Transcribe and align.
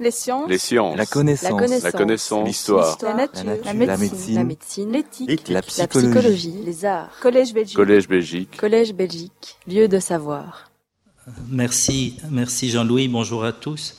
Les 0.00 0.10
sciences. 0.10 0.48
Les 0.48 0.56
sciences. 0.58 0.96
La 0.96 1.04
connaissance. 1.04 1.82
La 1.82 1.92
connaissance. 1.92 2.46
L'histoire. 2.48 2.96
La 3.02 3.14
nature. 3.14 3.44
La 3.44 3.44
nature. 3.44 3.64
La 3.66 3.72
La 3.72 3.96
médecine. 3.98 4.08
médecine. 4.08 4.34
La 4.34 4.44
médecine. 4.44 4.92
L'éthique. 4.92 5.48
La 5.48 5.54
La 5.56 5.62
psychologie. 5.62 6.08
psychologie. 6.10 6.54
Les 6.64 6.84
arts. 6.86 7.10
Collège 7.20 7.52
Belgique. 7.52 7.76
Collège 7.76 8.08
Belgique. 8.08 8.56
Collège 8.56 8.94
Belgique. 8.94 9.56
Lieu 9.68 9.88
de 9.88 9.98
savoir. 10.00 10.70
Merci, 11.50 12.16
merci 12.30 12.70
Jean-Louis, 12.70 13.06
bonjour 13.08 13.44
à 13.44 13.52
tous. 13.52 13.94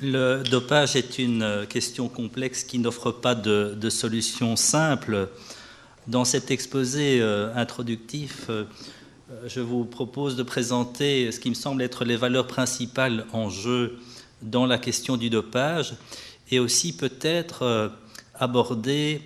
Le 0.00 0.42
dopage 0.42 0.96
est 0.96 1.18
une 1.18 1.64
question 1.68 2.08
complexe 2.08 2.64
qui 2.64 2.78
n'offre 2.80 3.12
pas 3.12 3.34
de, 3.36 3.74
de 3.80 3.88
solution 3.88 4.56
simple. 4.56 5.28
Dans 6.08 6.24
cet 6.24 6.50
exposé 6.50 7.20
euh, 7.22 7.54
introductif, 7.54 8.46
euh, 8.50 8.64
je 9.46 9.60
vous 9.60 9.84
propose 9.84 10.36
de 10.36 10.42
présenter 10.42 11.30
ce 11.32 11.40
qui 11.40 11.48
me 11.48 11.54
semble 11.54 11.80
être 11.80 12.04
les 12.04 12.16
valeurs 12.16 12.46
principales 12.48 13.24
en 13.32 13.48
jeu 13.48 13.96
dans 14.42 14.66
la 14.66 14.78
question 14.78 15.16
du 15.16 15.30
dopage 15.30 15.94
et 16.50 16.58
aussi 16.58 16.96
peut-être 16.96 17.62
euh, 17.62 17.88
aborder 18.34 19.20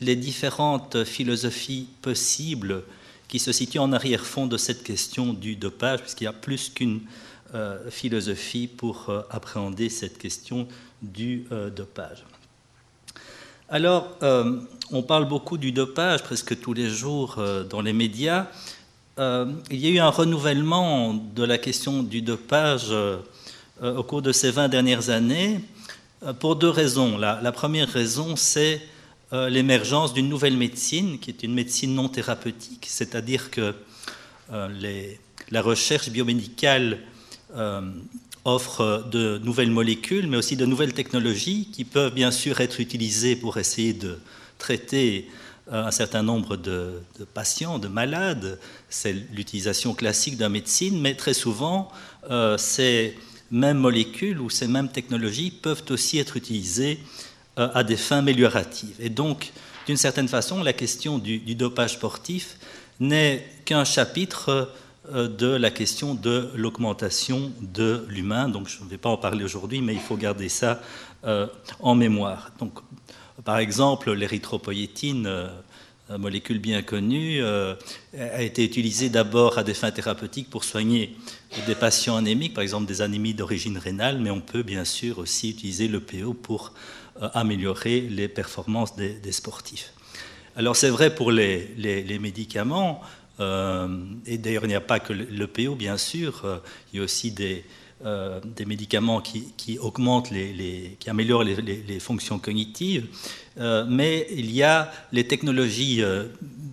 les 0.00 0.16
différentes 0.16 1.04
philosophies 1.04 1.88
possibles 2.02 2.82
qui 3.28 3.38
se 3.38 3.52
situent 3.52 3.78
en 3.78 3.92
arrière-fond 3.92 4.46
de 4.46 4.56
cette 4.56 4.82
question 4.82 5.32
du 5.32 5.56
dopage, 5.56 6.00
puisqu'il 6.00 6.24
y 6.24 6.28
a 6.28 6.32
plus 6.32 6.70
qu'une 6.70 7.00
euh, 7.54 7.90
philosophie 7.90 8.66
pour 8.68 9.08
euh, 9.08 9.22
appréhender 9.30 9.88
cette 9.88 10.18
question 10.18 10.68
du 11.02 11.46
dopage. 11.76 12.24
Alors, 13.68 14.16
on 14.90 15.02
parle 15.02 15.28
beaucoup 15.28 15.58
du 15.58 15.70
dopage 15.70 16.22
presque 16.22 16.58
tous 16.60 16.72
les 16.72 16.88
jours 16.88 17.38
dans 17.68 17.82
les 17.82 17.92
médias. 17.92 18.46
Il 19.18 19.52
y 19.70 19.86
a 19.86 19.90
eu 19.90 19.98
un 19.98 20.08
renouvellement 20.08 21.12
de 21.12 21.44
la 21.44 21.58
question 21.58 22.02
du 22.02 22.22
dopage 22.22 22.90
au 23.82 24.02
cours 24.02 24.22
de 24.22 24.32
ces 24.32 24.50
20 24.50 24.68
dernières 24.68 25.10
années 25.10 25.60
euh, 26.22 26.32
pour 26.32 26.56
deux 26.56 26.70
raisons. 26.70 27.18
La, 27.18 27.52
première 27.52 27.88
raison, 27.88 28.36
c'est 28.36 28.80
euh, 29.32 29.48
l'émergence 29.48 30.14
d'une 30.14 30.28
nouvelle 30.28 30.56
médecine, 30.56 31.18
qui 31.18 31.30
est 31.30 31.42
une 31.42 31.54
médecine 31.54 31.94
non 31.94 32.08
thérapeutique, 32.08 32.86
c'est-à-dire 32.88 33.50
que 33.50 33.74
euh, 34.52 35.14
la 35.50 35.62
recherche 35.62 36.10
biomédicale 36.10 36.98
euh, 37.56 37.80
offre 38.44 39.06
de 39.10 39.38
nouvelles 39.38 39.70
molécules, 39.70 40.26
mais 40.26 40.36
aussi 40.36 40.56
de 40.56 40.66
nouvelles 40.66 40.92
technologies 40.92 41.68
qui 41.72 41.84
peuvent 41.84 42.12
bien 42.12 42.30
sûr 42.30 42.60
être 42.60 42.78
utilisées 42.80 43.36
pour 43.36 43.56
essayer 43.56 43.94
de 43.94 44.18
traiter 44.58 45.30
euh, 45.72 45.86
un 45.86 45.90
certain 45.90 46.22
nombre 46.22 46.56
de, 46.58 47.00
de 47.18 47.24
patients, 47.24 47.78
de 47.78 47.88
malades. 47.88 48.58
C'est 48.90 49.14
l'utilisation 49.32 49.94
classique 49.94 50.36
de 50.36 50.42
la 50.42 50.50
médecine, 50.50 51.00
mais 51.00 51.14
très 51.14 51.32
souvent, 51.32 51.90
euh, 52.30 52.58
ces 52.58 53.16
mêmes 53.50 53.78
molécules 53.78 54.40
ou 54.40 54.50
ces 54.50 54.66
mêmes 54.66 54.88
technologies 54.88 55.50
peuvent 55.50 55.84
aussi 55.90 56.18
être 56.18 56.36
utilisées 56.36 56.98
euh, 57.58 57.68
à 57.74 57.84
des 57.84 57.96
fins 57.96 58.18
amélioratives. 58.18 58.96
Et 58.98 59.10
donc, 59.10 59.52
d'une 59.86 59.96
certaine 59.96 60.28
façon, 60.28 60.62
la 60.62 60.72
question 60.72 61.18
du, 61.18 61.38
dopage 61.54 61.94
sportif 61.94 62.56
n'est 63.00 63.46
qu'un 63.64 63.84
chapitre 63.84 64.70
euh, 65.12 65.28
de 65.28 65.48
la 65.48 65.70
question 65.70 66.14
de 66.14 66.50
l'augmentation 66.54 67.52
de 67.60 68.04
l'humain. 68.08 68.48
Donc, 68.48 68.68
je 68.68 68.82
ne 68.82 68.88
vais 68.88 68.98
pas 68.98 69.10
en 69.10 69.18
parler 69.18 69.44
aujourd'hui, 69.44 69.80
mais 69.82 69.94
il 69.94 70.00
faut 70.00 70.16
garder 70.16 70.48
ça 70.48 70.80
euh, 71.24 71.46
en 71.80 71.94
mémoire. 71.94 72.50
Donc, 72.58 72.72
par 73.44 73.58
exemple, 73.58 74.12
l'érythropoïétine, 74.12 75.28
molécule 76.10 76.58
bien 76.58 76.82
connue, 76.82 77.42
euh, 77.42 77.74
a 78.18 78.42
été 78.42 78.64
utilisée 78.64 79.08
d'abord 79.08 79.58
à 79.58 79.64
des 79.64 79.74
fins 79.74 79.90
thérapeutiques 79.90 80.50
pour 80.50 80.64
soigner 80.64 81.16
des 81.66 81.74
patients 81.74 82.16
anémiques, 82.16 82.54
par 82.54 82.62
exemple 82.62 82.86
des 82.86 83.00
anémies 83.00 83.34
d'origine 83.34 83.78
rénale, 83.78 84.18
mais 84.18 84.30
on 84.30 84.40
peut 84.40 84.62
bien 84.62 84.84
sûr 84.84 85.18
aussi 85.18 85.50
utiliser 85.50 85.88
le 85.88 86.00
PO 86.00 86.34
pour 86.34 86.72
euh, 87.22 87.28
améliorer 87.32 88.00
les 88.00 88.28
performances 88.28 88.96
des, 88.96 89.32
sportifs. 89.32 89.92
Alors 90.56 90.76
c'est 90.76 90.90
vrai 90.90 91.14
pour 91.14 91.30
les, 91.32 91.70
les- 91.76 92.18
médicaments, 92.18 93.00
euh, 93.40 93.88
et 94.26 94.36
d'ailleurs 94.36 94.64
il 94.64 94.68
n'y 94.68 94.74
a 94.74 94.80
pas 94.80 95.00
que 95.00 95.12
le, 95.12 95.24
le 95.24 95.46
PO 95.46 95.74
bien 95.74 95.96
sûr, 95.96 96.42
euh, 96.44 96.58
il 96.92 96.98
y 96.98 97.00
a 97.00 97.04
aussi 97.04 97.30
des, 97.30 97.64
euh, 98.04 98.40
des 98.56 98.64
médicaments 98.66 99.20
qui, 99.20 99.52
améliorent 101.06 101.44
les, 101.44 102.00
fonctions 102.00 102.38
cognitives, 102.38 103.06
Euh, 103.56 103.84
mais 103.88 104.26
il 104.34 104.50
y 104.50 104.64
a 104.64 104.90
les 105.12 105.28
technologies 105.28 106.02
euh, 106.02 106.24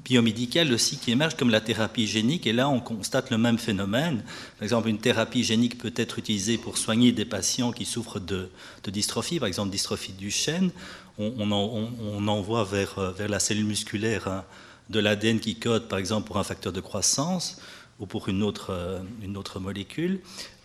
biomédicales 0.03 0.73
aussi 0.73 0.97
qui 0.97 1.11
émergent 1.11 1.35
comme 1.37 1.51
la 1.51 1.61
thérapie 1.61 2.07
génique, 2.07 2.47
et 2.47 2.53
là 2.53 2.67
on 2.69 2.79
constate 2.79 3.29
le 3.29 3.37
même 3.37 3.59
phénomène. 3.59 4.23
Par 4.57 4.63
exemple, 4.63 4.89
une 4.89 4.97
thérapie 4.97 5.43
génique 5.43 5.77
peut 5.77 5.93
être 5.95 6.17
utilisée 6.17 6.57
pour 6.57 6.79
soigner 6.79 7.11
des 7.11 7.25
patients 7.25 7.71
qui 7.71 7.85
souffrent 7.85 8.19
de, 8.19 8.49
dystrophie, 8.87 9.37
par 9.39 9.47
exemple 9.47 9.69
dystrophie 9.69 10.13
du 10.13 10.31
chêne. 10.31 10.71
On, 11.19 11.31
on, 11.37 11.51
en- 11.51 11.69
on- 11.79 11.91
on 12.17 12.27
envoie 12.27 12.63
vers, 12.63 13.13
la 13.29 13.39
cellule 13.39 13.67
musculaire 13.67 14.27
hein, 14.27 14.43
de 14.89 14.99
l'ADN 14.99 15.39
qui 15.39 15.55
code, 15.59 15.87
par 15.87 15.99
exemple, 15.99 16.25
pour 16.25 16.37
un 16.39 16.43
facteur 16.43 16.73
de 16.73 16.81
croissance 16.81 17.61
ou 17.99 18.07
pour 18.07 18.27
une 18.27 18.41
autre 18.41 19.59
molécule. 19.59 20.19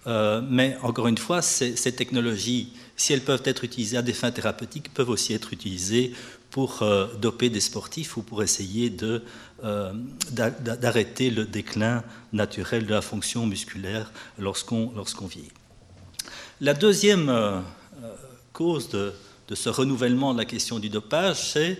Euh, 0.06 0.40
mais 0.48 0.76
encore 0.82 1.08
une 1.08 1.18
fois, 1.18 1.42
ces, 1.42 1.74
technologies, 1.92 2.72
si 2.96 3.12
elles 3.12 3.22
peuvent 3.24 3.42
être 3.44 3.64
utilisées 3.64 3.96
à 3.96 4.02
des 4.02 4.12
fins 4.12 4.30
thérapeutiques, 4.30 4.94
peuvent 4.94 5.10
aussi 5.10 5.32
être 5.32 5.52
utilisées 5.52 6.12
pour 6.50 6.82
euh, 6.82 7.08
doper 7.20 7.50
des 7.50 7.60
sportifs 7.60 8.16
ou 8.16 8.22
pour 8.22 8.42
essayer 8.42 8.94
euh, 9.02 9.92
d'a- 10.30 10.50
d'a- 10.50 10.76
d'arrêter 10.76 11.30
le 11.30 11.44
déclin 11.44 12.04
naturel 12.32 12.86
de 12.86 12.94
la 12.94 13.02
fonction 13.02 13.46
musculaire 13.46 14.12
lorsqu'on 14.38 14.92
lorsqu'on 14.94 15.26
vieillit. 15.26 15.50
La 16.60 16.72
deuxième 16.72 17.30
cause 18.54 18.88
de, 18.88 19.12
ce 19.52 19.68
renouvellement 19.68 20.32
de 20.32 20.38
la 20.38 20.46
question 20.46 20.78
du 20.78 20.88
dopage, 20.88 21.52
c'est, 21.52 21.78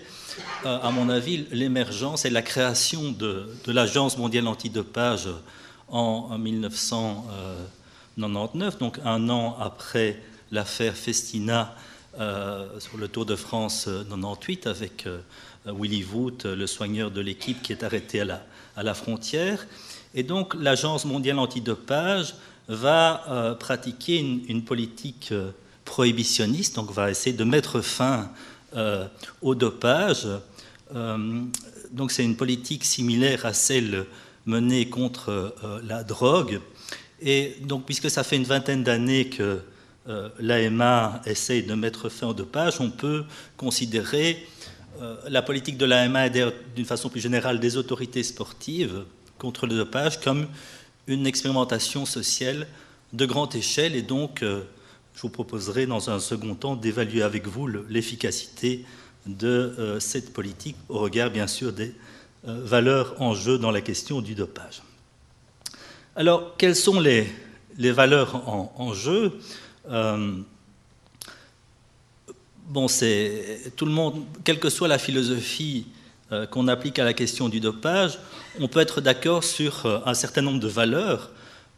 à 0.63 0.91
mon 0.91 1.09
avis, 1.09 1.47
l'émergence 1.51 2.25
et 2.25 2.29
la 2.29 2.43
création 2.43 3.11
de, 3.11 3.49
l'Agence 3.65 4.19
mondiale 4.19 4.47
antidopage 4.47 5.27
en, 5.87 6.27
en 6.29 6.37
1999, 8.17 8.77
donc 8.79 8.99
un 9.05 9.29
an 9.29 9.57
après 9.59 10.21
l'affaire 10.51 10.95
Festina 10.95 11.75
euh, 12.19 12.79
sur 12.79 12.97
le 12.97 13.07
Tour 13.07 13.25
de 13.25 13.35
France 13.35 13.85
euh, 13.87 14.03
98 14.03 14.67
avec 14.67 15.05
euh, 15.05 15.19
Willy 15.65 16.01
Voet, 16.01 16.45
le 16.45 16.67
soigneur 16.67 17.11
de 17.11 17.21
l'équipe 17.21 17.61
qui 17.61 17.71
est 17.73 17.83
arrêté 17.83 18.21
à 18.21 18.83
la, 18.83 18.93
frontière. 18.93 19.67
Et 20.15 20.23
donc 20.23 20.53
l'Agence 20.55 21.05
mondiale 21.05 21.39
antidopage 21.39 22.35
va 22.67 23.23
euh, 23.29 23.53
pratiquer 23.53 24.19
une, 24.19 24.63
politique 24.63 25.29
euh, 25.31 25.51
prohibitionniste, 25.85 26.75
donc 26.75 26.91
va 26.91 27.11
essayer 27.11 27.35
de 27.35 27.43
mettre 27.43 27.81
fin 27.81 28.29
euh, 28.75 29.07
au 29.41 29.55
dopage. 29.55 30.27
Euh, 30.93 31.43
donc 31.91 32.11
c'est 32.11 32.23
une 32.23 32.35
politique 32.35 32.83
similaire 32.83 33.45
à 33.45 33.53
celle 33.53 34.05
menée 34.45 34.89
contre 34.89 35.29
euh, 35.63 35.81
la 35.87 36.03
drogue. 36.03 36.59
Et 37.21 37.55
donc 37.61 37.85
puisque 37.85 38.09
ça 38.09 38.23
fait 38.23 38.35
une 38.35 38.43
vingtaine 38.43 38.83
d'années 38.83 39.27
que 39.29 39.59
euh, 40.07 40.29
l'AMA 40.39 41.21
essaye 41.25 41.63
de 41.63 41.73
mettre 41.73 42.09
fin 42.09 42.27
au 42.27 42.33
dopage, 42.33 42.79
on 42.79 42.91
peut 42.91 43.25
considérer 43.57 44.45
euh, 45.01 45.15
la 45.27 45.41
politique 45.41 45.77
de 45.77 45.85
l'AMA 45.85 46.27
et 46.27 46.31
d'une 46.75 46.85
façon 46.85 47.09
plus 47.09 47.19
générale 47.19 47.59
des 47.59 47.75
autorités 47.77 48.23
sportives 48.23 49.03
contre 49.37 49.67
le 49.67 49.75
dopage 49.75 50.19
comme 50.21 50.47
une 51.07 51.27
expérimentation 51.27 52.05
sociale 52.05 52.67
de 53.13 53.25
grande 53.25 53.55
échelle 53.55 53.95
et 53.95 54.01
donc 54.01 54.43
euh, 54.43 54.61
je 55.15 55.21
vous 55.21 55.29
proposerai 55.29 55.87
dans 55.87 56.09
un 56.09 56.19
second 56.19 56.55
temps 56.55 56.75
d'évaluer 56.75 57.23
avec 57.23 57.47
vous 57.47 57.67
le- 57.67 57.85
l'efficacité 57.89 58.85
de 59.25 59.97
cette 59.99 60.31
politique 60.31 60.77
au 60.87 60.99
regard 60.99 61.29
bien 61.31 61.47
sûr 61.47 61.73
des 61.73 61.93
valeurs 62.45 63.13
en 63.21 63.33
jeu 63.33 63.57
dans 63.57 63.71
la 63.71 63.81
question 63.81 64.21
du 64.21 64.35
dopage. 64.35 64.81
Alors, 66.19 66.57
quelles 66.57 66.75
sont 66.75 66.99
les, 66.99 67.27
les 67.77 67.91
valeurs 67.91 68.41
en, 68.75 68.91
jeu 68.91 69.39
Euh, 69.87 70.35
Bon, 72.69 72.87
c'est 72.87 73.71
tout 73.75 73.85
le 73.85 73.91
monde, 73.91 74.25
quelle 74.43 74.59
que 74.59 74.71
soit 74.71 74.87
la 74.87 74.97
philosophie 74.97 75.85
euh, 76.31 76.47
qu'on 76.47 76.67
applique 76.67 76.97
à 76.97 77.05
la 77.05 77.13
question 77.13 77.49
du 77.49 77.59
dopage, 77.59 78.17
on 78.59 78.67
peut 78.67 78.79
être 78.79 78.99
d'accord 78.99 79.43
sur 79.43 79.85
euh, 79.85 79.99
un 80.07 80.15
certain 80.15 80.41
nombre 80.41 80.59
de 80.59 80.67
valeurs. 80.67 81.29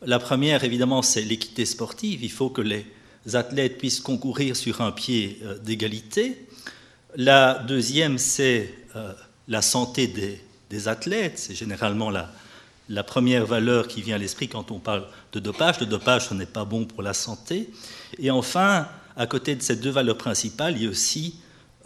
La 0.06 0.20
première, 0.20 0.64
évidemment, 0.64 1.02
c'est 1.02 1.22
l'équité 1.22 1.66
sportive. 1.66 2.24
Il 2.24 2.32
faut 2.32 2.50
que 2.50 2.62
les 2.62 2.86
athlètes 3.34 3.78
puissent 3.78 4.00
concourir 4.00 4.56
sur 4.56 4.80
un 4.80 4.94
pied 4.94 5.42
d'égalité. 5.66 6.48
La 7.18 7.56
deuxième, 7.56 8.18
c'est 8.18 8.74
la 9.50 9.62
santé 9.62 10.08
des, 10.08 10.40
des 10.70 10.88
athlètes. 10.88 11.38
C'est 11.38 11.56
généralement 11.56 12.10
la, 12.10 12.32
la 12.90 13.04
première 13.04 13.46
valeur 13.46 13.88
qui 13.88 14.02
vient 14.02 14.16
à 14.16 14.18
l'esprit 14.18 14.48
quand 14.48 14.72
on 14.72 14.80
parle 14.80 15.06
de 15.32 15.40
dopage. 15.40 15.80
Le 15.80 15.86
dopage, 15.86 16.28
ce 16.28 16.34
n'est 16.34 16.48
pas 16.48 16.66
bon 16.66 16.86
pour 16.86 17.04
la 17.04 17.14
santé. 17.14 17.70
Et 18.18 18.32
enfin, 18.32 18.88
à 19.16 19.28
côté 19.28 19.56
de 19.56 19.62
ces 19.62 19.76
deux 19.76 19.92
valeurs 19.92 20.18
principales, 20.18 20.76
il 20.76 20.84
y 20.84 20.88
a 20.88 20.90
aussi 20.90 21.36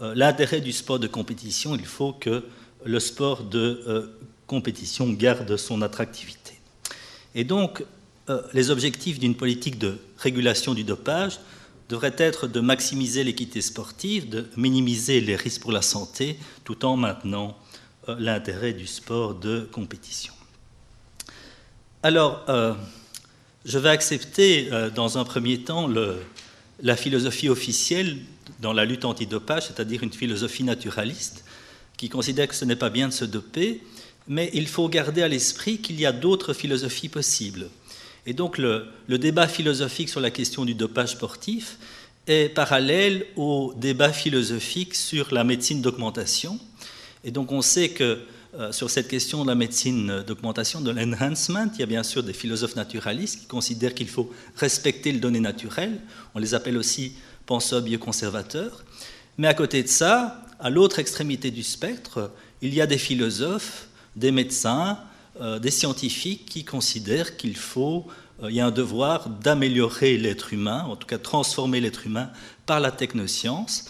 euh, 0.01 0.13
l'intérêt 0.15 0.61
du 0.61 0.71
sport 0.71 0.99
de 0.99 1.07
compétition. 1.07 1.75
Il 1.75 1.85
faut 1.85 2.13
que 2.13 2.45
le 2.85 2.99
sport 2.99 3.43
de 3.43 3.83
euh, 3.85 4.17
compétition 4.47 5.09
garde 5.11 5.57
son 5.57 5.81
attractivité. 5.81 6.53
Et 7.35 7.43
donc, 7.43 7.83
les 8.53 8.69
objectifs 8.69 9.19
d'une 9.19 9.35
politique 9.35 9.77
de 9.77 9.97
régulation 10.17 10.73
du 10.73 10.85
dopage 10.85 11.39
devraient 11.89 12.15
être 12.17 12.47
de 12.47 12.61
maximiser 12.61 13.23
l'équité 13.23 13.59
sportive, 13.59 14.29
de 14.29 14.45
minimiser 14.55 15.19
les 15.19 15.35
risques 15.35 15.61
pour 15.61 15.73
la 15.73 15.81
santé, 15.81 16.39
tout 16.63 16.85
en 16.85 16.95
maintenant 16.95 17.57
l'intérêt 18.07 18.71
du 18.71 18.87
sport 18.87 19.35
de 19.35 19.67
compétition. 19.71 20.33
Alors, 22.03 22.45
je 23.63 23.79
vais 23.79 23.89
accepter 23.89 24.69
dans 24.93 25.17
un 25.17 25.23
premier 25.23 25.59
temps 25.61 25.89
la 26.81 26.97
philosophie 26.97 27.47
officielle 27.47 28.17
dans 28.59 28.73
la 28.73 28.83
lutte 28.83 29.05
antidopage, 29.05 29.67
c'est-à-dire 29.67 30.03
une 30.03 30.11
philosophie 30.11 30.65
naturaliste, 30.65 31.45
qui 31.95 32.09
considère 32.09 32.49
que 32.49 32.55
ce 32.55 32.65
n'est 32.65 32.75
pas 32.75 32.89
bien 32.89 33.07
de 33.07 33.13
se 33.13 33.23
doper, 33.23 33.81
mais 34.27 34.49
il 34.53 34.67
faut 34.67 34.89
garder 34.89 35.21
à 35.21 35.29
l'esprit 35.29 35.77
qu'il 35.77 35.97
y 35.97 36.05
a 36.05 36.11
d'autres 36.11 36.53
philosophies 36.53 37.07
possibles. 37.07 37.69
Et 38.25 38.33
donc 38.33 38.57
le, 38.57 38.87
débat 39.07 39.47
philosophique 39.47 40.09
sur 40.09 40.19
la 40.19 40.29
question 40.29 40.65
du 40.65 40.73
dopage 40.73 41.11
sportif 41.11 41.77
est 42.27 42.49
parallèle 42.49 43.25
au 43.37 43.73
débat 43.77 44.11
philosophique 44.11 44.95
sur 44.95 45.33
la 45.33 45.45
médecine 45.45 45.81
d'augmentation. 45.81 46.59
Et 47.23 47.31
donc 47.31 47.53
on 47.53 47.61
sait 47.61 47.89
que 47.89 48.03
euh, 48.03 48.25
sur 48.71 48.89
cette 48.89 49.07
question 49.07 49.43
de 49.43 49.49
la 49.49 49.55
médecine 49.55 50.23
d'augmentation, 50.27 50.79
de 50.79 50.91
l'enhancement, 50.91 51.65
il 51.73 51.79
y 51.79 51.83
a 51.83 51.87
bien 51.87 52.03
sûr 52.03 52.21
des 52.21 52.33
philosophes 52.33 52.75
naturalistes 52.75 53.39
qui 53.39 53.45
considèrent 53.47 53.95
qu'il 53.95 54.07
faut 54.07 54.31
respecter 54.57 55.11
le 55.11 55.19
donné 55.19 55.39
naturel. 55.39 55.99
On 56.35 56.39
les 56.39 56.53
appelle 56.53 56.77
aussi 56.77 57.13
penseurs 57.45 57.81
bioconservateurs. 57.81 58.83
Mais 59.37 59.47
à 59.47 59.53
côté 59.53 59.81
de 59.81 59.87
ça, 59.87 60.45
à 60.59 60.69
l'autre 60.69 60.99
extrémité 60.99 61.51
du 61.51 61.63
spectre, 61.63 62.31
il 62.61 62.73
y 62.73 62.81
a 62.81 62.85
des 62.85 62.97
philosophes, 62.97 63.87
des 64.15 64.31
médecins, 64.31 64.99
euh, 65.41 65.57
des 65.57 65.71
scientifiques 65.71 66.45
qui 66.45 66.63
considèrent 66.63 67.37
qu'il 67.37 67.57
faut, 67.57 68.05
euh, 68.41 68.51
il 68.51 68.55
y 68.55 68.59
a 68.59 68.67
un 68.67 68.71
devoir 68.71 69.29
d'améliorer 69.29 70.17
l'être 70.17 70.53
humain, 70.53 70.83
en 70.83 70.95
tout 70.95 71.07
cas 71.07 71.17
transformer 71.17 71.81
l'être 71.81 72.05
humain 72.05 72.29
par 72.65 72.79
la 72.79 72.91
technoscience. 72.91 73.85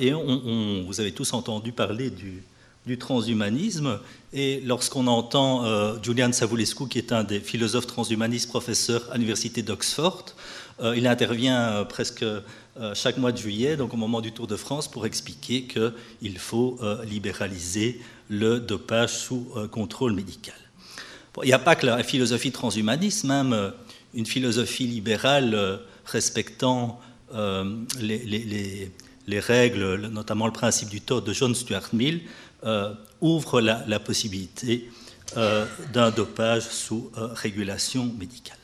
et 0.00 0.10
vous 0.12 1.00
avez 1.00 1.12
tous 1.12 1.32
entendu 1.32 1.70
parler 1.70 2.10
du, 2.10 2.42
du 2.86 2.98
transhumanisme. 2.98 3.98
Et 4.32 4.60
lorsqu'on 4.60 5.06
entend 5.06 5.64
euh, 5.64 5.96
Julian 6.02 6.32
Savulescu, 6.32 6.88
qui 6.88 6.98
est 6.98 7.12
un 7.12 7.24
des 7.24 7.40
philosophes 7.40 7.86
transhumanistes, 7.86 8.48
professeur 8.48 9.08
à 9.10 9.14
l'université 9.14 9.62
d'Oxford, 9.62 10.26
euh, 10.80 10.96
il 10.96 11.06
intervient 11.06 11.60
euh, 11.60 11.84
presque 11.84 12.24
chaque 12.94 13.18
mois 13.18 13.32
de 13.32 13.36
juillet, 13.36 13.76
donc 13.76 13.92
au 13.92 13.96
moment 13.98 14.22
du 14.22 14.32
Tour 14.32 14.46
de 14.46 14.56
France, 14.56 14.88
pour 14.88 15.04
expliquer 15.04 15.64
qu'il 15.64 16.38
faut 16.38 16.78
libéraliser 17.04 18.00
le 18.30 18.58
dopage 18.58 19.10
sous 19.10 19.52
contrôle 19.70 20.14
médical. 20.14 20.54
il 21.42 21.46
n'y 21.46 21.52
a 21.52 21.58
pas 21.58 21.74
que 21.74 21.84
la 21.84 22.02
philosophie 22.02 22.52
transhumaniste, 22.52 23.24
même 23.24 23.72
une 24.14 24.24
philosophie 24.24 24.86
libérale 24.86 25.80
respectant 26.06 27.00
les, 27.34 28.90
les, 29.26 29.40
règles, 29.40 30.06
notamment 30.06 30.46
le 30.46 30.52
principe 30.52 30.88
du 30.88 31.02
tort 31.02 31.20
de 31.20 31.34
John 31.34 31.54
Stuart 31.54 31.90
Mill, 31.92 32.22
euh, 32.64 32.92
ouvre 33.22 33.60
la, 33.62 34.00
possibilité 34.00 34.90
euh, 35.36 35.64
d'un 35.94 36.10
dopage 36.10 36.62
sous 36.62 37.10
euh, 37.16 37.28
régulation 37.32 38.12
médicale. 38.18 38.58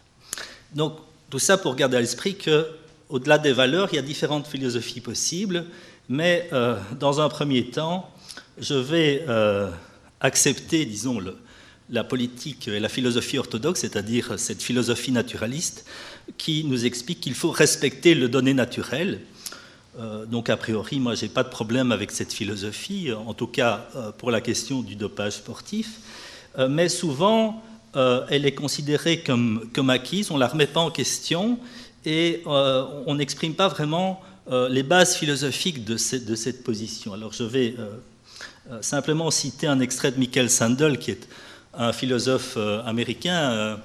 Donc, 0.75 0.98
tout 1.31 1.38
ça 1.38 1.56
pour 1.56 1.75
garder 1.76 1.96
à 1.96 2.00
l'esprit 2.00 2.37
que, 2.37 2.66
au-delà 3.08 3.38
des 3.38 3.52
valeurs, 3.52 3.88
il 3.93 3.96
y 3.96 3.98
a 3.98 4.02
différentes 4.02 4.46
philosophies 4.46 5.00
possibles, 5.00 5.64
mais 6.08 6.50
dans 6.98 7.20
un 7.20 7.28
premier 7.28 7.70
temps, 7.70 8.10
je 8.58 8.75
vais 8.75 9.25
accepter, 10.20 10.84
disons, 10.84 11.20
la 11.90 12.04
politique 12.04 12.69
et 12.69 12.81
la 12.81 12.88
philosophie 12.88 13.38
orthodoxe, 13.38 13.81
c'est-à-dire 13.81 14.38
cette 14.38 14.62
philosophie 14.62 15.12
naturaliste, 15.12 15.84
qui 16.37 16.64
nous 16.64 16.84
explique 16.84 17.20
qu'il 17.20 17.34
faut 17.34 17.50
respecter 17.50 18.14
le 18.14 18.28
donné 18.28 18.54
naturel 18.54 19.20
donc 20.26 20.50
a 20.50 20.56
priori, 20.56 21.00
moi, 21.00 21.14
je 21.14 21.22
n'ai 21.22 21.28
pas 21.28 21.43
de 21.43 21.48
problème 21.48 21.93
avec 21.93 22.10
cette 22.10 22.32
philosophie, 22.32 23.10
en 23.12 23.34
tout 23.34 23.46
cas 23.46 23.88
euh, 23.96 24.12
pour 24.12 24.31
la 24.31 24.40
question 24.40 24.82
du 24.82 24.96
dopage 24.96 25.34
sportif. 25.34 26.00
Euh, 26.58 26.69
mais 26.69 26.88
souvent, 26.88 27.62
elle 28.28 28.44
est 28.44 28.54
considérée 28.54 29.20
comme, 29.20 29.88
acquise, 29.88 30.31
on 30.31 30.34
ne 30.34 30.40
la 30.40 30.48
remet 30.48 30.66
pas 30.66 30.81
en 30.81 30.90
question 30.90 31.58
et 32.04 32.43
on 32.44 33.14
n'exprime 33.14 33.54
pas 33.54 33.69
vraiment 33.69 34.20
les 34.50 34.82
bases 34.82 35.16
philosophiques 35.16 35.82
de 35.82 35.96
cette, 35.96 36.62
position. 36.62 37.14
Alors 37.14 37.32
je 37.32 37.44
vais 37.44 37.75
simplement 38.82 39.31
citer 39.31 39.66
un 39.66 39.81
extrait 39.81 40.12
de 40.12 40.19
Michael 40.19 40.50
Sandel, 40.50 40.98
qui 40.98 41.12
est 41.12 41.26
un 41.72 41.94
philosophe 41.94 42.58
américain 42.84 43.78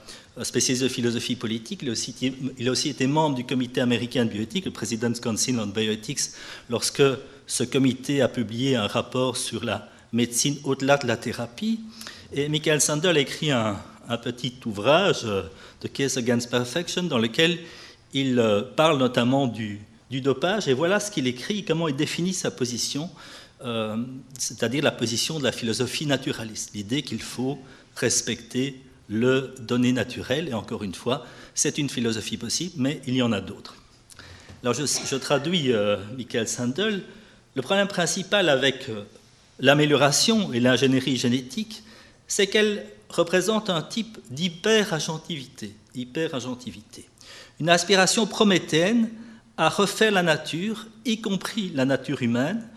spécialiste 0.44 0.83
de 0.83 0.89
philosophie 0.89 1.36
politique. 1.36 1.81
Il 1.83 1.89
a, 1.89 2.72
aussi, 2.72 2.89
été 2.89 3.07
membre 3.07 3.36
du 3.36 3.44
comité 3.44 3.81
américain 3.81 4.25
de 4.25 4.30
bioéthique, 4.30 4.66
le 4.66 4.72
President's 4.72 5.19
Council 5.19 5.60
on 5.60 5.68
Bioethics, 5.68 6.31
lorsque 6.69 7.04
ce 7.48 7.63
comité 7.63 8.22
a 8.22 8.28
publié 8.28 8.75
un 8.75 8.88
rapport 8.88 9.36
sur 9.38 9.63
la 9.63 9.89
médecine 10.13 10.57
au-delà 10.63 10.98
de 10.98 11.07
la 11.07 11.18
thérapie. 11.18 11.81
Et 12.33 12.48
Michael 12.48 12.81
Sandel 12.81 13.18
a 13.18 13.19
écrit 13.19 13.51
un, 13.51 13.78
petit 14.24 14.54
ouvrage, 14.66 15.22
euh, 15.24 15.44
The 15.80 15.92
Case 15.92 16.18
Against 16.18 16.50
Perfection, 16.50 17.04
dans 17.04 17.18
lequel 17.18 17.60
il 18.13 18.39
euh, 18.39 18.62
parle 18.62 18.98
notamment 18.98 19.48
du, 19.48 19.80
dopage. 20.10 20.68
Et 20.68 20.74
voilà 20.74 21.00
ce 21.00 21.12
qu'il 21.12 21.27
écrit, 21.27 21.63
comment 21.63 21.88
il 21.88 21.95
définit 21.95 22.34
sa 22.34 22.51
position, 22.51 23.10
euh, 23.63 23.95
c'est-à-dire 24.38 24.84
la 24.84 24.92
position 24.92 25.39
de 25.39 25.44
la 25.45 25.54
philosophie 25.54 26.06
naturaliste, 26.06 26.72
l'idée 26.74 27.04
qu'il 27.04 27.22
faut 27.22 27.57
respecter 27.95 28.81
le 29.09 29.53
donné 29.59 29.92
naturel. 29.92 30.50
Et 30.50 30.53
encore 30.53 30.83
une 30.83 30.95
fois, 30.95 31.25
c'est 31.53 31.77
une 31.77 31.89
philosophie 31.89 32.38
possible, 32.38 32.74
mais 32.77 33.01
il 33.07 33.15
y 33.15 33.21
en 33.21 33.31
a 33.31 33.42
d'autres. 33.42 33.75
Alors 34.63 34.75
je, 34.75 35.15
traduis 35.15 35.71
euh, 35.71 35.98
Michael 36.18 36.48
Sandel. 36.48 37.03
Le 37.56 37.62
problème 37.62 37.88
principal 37.88 38.48
avec 38.48 38.89
euh, 38.89 39.03
l'amélioration 39.59 40.53
et 40.53 40.59
l'ingénierie 40.59 41.18
génétique, 41.18 41.83
c'est 42.27 42.48
qu'elle 42.48 42.86
représente 43.09 43.69
un 43.69 43.81
type 43.81 44.19
d'hyper-agentivité, 44.30 45.75
hyper-agentivité, 45.95 47.09
une 47.59 47.69
aspiration 47.69 48.25
prométhéenne 48.25 49.09
à 49.57 49.69
refaire 49.69 50.12
la 50.12 50.24
nature, 50.24 50.88
y 51.06 51.19
compris 51.21 51.71
la 51.74 51.86
nature 51.86 52.21
humaine, 52.21 52.68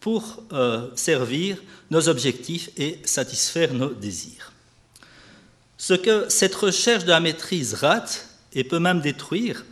pour 0.00 0.42
euh, 0.52 0.88
servir 0.94 1.58
nos 1.90 2.08
objectifs 2.08 2.70
et 2.76 2.98
satisfaire 3.04 3.72
nos 3.74 3.92
désirs. 3.92 4.52
Ce 5.78 5.94
que 5.94 6.28
cette 6.28 6.56
recherche 6.56 7.04
de 7.04 7.10
la 7.10 7.20
maîtrise 7.20 7.74
rate 7.74 8.28
et 8.52 8.64
peut 8.64 8.80
même 8.80 9.00
détruire, 9.00 9.64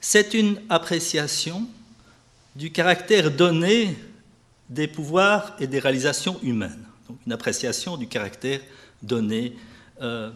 c'est 0.00 0.34
une 0.34 0.60
appréciation 0.68 1.66
du 2.54 2.70
caractère 2.70 3.30
donné 3.30 3.96
des 4.68 4.86
pouvoirs 4.86 5.56
et 5.58 5.66
des 5.66 5.78
réalisations 5.78 6.38
humaines. 6.42 6.84
Donc 7.08 7.18
une 7.26 7.32
appréciation 7.32 7.96
du 7.96 8.06
caractère 8.06 8.60
donné 9.02 9.54
euh, 10.02 10.30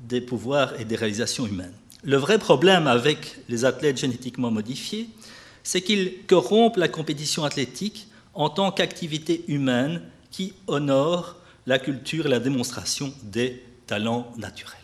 des 0.00 0.22
pouvoirs 0.22 0.80
et 0.80 0.86
des 0.86 0.96
réalisations 0.96 1.46
humaines. 1.46 1.74
Le 2.02 2.16
vrai 2.16 2.38
problème 2.38 2.86
avec 2.86 3.36
les 3.50 3.66
athlètes 3.66 3.98
génétiquement 3.98 4.50
modifiés, 4.50 5.08
c'est 5.62 5.82
qu'ils 5.82 6.24
corrompent 6.26 6.76
la 6.78 6.88
compétition 6.88 7.44
athlétique 7.44 8.08
en 8.32 8.48
tant 8.48 8.72
qu'activité 8.72 9.44
humaine 9.48 10.00
qui 10.30 10.54
honore 10.66 11.36
la 11.66 11.78
culture 11.78 12.26
et 12.26 12.30
la 12.30 12.40
démonstration 12.40 13.12
des 13.22 13.62
talent 13.86 14.32
naturel. 14.36 14.78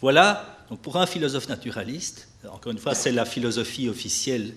Voilà, 0.00 0.58
donc 0.70 0.80
pour 0.80 0.96
un 0.96 1.06
philosophe 1.06 1.48
naturaliste, 1.48 2.28
encore 2.50 2.72
une 2.72 2.78
fois, 2.78 2.94
c'est 2.94 3.12
la 3.12 3.24
philosophie 3.24 3.88
officielle 3.88 4.54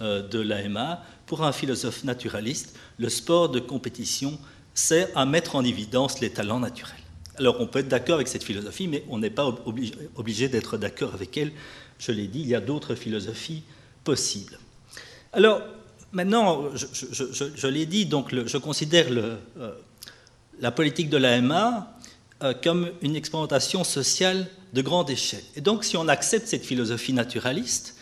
euh, 0.00 0.26
de 0.26 0.40
l'AMA, 0.40 1.02
pour 1.26 1.44
un 1.44 1.52
philosophe 1.52 2.04
naturaliste, 2.04 2.76
le 2.98 3.08
sport 3.08 3.50
de 3.50 3.60
compétition 3.60 4.38
c'est 4.78 5.10
à 5.16 5.26
mettre 5.26 5.56
en 5.56 5.64
évidence 5.64 6.20
les 6.20 6.30
talents 6.30 6.60
naturels. 6.60 6.94
Alors 7.36 7.56
on 7.58 7.66
peut 7.66 7.80
être 7.80 7.88
d'accord 7.88 8.14
avec 8.14 8.28
cette 8.28 8.44
philosophie, 8.44 8.86
mais 8.86 9.02
on 9.08 9.18
n'est 9.18 9.28
pas 9.28 9.46
obligé, 10.16 10.48
d'être 10.48 10.78
d'accord 10.78 11.14
avec 11.14 11.36
elle. 11.36 11.50
Je 11.98 12.12
l'ai 12.12 12.28
dit, 12.28 12.40
il 12.40 12.48
y 12.48 12.54
a 12.54 12.60
d'autres 12.60 12.94
philosophies 12.94 13.64
possibles. 14.04 14.56
Alors 15.32 15.62
maintenant, 16.12 16.66
je, 16.74 17.66
l'ai 17.66 17.86
dit, 17.86 18.06
donc 18.06 18.32
je 18.32 18.56
considère 18.56 19.06
euh, 19.10 19.36
la 20.60 20.70
politique 20.70 21.10
de 21.10 21.16
l'AMA 21.16 21.97
euh, 22.42 22.54
comme 22.62 22.90
une 23.02 23.16
expérimentation 23.16 23.82
sociale 23.82 24.46
de 24.72 24.80
grande 24.80 25.10
échelle. 25.10 25.42
Et 25.56 25.60
donc, 25.60 25.82
si 25.82 25.96
on 25.96 26.06
accepte 26.06 26.46
cette 26.46 26.64
philosophie 26.64 27.12
naturaliste, 27.12 27.96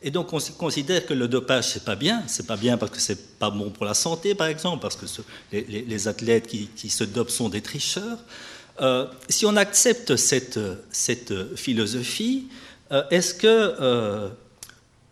et 0.00 0.12
donc 0.12 0.32
on 0.32 0.38
considère 0.56 1.04
que 1.04 1.12
le 1.12 1.26
dopage 1.26 1.70
c'est 1.70 1.84
pas 1.84 1.96
bien, 1.96 2.22
c'est 2.28 2.46
pas 2.46 2.56
bien 2.56 2.78
parce 2.78 2.92
que 2.92 3.00
c'est 3.00 3.38
pas 3.38 3.50
bon 3.50 3.70
pour 3.70 3.84
la 3.84 3.94
santé, 3.94 4.36
par 4.36 4.46
exemple, 4.46 4.80
parce 4.80 4.94
que 4.94 5.06
les, 5.52 6.06
athlètes 6.08 6.46
qui, 6.46 6.88
se 6.88 7.02
dopent 7.02 7.30
sont 7.30 7.48
des 7.48 7.62
tricheurs. 7.62 8.18
Euh, 8.80 9.06
si 9.28 9.44
on 9.44 9.56
accepte 9.56 10.14
cette, 10.14 11.56
philosophie, 11.56 12.46
euh, 12.92 13.02
est-ce 13.10 13.34
que 13.34 14.30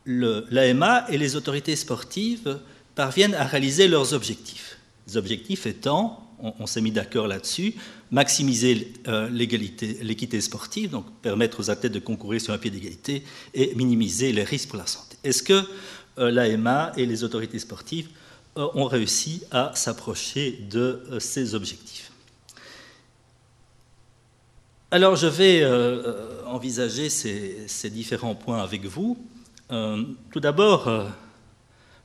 l'AMA 0.07 1.05
et 1.11 1.19
les 1.19 1.35
autorités 1.35 1.75
sportives 1.75 2.61
parviennent 2.95 3.35
à 3.35 3.45
réaliser 3.45 3.89
leurs 3.89 4.15
objectifs? 4.15 4.79
Les 5.09 5.17
objectifs 5.17 5.67
étant 5.67 6.29
on, 6.41 6.67
s'est 6.67 6.81
mis 6.81 6.93
d'accord 6.93 7.27
là-dessus, 7.27 7.75
maximiser 8.11 8.93
euh, 9.07 9.29
l'équité 9.31 10.41
sportive, 10.41 10.91
donc 10.91 11.07
permettre 11.23 11.61
aux 11.61 11.71
athlètes 11.71 11.93
de 11.93 11.99
concourir 11.99 12.41
sur 12.41 12.53
un 12.53 12.59
pied 12.59 12.71
d'égalité, 12.71 13.23
et 13.55 13.75
minimiser 13.75 14.33
les 14.33 14.45
risques 14.45 14.69
pour 14.69 14.79
la 14.79 14.87
santé. 14.87 15.17
Est-ce 15.25 15.43
que 15.43 15.63
euh, 16.19 16.31
l'AMA 16.31 16.93
et 16.97 17.07
les 17.07 17.25
autorités 17.25 17.59
sportives 17.59 18.09
euh, 18.57 18.69
ont 18.75 18.87
réussi 18.87 19.43
à 19.51 19.73
s'approcher 19.75 20.59
de 20.71 21.03
ces 21.19 21.55
objectifs? 21.55 22.13
Alors 24.91 25.17
je 25.17 25.27
vais 25.27 25.67
envisager 26.47 27.11
ces, 27.11 27.91
différents 27.91 28.35
points 28.35 28.63
avec 28.63 28.87
vous. 28.87 29.19
tout 29.69 30.41
d'abord, 30.41 31.11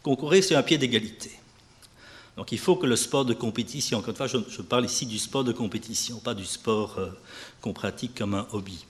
concourir 0.01 0.43
sur 0.43 0.57
un 0.57 0.63
pied 0.63 0.77
d'égalité. 0.77 1.31
Donc 2.37 2.51
il 2.51 2.57
faut 2.57 2.75
que 2.75 2.87
le 2.87 2.95
sport 2.95 3.25
de 3.25 3.33
compétition, 3.33 3.99
encore 3.99 4.09
une 4.09 4.15
fois, 4.15 4.27
je, 4.27 4.61
parle 4.61 4.85
ici 4.85 5.05
du 5.05 5.19
sport 5.19 5.43
de 5.43 5.51
compétition, 5.51 6.17
pas 6.17 6.33
du 6.33 6.45
sport 6.45 6.95
euh, 6.97 7.09
qu'on 7.61 7.73
pratique 7.73 8.15
comme 8.15 8.33
un 8.33 8.47
hobby. 8.51 8.85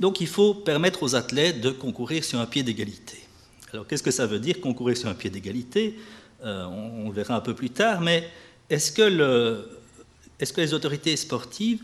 Donc 0.00 0.20
il 0.20 0.26
faut 0.26 0.54
permettre 0.54 1.02
aux 1.02 1.14
athlètes 1.14 1.60
de 1.60 1.70
concourir 1.70 2.24
sur 2.24 2.40
un 2.40 2.46
pied 2.46 2.62
d'égalité. 2.62 3.18
Alors 3.72 3.86
qu'est-ce 3.86 4.02
que 4.02 4.10
ça 4.10 4.26
veut 4.26 4.38
dire 4.38 4.60
concourir 4.60 4.96
sur 4.96 5.08
un 5.08 5.14
pied 5.14 5.28
d'égalité? 5.28 5.98
Euh, 6.42 6.64
on, 6.64 7.08
le 7.08 7.14
verra 7.14 7.36
un 7.36 7.40
peu 7.40 7.54
plus 7.54 7.70
tard, 7.70 8.00
mais 8.00 8.28
est-ce 8.70 8.90
que, 8.90 9.66
les 10.56 10.74
autorités 10.74 11.16
sportives 11.16 11.82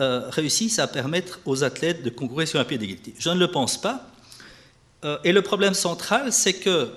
euh, 0.00 0.28
réussissent 0.30 0.78
à 0.78 0.86
permettre 0.86 1.40
aux 1.44 1.64
athlètes 1.64 2.02
de 2.02 2.10
concourir 2.10 2.48
sur 2.48 2.58
un 2.58 2.64
pied 2.64 2.78
d'égalité? 2.78 3.14
Je 3.18 3.28
ne 3.28 3.38
le 3.38 3.50
pense 3.50 3.80
pas. 3.80 4.10
et 5.22 5.32
le 5.32 5.42
problème 5.42 5.74
central, 5.74 6.32
c'est 6.32 6.54
que 6.54 6.90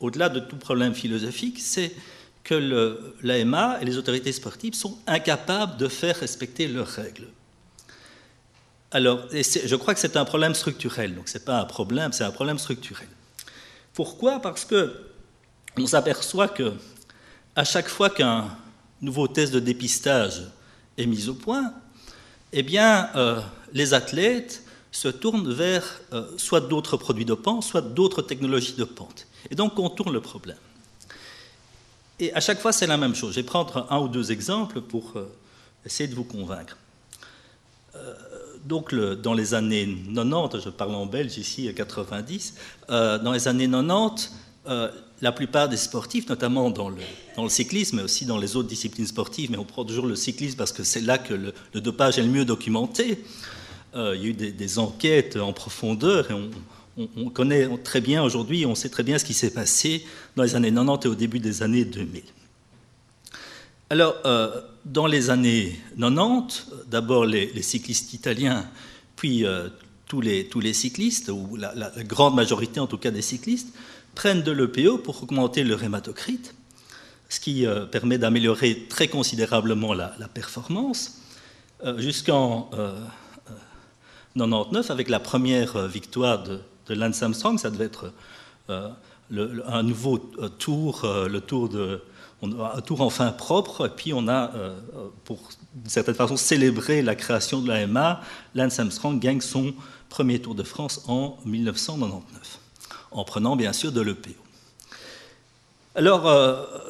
au-delà 0.00 0.28
de 0.28 0.40
tout 0.40 0.56
problème 0.56 0.94
philosophique, 0.94 1.58
c'est 1.60 1.92
que 2.44 3.04
l'AMA 3.22 3.78
et 3.80 3.84
les 3.84 3.98
autorités 3.98 4.32
sportives 4.32 4.74
sont 4.74 4.96
incapables 5.06 5.76
de 5.76 5.88
faire 5.88 6.16
respecter 6.16 6.66
leurs 6.68 6.88
règles. 6.88 7.28
Alors, 8.90 9.26
je 9.30 9.76
crois 9.76 9.92
que 9.92 10.00
c'est 10.00 10.16
un 10.16 10.24
problème 10.24 10.54
structurel, 10.54 11.14
donc 11.14 11.28
ce 11.28 11.36
n'est 11.36 11.44
pas 11.44 11.60
un 11.60 11.66
problème, 11.66 12.12
c'est 12.12 12.24
un 12.24 12.30
problème 12.30 12.58
structurel. 12.58 13.08
Pourquoi? 13.92 14.40
Parce 14.40 14.64
que 14.64 14.94
on 15.76 15.86
s'aperçoit 15.86 16.48
que 16.48 16.72
à 17.54 17.64
chaque 17.64 17.88
fois 17.88 18.08
qu'un 18.08 18.48
nouveau 19.02 19.28
test 19.28 19.52
de 19.52 19.60
dépistage 19.60 20.42
est 20.96 21.06
mis 21.06 21.28
au 21.28 21.34
point, 21.34 21.74
eh 22.52 22.62
bien, 22.62 23.10
euh, 23.14 23.40
les 23.72 23.92
athlètes 23.92 24.62
se 24.90 25.08
tournent 25.08 25.52
vers 25.52 26.00
euh, 26.12 26.24
soit 26.36 26.60
d'autres 26.60 26.96
produits 26.96 27.24
dopants, 27.24 27.60
soit 27.60 27.82
d'autres 27.82 28.22
technologies 28.22 28.74
dopantes. 28.74 29.26
Et 29.50 29.54
donc 29.54 29.78
on 29.78 29.90
tourne 29.90 30.12
le 30.12 30.20
problème. 30.20 30.56
Et 32.20 32.32
à 32.34 32.40
chaque 32.40 32.60
fois, 32.60 32.72
c'est 32.72 32.86
la 32.86 32.96
même 32.96 33.14
chose. 33.14 33.30
Je 33.30 33.40
vais 33.40 33.46
prendre 33.46 33.86
un 33.90 34.00
ou 34.00 34.08
deux 34.08 34.32
exemples 34.32 34.80
pour 34.80 35.12
euh, 35.16 35.30
essayer 35.86 36.08
de 36.08 36.14
vous 36.14 36.24
convaincre. 36.24 36.76
Euh, 37.94 38.14
donc, 38.64 38.94
dans 38.94 39.34
les 39.34 39.54
années 39.54 39.96
90, 40.14 40.64
je 40.64 40.70
parle 40.70 40.94
en 40.94 41.06
belge 41.06 41.38
ici, 41.38 41.72
90, 41.74 42.54
euh, 42.90 43.18
dans 43.18 43.32
les 43.32 43.46
années 43.46 43.70
90, 43.70 44.32
la 45.20 45.32
plupart 45.32 45.68
des 45.68 45.76
sportifs, 45.76 46.28
notamment 46.28 46.70
dans 46.70 46.90
le, 46.90 46.98
dans 47.36 47.44
le, 47.44 47.48
cyclisme, 47.48 47.96
mais 47.96 48.02
aussi 48.02 48.26
dans 48.26 48.36
les 48.36 48.56
autres 48.56 48.68
disciplines 48.68 49.06
sportives, 49.06 49.50
mais 49.50 49.56
on 49.56 49.64
prend 49.64 49.84
toujours 49.84 50.06
le 50.06 50.14
cyclisme 50.14 50.56
parce 50.56 50.72
que 50.72 50.84
c'est 50.84 51.00
là 51.00 51.18
que 51.18 51.34
le, 51.34 51.80
dopage 51.80 52.18
est 52.18 52.22
le 52.22 52.28
mieux 52.28 52.44
documenté. 52.44 53.24
Il 53.94 54.22
y 54.22 54.24
a 54.24 54.28
eu 54.28 54.32
des, 54.32 54.78
enquêtes 54.78 55.36
en 55.36 55.52
profondeur 55.52 56.30
et 56.30 56.34
on, 56.34 56.50
on, 57.16 57.30
connaît 57.30 57.68
très 57.84 58.00
bien 58.00 58.22
aujourd'hui, 58.22 58.66
on 58.66 58.74
sait 58.74 58.88
très 58.88 59.02
bien 59.02 59.18
ce 59.18 59.24
qui 59.24 59.34
s'est 59.34 59.50
passé 59.50 60.04
dans 60.36 60.42
les 60.42 60.54
années 60.54 60.72
90 60.72 61.06
et 61.06 61.08
au 61.08 61.14
début 61.14 61.38
des 61.38 61.62
années 61.62 61.84
2000. 61.84 62.22
Alors, 63.90 64.16
euh, 64.26 64.60
dans 64.84 65.06
les 65.06 65.30
années 65.30 65.80
90, 65.98 66.66
d'abord 66.88 67.24
les, 67.24 67.62
cyclistes 67.62 68.12
italiens, 68.12 68.68
puis 69.16 69.46
euh, 69.46 69.68
tous, 70.06 70.20
les, 70.20 70.72
cyclistes, 70.72 71.30
ou 71.30 71.56
la, 71.56 71.90
grande 72.04 72.34
majorité 72.34 72.80
en 72.80 72.86
tout 72.86 72.98
cas 72.98 73.10
des 73.10 73.22
cyclistes, 73.22 73.74
prennent 74.14 74.42
de 74.42 74.52
l'EPO 74.52 74.98
pour 74.98 75.22
augmenter 75.22 75.64
le 75.64 75.82
hématocrite, 75.82 76.54
ce 77.28 77.40
qui 77.40 77.64
euh, 77.64 77.86
permet 77.86 78.18
d'améliorer 78.18 78.86
très 78.88 79.08
considérablement 79.08 79.94
la, 79.94 80.14
la 80.18 80.28
performance, 80.28 81.14
jusqu'en 81.96 82.70
99, 84.38 84.90
avec 84.90 85.08
la 85.08 85.20
première 85.20 85.86
victoire 85.88 86.42
de, 86.42 86.60
Lance 86.94 87.22
Armstrong, 87.22 87.58
ça 87.58 87.70
devait 87.70 87.84
être 87.84 88.12
euh, 88.70 88.88
un 89.66 89.82
nouveau 89.82 90.18
euh, 90.38 90.48
tour, 90.48 91.04
euh, 91.04 91.28
le 91.28 91.40
tour 91.42 91.68
de, 91.68 92.00
un 92.42 92.80
tour 92.80 93.02
enfin 93.02 93.30
propre, 93.32 93.88
puis 93.88 94.14
on 94.14 94.28
a, 94.28 94.52
pour 95.24 95.40
d'une 95.74 95.90
certaine 95.90 96.14
façon, 96.14 96.36
célébré 96.36 97.02
la 97.02 97.16
création 97.16 97.60
de 97.60 97.68
l'AMA. 97.68 98.20
Lance 98.54 98.78
Armstrong 98.78 99.18
gagne 99.18 99.40
son 99.40 99.74
premier 100.08 100.40
Tour 100.40 100.54
de 100.54 100.62
France 100.62 101.02
en 101.08 101.36
1999, 101.44 102.60
en 103.10 103.24
prenant 103.24 103.56
bien 103.56 103.72
sûr 103.72 103.90
de 103.90 104.00
l'EPO. 104.00 104.40
Alors, 105.96 106.22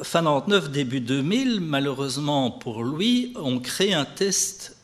fin 0.03 0.21
99, 0.21 0.69
début 0.69 1.01
2000, 1.01 1.61
malheureusement 1.61 2.51
pour 2.51 2.83
lui, 2.83 3.33
on 3.35 3.59
crée 3.59 3.95
un 3.95 4.05
test 4.05 4.77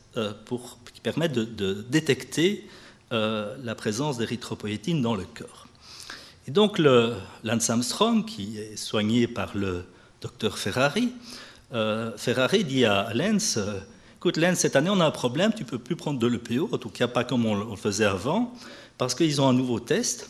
pour, 0.46 0.78
qui 1.06 1.12
permet 1.12 1.28
de 1.28 1.84
détecter 1.88 2.66
euh, 3.12 3.54
la 3.62 3.76
présence 3.76 4.18
d'érythropoïétine 4.18 5.02
dans 5.02 5.14
le 5.14 5.22
corps. 5.22 5.68
Et 6.48 6.50
donc, 6.50 6.78
Lance 6.78 7.70
Armstrong, 7.70 8.24
qui 8.24 8.58
est 8.58 8.76
soigné 8.76 9.28
par 9.28 9.56
le 9.56 9.84
docteur 10.20 10.58
Ferrari, 10.58 11.12
euh, 11.72 12.10
Ferrari 12.16 12.64
dit 12.64 12.84
à 12.84 13.14
Lance 13.14 13.56
euh, 13.56 13.78
Écoute, 14.16 14.36
Lance, 14.36 14.58
cette 14.58 14.74
année, 14.74 14.90
on 14.90 14.98
a 14.98 15.04
un 15.06 15.12
problème, 15.12 15.52
tu 15.54 15.62
ne 15.62 15.68
peux 15.68 15.78
plus 15.78 15.94
prendre 15.94 16.18
de 16.18 16.26
l'EPO, 16.26 16.70
en 16.72 16.78
tout 16.78 16.88
cas 16.88 17.06
pas 17.06 17.22
comme 17.22 17.46
on 17.46 17.54
le 17.54 17.76
faisait 17.76 18.04
avant, 18.04 18.52
parce 18.98 19.14
qu'ils 19.14 19.40
ont 19.40 19.48
un 19.48 19.52
nouveau 19.52 19.78
test. 19.78 20.28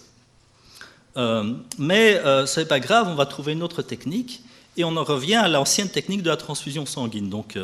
mais 1.17 2.21
ce 2.23 2.61
n'est 2.61 2.67
pas 2.67 2.81
grave, 2.81 3.09
on 3.09 3.15
va 3.15 3.25
trouver 3.25 3.53
une 3.53 3.63
autre 3.63 3.81
technique, 3.81 4.43
et 4.77 4.85
on 4.85 4.95
en 4.99 5.05
revient 5.05 5.37
à 5.37 5.49
l'ancienne 5.49 5.89
technique 5.89 6.23
de 6.23 6.29
la 6.29 6.37
transfusion 6.37 6.85
sanguine. 6.85 7.31
Donc, 7.31 7.57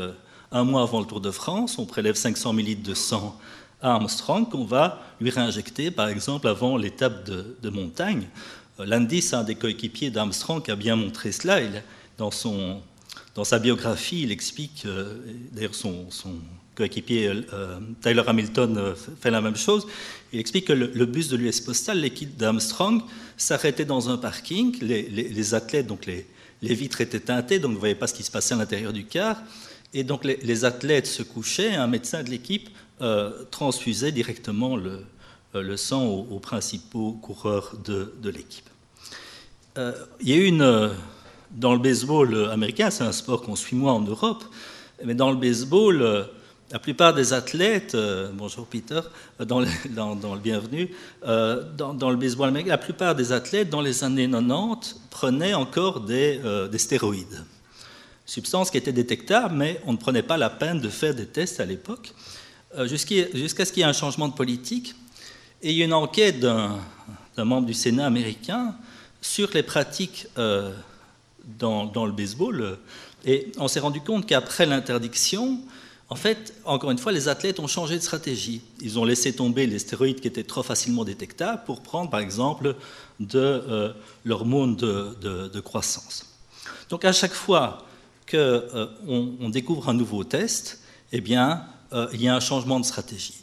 un 0.52 0.64
mois 0.64 0.82
avant 0.82 1.00
le 1.00 1.06
Tour 1.06 1.20
de 1.20 1.30
France, 1.30 1.78
on 1.78 1.86
prélève 1.86 2.14
500 2.14 2.52
ml 2.52 2.82
de 2.82 2.94
sang 2.94 3.38
Armstrong 3.82 4.48
qu'on 4.48 4.64
va 4.64 5.02
lui 5.20 5.30
réinjecter, 5.30 5.90
par 5.90 6.08
exemple, 6.08 6.48
avant 6.48 6.76
l'étape 6.76 7.28
de, 7.28 7.70
montagne. 7.70 8.28
Euh, 8.80 8.86
Landis, 8.86 9.30
un 9.32 9.44
des 9.44 9.54
coéquipiers 9.54 10.10
d'Armstrong, 10.10 10.68
a 10.70 10.76
bien 10.76 10.96
montré 10.96 11.32
cela. 11.32 11.60
dans, 12.18 12.30
son, 12.30 12.80
dans 13.34 13.44
sa 13.44 13.58
biographie, 13.58 14.22
il 14.22 14.32
explique, 14.32 14.84
euh, 14.86 15.18
d'ailleurs 15.52 15.74
son, 15.74 16.06
coéquipier 16.74 17.28
euh, 17.28 17.80
Tyler 18.00 18.22
Hamilton 18.26 18.94
fait 19.20 19.30
la 19.30 19.42
même 19.42 19.56
chose, 19.56 19.86
il 20.32 20.40
explique 20.40 20.68
que 20.68 20.72
le, 20.72 21.06
bus 21.06 21.28
de 21.28 21.36
l'US 21.36 21.60
Postal, 21.60 22.00
l'équipe 22.00 22.36
d'Armstrong, 22.36 23.02
s'arrêtait 23.36 23.84
dans 23.84 24.08
un 24.08 24.16
parking, 24.16 24.78
les, 24.80 25.54
athlètes, 25.54 25.86
donc 25.86 26.06
les, 26.06 26.26
vitres 26.62 27.02
étaient 27.02 27.20
teintées, 27.20 27.58
donc 27.58 27.72
vous 27.72 27.76
ne 27.76 27.80
voyez 27.80 27.94
pas 27.94 28.06
ce 28.06 28.14
qui 28.14 28.22
se 28.22 28.30
passait 28.30 28.54
à 28.54 28.56
l'intérieur 28.56 28.92
du 28.94 29.04
car, 29.04 29.42
et 29.94 30.04
donc 30.04 30.24
les, 30.24 30.64
athlètes 30.64 31.06
se 31.06 31.22
couchaient, 31.22 31.74
un 31.74 31.86
médecin 31.86 32.22
de 32.22 32.30
l'équipe 32.30 32.70
euh, 33.00 33.44
transfusait 33.50 34.12
directement 34.12 34.76
le, 34.76 35.04
euh, 35.54 35.76
sang 35.76 36.06
aux, 36.06 36.38
principaux 36.38 37.12
coureurs 37.12 37.74
de, 37.84 38.28
l'équipe. 38.30 38.68
Euh, 39.78 39.92
il 40.20 40.30
y 40.30 40.32
a 40.32 40.36
une, 40.36 40.90
dans 41.50 41.74
le 41.74 41.78
baseball 41.78 42.50
américain, 42.50 42.90
c'est 42.90 43.04
un 43.04 43.12
sport 43.12 43.42
qu'on 43.42 43.56
suit 43.56 43.76
moins 43.76 43.92
en 43.92 44.00
Europe, 44.00 44.44
mais 45.04 45.14
dans 45.14 45.30
le 45.30 45.36
baseball, 45.36 46.28
la 46.70 46.78
plupart 46.78 47.12
des 47.12 47.34
athlètes, 47.34 47.96
bonjour 48.32 48.66
Peter, 48.66 49.00
dans 49.40 49.60
le, 49.60 50.38
bienvenu, 50.38 50.94
dans, 51.22 52.10
le 52.10 52.16
baseball 52.16 52.48
américain, 52.48 52.70
la 52.70 52.78
plupart 52.78 53.14
des 53.14 53.32
athlètes 53.32 53.68
dans 53.68 53.82
les 53.82 54.04
années 54.04 54.30
90 54.30 55.00
prenaient 55.10 55.54
encore 55.54 56.00
des 56.00 56.40
stéroïdes. 56.78 57.44
Substance 58.32 58.70
qui 58.70 58.78
était 58.78 58.94
détectable, 58.94 59.54
mais 59.54 59.78
on 59.84 59.92
ne 59.92 59.98
prenait 59.98 60.22
pas 60.22 60.38
la 60.38 60.48
peine 60.48 60.80
de 60.80 60.88
faire 60.88 61.14
des 61.14 61.26
tests 61.26 61.60
à 61.60 61.66
l'époque. 61.66 62.14
Euh, 62.78 62.88
jusqu'à 62.88 63.66
ce 63.66 63.72
qu'il 63.72 63.80
y 63.80 63.82
ait 63.82 63.84
un 63.84 63.92
changement 63.92 64.26
de 64.26 64.32
politique. 64.32 64.94
Et 65.60 65.70
il 65.70 65.76
y 65.76 65.82
a 65.82 65.84
une 65.84 65.92
enquête 65.92 66.40
d'un 66.40 66.80
membre 67.36 67.66
du 67.66 67.74
Sénat 67.74 68.06
américain 68.06 68.74
sur 69.20 69.50
les 69.52 69.62
pratiques 69.62 70.28
euh, 70.38 70.72
dans, 71.58 72.06
le 72.06 72.12
baseball. 72.12 72.78
Et 73.26 73.52
on 73.58 73.68
s'est 73.68 73.80
rendu 73.80 74.00
compte 74.00 74.24
qu'après 74.24 74.64
l'interdiction, 74.64 75.60
en 76.08 76.16
fait, 76.16 76.54
encore 76.64 76.90
une 76.90 76.96
fois, 76.96 77.12
les 77.12 77.28
athlètes 77.28 77.60
ont 77.60 77.66
changé 77.66 77.96
de 77.96 78.02
stratégie. 78.02 78.62
Ils 78.80 78.98
ont 78.98 79.04
laissé 79.04 79.34
tomber 79.34 79.66
les 79.66 79.78
stéroïdes 79.78 80.20
qui 80.20 80.28
étaient 80.28 80.42
trop 80.42 80.62
facilement 80.62 81.04
détectables 81.04 81.64
pour 81.66 81.82
prendre, 81.82 82.08
par 82.08 82.20
exemple, 82.20 82.76
de 83.20 83.38
euh, 83.38 83.92
l'hormone 84.24 84.74
de, 84.74 85.60
croissance. 85.60 86.24
Donc, 86.88 87.04
à 87.04 87.12
chaque 87.12 87.34
fois 87.34 87.84
qu'on 88.32 89.36
on 89.40 89.48
découvre 89.48 89.88
un 89.88 89.94
nouveau 89.94 90.24
test, 90.24 90.80
eh 91.12 91.22
euh, 91.92 92.06
il 92.12 92.22
y 92.22 92.28
a 92.28 92.34
un 92.34 92.40
changement 92.40 92.80
de 92.80 92.84
stratégie. 92.84 93.34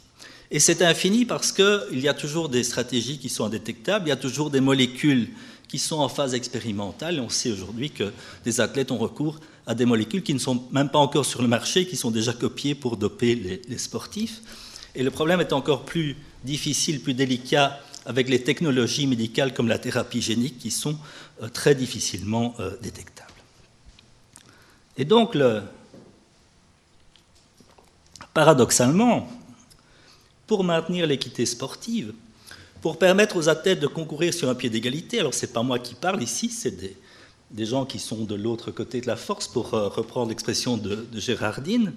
Et 0.50 0.58
c'est 0.58 0.82
infini 0.82 1.24
parce 1.24 1.52
qu'il 1.52 2.00
y 2.00 2.08
a 2.08 2.14
toujours 2.14 2.48
des 2.48 2.64
stratégies 2.64 3.18
qui 3.18 3.28
sont 3.28 3.44
indétectables, 3.44 4.06
il 4.06 4.08
y 4.08 4.12
a 4.12 4.16
toujours 4.16 4.50
des 4.50 4.60
molécules 4.60 5.28
qui 5.68 5.78
sont 5.78 5.98
en 5.98 6.08
phase 6.08 6.34
expérimentale. 6.34 7.20
On 7.20 7.28
sait 7.28 7.52
aujourd'hui 7.52 7.90
que 7.90 8.12
des 8.44 8.60
athlètes 8.60 8.90
ont 8.90 8.98
recours 8.98 9.38
à 9.66 9.76
des 9.76 9.84
molécules 9.84 10.24
qui 10.24 10.34
ne 10.34 10.40
sont 10.40 10.64
même 10.72 10.88
pas 10.88 10.98
encore 10.98 11.24
sur 11.24 11.42
le 11.42 11.48
marché, 11.48 11.86
qui 11.86 11.96
sont 11.96 12.10
déjà 12.10 12.32
copiées 12.32 12.74
pour 12.74 12.96
doper 12.96 13.62
les, 13.68 13.78
sportifs. 13.78 14.42
Et 14.96 15.04
le 15.04 15.12
problème 15.12 15.40
est 15.40 15.52
encore 15.52 15.84
plus 15.84 16.16
difficile, 16.44 17.00
plus 17.00 17.14
délicat 17.14 17.78
avec 18.04 18.28
les 18.28 18.42
technologies 18.42 19.06
médicales 19.06 19.54
comme 19.54 19.68
la 19.68 19.78
thérapie 19.78 20.22
génique 20.22 20.58
qui 20.58 20.72
sont 20.72 20.98
euh, 21.42 21.48
très 21.48 21.76
difficilement 21.76 22.56
euh, 22.58 22.76
détectables. 22.82 23.19
Et 25.00 25.06
donc, 25.06 25.34
le, 25.34 25.62
paradoxalement, 28.34 29.30
pour 30.46 30.62
maintenir 30.62 31.06
l'équité 31.06 31.46
sportive, 31.46 32.12
pour 32.82 32.98
permettre 32.98 33.36
aux 33.38 33.48
athlètes 33.48 33.80
de 33.80 33.86
concourir 33.86 34.34
sur 34.34 34.50
un 34.50 34.54
pied 34.54 34.68
d'égalité, 34.68 35.20
alors 35.20 35.32
ce 35.32 35.46
n'est 35.46 35.52
pas 35.52 35.62
moi 35.62 35.78
qui 35.78 35.94
parle 35.94 36.22
ici, 36.22 36.50
c'est 36.50 36.76
des, 36.76 37.64
gens 37.64 37.86
qui 37.86 37.98
sont 37.98 38.24
de 38.24 38.34
l'autre 38.34 38.72
côté 38.72 39.00
de 39.00 39.06
la 39.06 39.16
force, 39.16 39.48
pour 39.48 39.72
euh, 39.72 39.88
reprendre 39.88 40.28
l'expression 40.28 40.76
de, 40.76 41.06
Gérardine, 41.14 41.94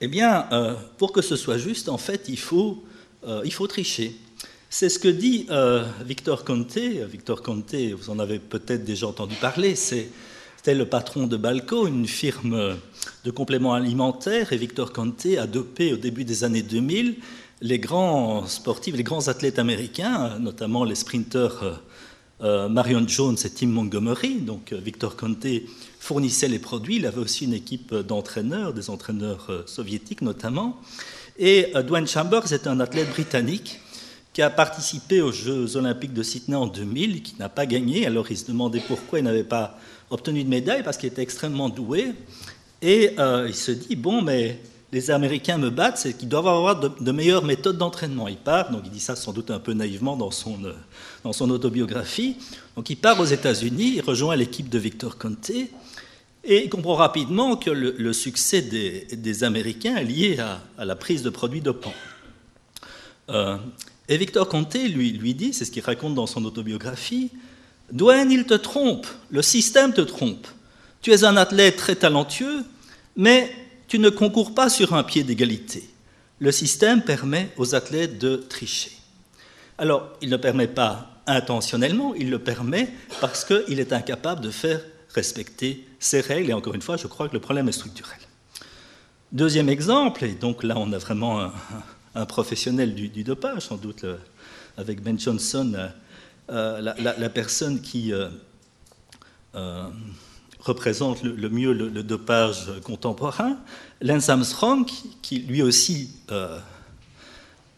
eh 0.00 0.08
bien, 0.08 0.48
euh, 0.50 0.74
pour 0.98 1.12
que 1.12 1.22
ce 1.22 1.36
soit 1.36 1.58
juste, 1.58 1.88
en 1.88 1.98
fait, 1.98 2.28
il 2.28 2.38
faut, 2.40 2.82
euh, 3.28 3.42
il 3.44 3.52
faut 3.52 3.68
tricher. 3.68 4.16
C'est 4.70 4.88
ce 4.88 4.98
que 4.98 5.06
dit 5.06 5.46
Victor 6.04 6.44
Conte. 6.44 6.78
Victor 6.78 7.42
Conte, 7.42 7.76
vous 7.76 8.10
en 8.10 8.18
avez 8.18 8.40
peut-être 8.40 8.84
déjà 8.84 9.06
entendu 9.06 9.36
parler, 9.36 9.76
c'était 10.62 10.74
le 10.74 10.84
patron 10.84 11.26
de 11.26 11.38
Balco, 11.38 11.86
une 11.86 12.06
firme 12.06 12.76
de 13.24 13.30
compléments 13.30 13.72
alimentaires, 13.72 14.52
et 14.52 14.58
Victor 14.58 14.92
Conte 14.92 15.24
a 15.38 15.46
dopé 15.46 15.94
au 15.94 15.96
début 15.96 16.26
des 16.26 16.44
années 16.44 16.60
2000 16.60 17.16
les 17.62 17.78
grands 17.78 18.44
sportifs, 18.44 18.94
les 18.94 19.02
grands 19.02 19.28
athlètes 19.28 19.58
américains, 19.58 20.38
notamment 20.38 20.84
les 20.84 20.96
sprinteurs 20.96 21.62
euh, 21.62 21.72
euh, 22.42 22.68
Marion 22.68 23.08
Jones 23.08 23.38
et 23.42 23.48
Tim 23.48 23.68
Montgomery. 23.68 24.34
Donc 24.42 24.74
euh, 24.74 24.76
Victor 24.76 25.16
Conte 25.16 25.46
fournissait 25.98 26.48
les 26.48 26.58
produits. 26.58 26.96
Il 26.96 27.06
avait 27.06 27.22
aussi 27.22 27.46
une 27.46 27.54
équipe 27.54 27.94
d'entraîneurs, 27.94 28.74
des 28.74 28.90
entraîneurs 28.90 29.64
soviétiques 29.64 30.20
notamment. 30.20 30.78
Et 31.38 31.72
Dwayne 31.86 32.06
Chambers 32.06 32.52
est 32.52 32.66
un 32.66 32.80
athlète 32.80 33.08
britannique 33.08 33.80
qui 34.32 34.42
a 34.42 34.50
participé 34.50 35.20
aux 35.20 35.32
Jeux 35.32 35.76
olympiques 35.76 36.14
de 36.14 36.22
Sydney 36.22 36.56
en 36.56 36.66
2000, 36.66 37.22
qui 37.22 37.34
n'a 37.38 37.48
pas 37.48 37.66
gagné. 37.66 38.06
Alors 38.06 38.30
il 38.30 38.38
se 38.38 38.46
demandait 38.46 38.82
pourquoi 38.86 39.18
il 39.18 39.24
n'avait 39.24 39.44
pas 39.44 39.78
obtenu 40.10 40.44
de 40.44 40.48
médaille, 40.48 40.82
parce 40.82 40.96
qu'il 40.96 41.08
était 41.08 41.22
extrêmement 41.22 41.68
doué. 41.68 42.12
Et 42.82 43.14
il 43.18 43.54
se 43.54 43.72
dit, 43.72 43.96
bon, 43.96 44.22
mais 44.22 44.60
les 44.92 45.10
Américains 45.10 45.58
me 45.58 45.70
battent, 45.70 45.98
c'est 45.98 46.14
qu'ils 46.14 46.28
doivent 46.28 46.48
avoir 46.48 46.80
de, 46.80 47.12
meilleures 47.12 47.44
méthodes 47.44 47.78
d'entraînement. 47.78 48.28
Il 48.28 48.36
part, 48.36 48.70
donc 48.70 48.82
il 48.84 48.90
dit 48.90 49.00
ça 49.00 49.14
sans 49.14 49.32
doute 49.32 49.50
un 49.50 49.60
peu 49.60 49.72
naïvement 49.72 50.16
dans 50.16 50.30
son, 50.30 50.64
euh, 50.64 50.72
dans 51.22 51.32
son 51.32 51.48
autobiographie. 51.50 52.36
Donc 52.76 52.90
il 52.90 52.96
part 52.96 53.20
aux 53.20 53.24
États-Unis, 53.24 53.94
il 53.96 54.00
rejoint 54.00 54.34
l'équipe 54.34 54.68
de 54.68 54.78
Victor 54.78 55.16
Conte, 55.16 55.50
et 56.42 56.64
il 56.64 56.70
comprend 56.70 56.94
rapidement 56.94 57.56
que 57.56 57.70
le, 57.70 58.12
succès 58.12 58.62
des, 58.62 59.44
Américains 59.44 59.96
est 59.96 60.04
lié 60.04 60.38
à, 60.78 60.84
la 60.84 60.96
prise 60.96 61.22
de 61.22 61.28
produits 61.28 61.60
dopants. 61.60 61.94
Euh, 63.28 63.58
et 64.10 64.16
Victor 64.16 64.48
Conte 64.48 64.74
lui, 64.74 65.12
lui 65.12 65.34
dit, 65.34 65.54
c'est 65.54 65.64
ce 65.64 65.70
qu'il 65.70 65.84
raconte 65.84 66.16
dans 66.16 66.26
son 66.26 66.44
autobiographie, 66.44 67.30
Dwayne, 67.92 68.32
il 68.32 68.44
te 68.44 68.54
trompe, 68.54 69.06
le 69.30 69.40
système 69.40 69.92
te 69.92 70.00
trompe. 70.00 70.48
Tu 71.00 71.12
es 71.12 71.22
un 71.22 71.36
athlète 71.36 71.76
très 71.76 71.94
talentueux, 71.94 72.64
mais 73.16 73.54
tu 73.86 74.00
ne 74.00 74.10
concours 74.10 74.52
pas 74.52 74.68
sur 74.68 74.94
un 74.94 75.04
pied 75.04 75.22
d'égalité. 75.22 75.88
Le 76.40 76.50
système 76.50 77.02
permet 77.02 77.50
aux 77.56 77.76
athlètes 77.76 78.18
de 78.18 78.34
tricher. 78.34 78.90
Alors, 79.78 80.08
il 80.20 80.28
ne 80.28 80.36
permet 80.36 80.68
pas 80.68 81.22
intentionnellement, 81.28 82.12
il 82.16 82.30
le 82.30 82.40
permet 82.40 82.92
parce 83.20 83.44
qu'il 83.44 83.78
est 83.78 83.92
incapable 83.92 84.40
de 84.40 84.50
faire 84.50 84.80
respecter 85.14 85.86
ses 86.00 86.20
règles. 86.20 86.50
Et 86.50 86.52
encore 86.52 86.74
une 86.74 86.82
fois, 86.82 86.96
je 86.96 87.06
crois 87.06 87.28
que 87.28 87.34
le 87.34 87.40
problème 87.40 87.68
est 87.68 87.72
structurel. 87.72 88.18
Deuxième 89.30 89.68
exemple, 89.68 90.24
et 90.24 90.32
donc 90.32 90.64
là 90.64 90.74
on 90.76 90.92
a 90.92 90.98
vraiment 90.98 91.40
un, 91.40 91.52
professionnel 92.28 92.94
du, 92.94 93.24
dopage, 93.24 93.62
sans 93.62 93.76
doute 93.76 94.04
avec 94.76 95.02
Ben 95.02 95.18
Johnson, 95.18 95.90
euh, 96.50 96.80
la, 96.80 97.28
personne 97.28 97.80
qui 97.80 98.12
euh, 98.12 98.28
euh, 99.54 99.88
représente 100.60 101.22
le, 101.22 101.48
mieux 101.48 101.72
le, 101.72 102.02
dopage 102.02 102.70
contemporain. 102.82 103.56
Lance 104.00 104.28
Armstrong, 104.28 104.88
qui 105.22 105.38
lui 105.38 105.62
aussi 105.62 106.10
euh, 106.30 106.58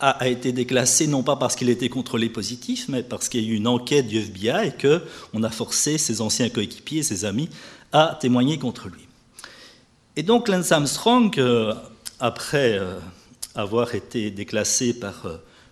a, 0.01 0.29
été 0.29 0.53
déclassé 0.53 1.07
non 1.07 1.23
pas 1.23 1.37
parce 1.37 1.55
qu'il 1.55 1.69
était 1.69 1.89
contrôlé 1.89 2.29
positif, 2.29 2.89
mais 2.89 3.03
parce 3.03 3.29
qu'il 3.29 3.43
y 3.43 3.47
a 3.47 3.53
eu 3.53 3.57
une 3.57 3.69
enquête 3.69 4.07
du 4.07 4.19
FBI 4.19 4.69
et 4.69 4.73
qu'on 4.73 5.43
a 5.43 5.51
forcé 5.51 5.99
ses 5.99 6.21
anciens 6.21 6.49
coéquipiers, 6.49 7.03
ses 7.03 7.25
amis, 7.25 7.49
à 7.93 8.17
témoigner 8.21 8.59
contre 8.59 8.89
lui. 8.89 9.07
Et 10.17 10.23
donc 10.23 10.49
Lance 10.49 10.73
Armstrong, 10.73 11.39
euh, 11.39 11.75
après 12.21 12.79
euh, 12.79 12.99
avoir 13.55 13.95
été 13.95 14.31
déclassé 14.31 14.95
par 14.95 15.27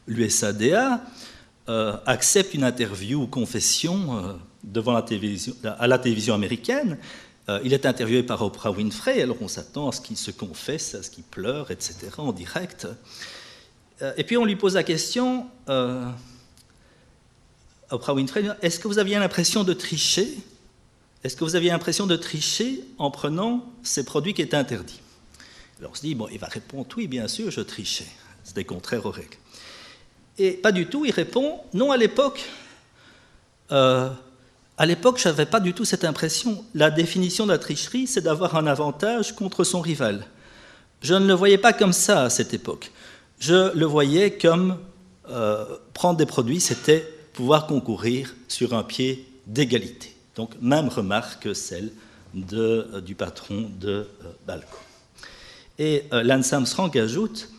l'USADA, 0.07 1.03
accepte 2.07 2.55
une 2.55 2.65
interview 2.65 3.23
ou 3.23 3.27
confession 3.27 4.39
devant 4.65 4.93
la 4.93 5.03
télévision, 5.03 5.55
à 5.65 5.87
la 5.87 5.99
télévision 5.99 6.35
américaine. 6.35 6.99
Euh, 7.49 7.61
il 7.65 7.73
est 7.73 7.87
interviewé 7.87 8.23
par 8.23 8.43
Oprah 8.43 8.71
Winfrey, 8.71 9.23
alors 9.23 9.37
on 9.41 9.49
s'attend 9.49 9.89
à 9.89 9.93
ce 9.93 10.01
qu'il 10.01 10.17
se 10.17 10.31
confesse, 10.31 10.95
à 10.95 11.03
ce 11.03 11.11
qu'il 11.11 11.25
pleure, 11.25 11.71
etc., 11.71 11.97
en 12.19 12.33
direct. 12.33 12.87
Euh, 14.03 14.13
et 14.17 14.25
puis 14.25 14.37
on 14.37 14.45
lui 14.45 14.57
pose 14.57 14.75
la 14.75 14.85
question, 14.85 15.47
euh, 15.69 16.05
Oprah 17.91 18.15
Winfrey, 18.15 18.45
est-ce 18.63 18.79
que 18.79 18.87
vous 18.87 18.99
aviez 18.99 19.19
l'impression 19.19 19.65
de 19.65 19.73
tricher? 19.73 20.29
Est-ce 21.25 21.35
que 21.35 21.45
vous 21.45 21.57
aviez 21.57 21.71
l'impression 21.71 22.07
de 22.07 22.17
tricher 22.17 22.85
en 22.99 23.11
prenant 23.11 23.65
ces 23.83 24.05
produits 24.05 24.33
qui 24.33 24.43
étaient 24.43 24.57
interdits? 24.57 25.01
Alors 25.81 25.93
on 25.93 25.95
se 25.95 26.03
dit, 26.03 26.15
bon, 26.15 26.29
il 26.31 26.39
va 26.39 26.47
répondre, 26.47 26.87
oui, 26.97 27.09
bien 27.09 27.27
sûr, 27.27 27.51
je 27.51 27.61
trichais. 27.61 28.07
C'était 28.45 28.65
contraire 28.65 29.05
aux 29.07 29.11
règles. 29.11 29.37
Et 30.39 30.53
pas 30.53 30.73
du 30.73 30.87
tout, 30.87 31.05
il 31.05 31.11
répond, 31.11 31.59
non, 31.75 31.91
à 31.91 31.97
l'époque, 31.97 32.45
à 34.81 34.87
l'époque, 34.87 35.19
je 35.19 35.29
n'avais 35.29 35.45
pas 35.45 35.61
du 35.61 35.75
tout 35.75 35.85
cette 35.85 36.05
impression. 36.05 36.65
La 36.75 36.91
définition 36.91 37.45
de 37.45 37.53
la 37.53 37.59
tricherie, 37.59 38.07
c'est 38.07 38.23
d'avoir 38.23 38.57
un 38.57 38.67
avantage 38.67 39.35
contre 39.35 39.63
son 39.63 39.83
rival. 39.83 40.27
Je 41.03 41.13
ne 41.13 41.27
le 41.27 41.35
voyais 41.35 41.59
pas 41.59 41.75
comme 41.75 41.93
ça 41.93 42.23
à 42.23 42.31
cette 42.31 42.55
époque. 42.55 42.91
Je 43.39 43.77
le 43.77 43.85
voyais 43.87 44.39
comme 44.39 44.79
euh, 45.29 45.65
prendre 45.95 46.17
des 46.17 46.25
produits, 46.25 46.61
c'était 46.61 47.07
pouvoir 47.35 47.67
concourir 47.67 48.35
sur 48.49 48.75
un 48.75 48.83
pied 48.83 49.27
d'égalité. 49.47 50.15
Donc, 50.35 50.53
même 50.63 50.89
remarque 50.89 51.43
que 51.43 51.55
celle 51.55 51.93
euh, 52.53 53.01
du 53.03 53.15
patron 53.15 53.71
de 53.79 53.89
euh, 53.89 54.07
Balco. 54.47 54.79
Et 55.81 56.05
Lance 56.13 56.53
Armstrong 56.53 56.97
ajoute 56.97 57.51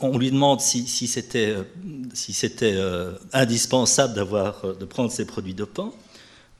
on 0.00 0.18
lui 0.18 0.30
demande 0.30 0.60
si, 0.60 0.86
c'était 1.06 1.54
euh, 2.62 3.12
indispensable 3.32 4.26
euh, 4.32 4.74
de 4.74 4.84
prendre 4.84 5.10
ces 5.10 5.26
produits 5.26 5.54
dopants. 5.54 5.94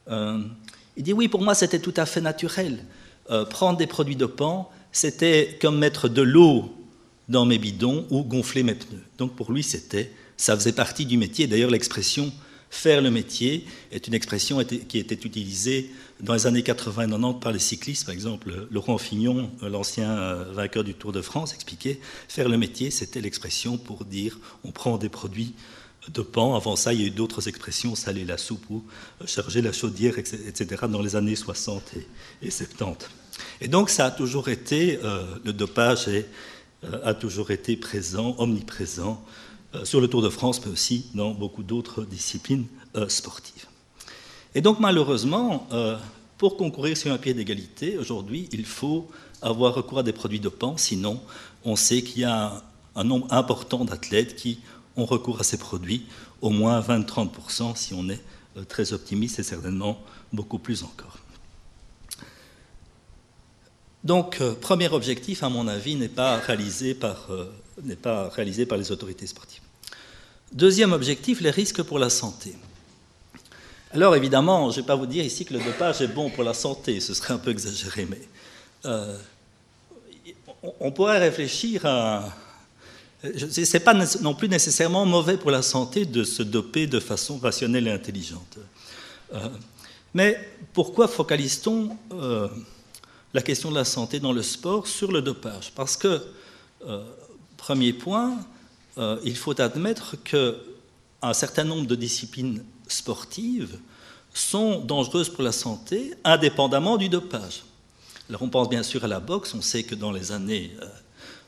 Euh, 0.09 0.41
il 0.97 1.03
dit 1.03 1.13
oui, 1.13 1.29
pour 1.29 1.43
moi 1.43 1.55
c'était 1.55 1.79
tout 1.79 1.95
à 1.97 2.07
fait 2.07 2.21
naturel. 2.21 2.85
prendre 3.51 3.79
des 3.79 3.87
produits 3.87 4.17
dopants, 4.17 4.71
c'était 4.91 5.59
comme 5.61 5.79
mettre 5.79 6.09
de 6.09 6.23
l'eau 6.23 6.75
dans 7.29 7.45
mes 7.45 7.59
bidons 7.59 8.07
ou 8.11 8.25
gonfler 8.25 8.63
mes 8.63 8.75
pneus. 8.75 9.05
Donc 9.19 9.37
pour 9.37 9.53
lui, 9.53 9.63
c'était, 9.63 10.11
ça 10.37 10.57
faisait 10.57 10.73
partie 10.73 11.07
du 11.07 11.19
métier. 11.19 11.47
D'ailleurs, 11.47 11.71
l'expression 11.71 12.33
faire 12.71 13.01
le 13.01 13.11
métier 13.11 13.67
est 13.93 14.07
une 14.07 14.15
expression 14.15 14.63
qui 14.65 14.99
était 14.99 15.15
utilisée 15.15 15.91
dans 16.21 16.35
les 16.35 16.47
années 16.47 16.63
80 16.63 17.03
et 17.03 17.11
90 17.11 17.41
par 17.41 17.53
les 17.53 17.59
cyclistes. 17.59 18.05
Par 18.05 18.15
exemple, 18.15 18.67
Laurent 18.71 18.99
Fignon, 18.99 19.51
l'ancien 19.63 20.11
euh, 20.11 20.45
vainqueur 20.53 20.85
du 20.85 20.95
Tour 20.95 21.13
de 21.13 21.23
France, 21.23 21.55
expliquait 21.55 22.01
faire 22.29 22.49
le 22.49 22.59
métier, 22.59 22.91
c'était 22.91 23.21
l'expression 23.21 23.79
pour 23.79 24.05
dire 24.05 24.39
on 24.65 24.73
prend 24.73 24.99
des 24.99 25.09
produits 25.09 25.55
de 26.13 26.23
pan. 26.23 26.57
Avant 26.57 26.77
ça, 26.77 26.93
il 26.93 27.01
y 27.01 27.05
a 27.05 27.07
eu 27.07 27.11
d'autres 27.11 27.49
expressions, 27.49 27.95
saler 27.95 28.25
la 28.25 28.39
soupe 28.39 28.65
ou 28.71 28.85
euh, 29.23 29.27
charger 29.27 29.63
la 29.63 29.73
chaudière, 29.73 30.19
etc., 30.19 30.67
dans 30.91 31.03
les 31.03 31.17
années 31.17 31.37
60 31.37 31.95
et, 32.43 32.51
70. 32.51 33.09
Et 33.61 33.69
donc, 33.69 33.91
ça 33.91 34.07
a 34.07 34.11
toujours 34.11 34.49
été, 34.49 34.99
euh, 35.05 35.25
le 35.45 35.53
dopage 35.53 36.09
a 37.03 37.15
toujours 37.15 37.51
été 37.51 37.77
présent, 37.77 38.37
omniprésent 38.39 39.25
sur 39.85 40.01
le 40.01 40.09
Tour 40.09 40.23
de 40.23 40.29
France, 40.29 40.65
mais 40.65 40.73
aussi 40.73 41.07
dans 41.15 41.33
beaucoup 41.33 41.63
d'autres 41.63 42.05
disciplines 42.05 42.67
euh, 42.97 43.09
sportives. 43.09 43.67
Et 44.55 44.61
donc 44.61 44.81
malheureusement, 44.81 45.67
euh, 45.73 45.97
pour 46.39 46.57
concourir 46.57 46.97
sur 46.97 47.13
un 47.13 47.19
pied 47.19 47.35
d'égalité, 47.35 47.99
aujourd'hui, 47.99 48.49
il 48.53 48.65
faut 48.65 49.09
avoir 49.43 49.75
recours 49.75 49.99
à 49.99 50.03
des 50.03 50.13
produits 50.13 50.41
dopants, 50.41 50.77
sinon 50.77 51.21
on 51.65 51.77
sait 51.77 52.03
qu'il 52.03 52.23
y 52.23 52.25
a 52.25 52.63
un, 52.97 53.05
nombre 53.05 53.33
important 53.33 53.85
d'athlètes 53.85 54.37
qui 54.37 54.61
ont 54.97 55.05
recours 55.05 55.41
à 55.41 55.45
ces 55.45 55.59
produits, 55.59 56.07
au 56.41 56.51
moins 56.51 56.81
20-30% 56.81 57.77
si 57.77 57.95
on 57.95 58.09
est 58.09 58.21
très 58.69 58.93
optimiste 58.93 59.39
et 59.39 59.43
certainement 59.43 59.99
beaucoup 60.33 60.59
plus 60.59 60.83
encore. 60.83 61.19
Donc, 64.03 64.41
premier 64.61 64.89
objectif, 64.89 65.43
à 65.43 65.49
mon 65.49 65.69
avis, 65.69 65.95
n'est 65.95 66.09
pas 66.09 66.39
réalisé 66.39 66.95
par 66.95 67.29
n'est 67.85 67.97
pas 67.97 68.29
réalisé 68.29 68.67
par 68.67 68.79
les 68.79 68.91
autorités 68.91 69.27
sportives. 69.27 69.63
Deuxième 70.53 70.93
objectif, 70.93 71.41
les 71.41 71.51
risques 71.51 71.83
pour 71.83 71.99
la 71.99 72.11
santé. 72.11 72.55
Alors 73.93 74.15
évidemment, 74.17 74.71
je 74.71 74.79
ne 74.79 74.83
vais 74.83 74.87
pas 74.87 74.97
vous 74.97 75.07
dire 75.07 75.25
ici 75.25 75.45
que 75.45 75.55
le 75.55 75.61
dopage 75.61 76.01
est 76.03 76.09
bon 76.09 76.31
pour 76.31 76.45
la 76.45 76.55
santé, 76.55 77.01
ce 77.01 77.15
serait 77.15 77.35
un 77.35 77.39
peu 77.39 77.51
exagéré, 77.51 78.07
mais 78.09 78.21
euh, 78.85 79.17
on 80.81 80.91
pourrait 80.91 81.19
réfléchir 81.19 81.87
à... 81.87 82.35
Ce 83.23 83.73
n'est 83.73 83.81
pas 83.81 83.95
non 84.21 84.35
plus 84.35 84.49
nécessairement 84.49 85.05
mauvais 85.05 85.37
pour 85.37 85.51
la 85.51 85.63
santé 85.63 86.05
de 86.05 86.23
se 86.23 86.43
doper 86.43 86.87
de 86.87 87.01
façon 87.01 87.39
rationnelle 87.39 87.89
et 87.89 87.91
intelligente. 87.91 88.59
Euh, 89.35 89.49
mais 90.15 90.39
pourquoi 90.73 91.09
focalise-t-on 91.09 91.97
euh, 92.13 92.49
la 93.35 93.43
question 93.43 93.71
de 93.71 93.75
la 93.75 93.85
santé 93.85 94.21
dans 94.21 94.33
le 94.33 94.43
sport 94.43 94.87
sur 94.87 95.11
le 95.11 95.21
dopage? 95.21 95.73
Parce 95.75 95.97
que, 95.97 96.23
premier 97.59 97.93
point, 97.93 98.39
il 99.25 99.37
faut 99.37 99.61
admettre 99.61 100.17
qu'un 100.25 101.33
certain 101.35 101.65
nombre 101.65 101.87
de 101.87 101.95
disciplines 101.95 102.65
sportives 102.89 103.79
sont 104.35 104.81
dangereuses 104.81 105.29
pour 105.29 105.43
la 105.43 105.53
santé, 105.53 106.15
indépendamment 106.25 106.97
du 106.97 107.09
dopage. 107.09 107.65
Alors 108.29 108.43
on 108.43 108.49
pense 108.49 108.69
bien 108.69 108.83
sûr 108.83 109.05
à 109.05 109.09
la 109.09 109.21
boxe, 109.21 109.55
on 109.55 109.63
sait 109.63 109.83
que 109.83 109.95
dans 109.95 110.13
les 110.13 110.33
années 110.33 110.71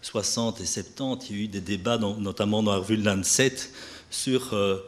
60 0.02 0.60
euh, 0.60 0.62
et 0.62 0.66
70, 0.66 1.30
il 1.30 1.36
y 1.36 1.40
a 1.40 1.44
eu 1.44 1.48
des 1.48 1.60
débats, 1.60 1.98
notamment 1.98 2.62
dans 2.62 2.72
la 2.72 2.78
revue 2.78 2.96
Lancet, 2.96 3.56
sur 4.10 4.54
euh, 4.54 4.78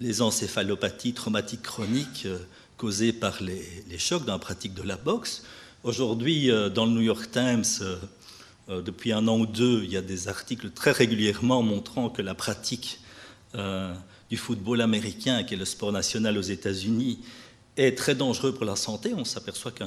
les 0.00 0.22
encéphalopathies 0.22 1.12
traumatiques 1.12 1.62
chroniques 1.62 2.26
euh, 2.26 2.38
causées 2.76 3.12
par 3.12 3.42
les, 3.42 3.98
chocs 3.98 4.24
dans 4.24 4.34
la 4.34 4.38
pratique 4.38 4.74
de 4.74 4.82
la 4.82 4.96
boxe. 4.96 5.42
Aujourd'hui, 5.82 6.50
dans 6.74 6.84
le 6.84 6.92
New 6.92 7.00
York 7.00 7.30
Times, 7.30 7.64
depuis 8.68 9.12
un 9.12 9.26
an 9.26 9.38
ou 9.38 9.46
deux, 9.46 9.82
il 9.84 9.90
y 9.90 9.96
a 9.96 10.02
des 10.02 10.28
articles 10.28 10.70
très 10.70 10.92
régulièrement 10.92 11.62
montrant 11.62 12.08
que 12.08 12.22
la 12.22 12.34
pratique 12.34 13.00
du 14.30 14.36
football 14.36 14.80
américain, 14.80 15.42
qui 15.42 15.54
est 15.54 15.56
le 15.56 15.64
sport 15.64 15.92
national 15.92 16.38
aux 16.38 16.42
États-Unis, 16.42 17.18
est 17.76 17.96
très 17.96 18.14
dangereux 18.14 18.52
pour 18.52 18.64
la 18.64 18.76
santé. 18.76 19.12
On 19.14 19.24
s'aperçoit 19.24 19.72
que 19.72 19.84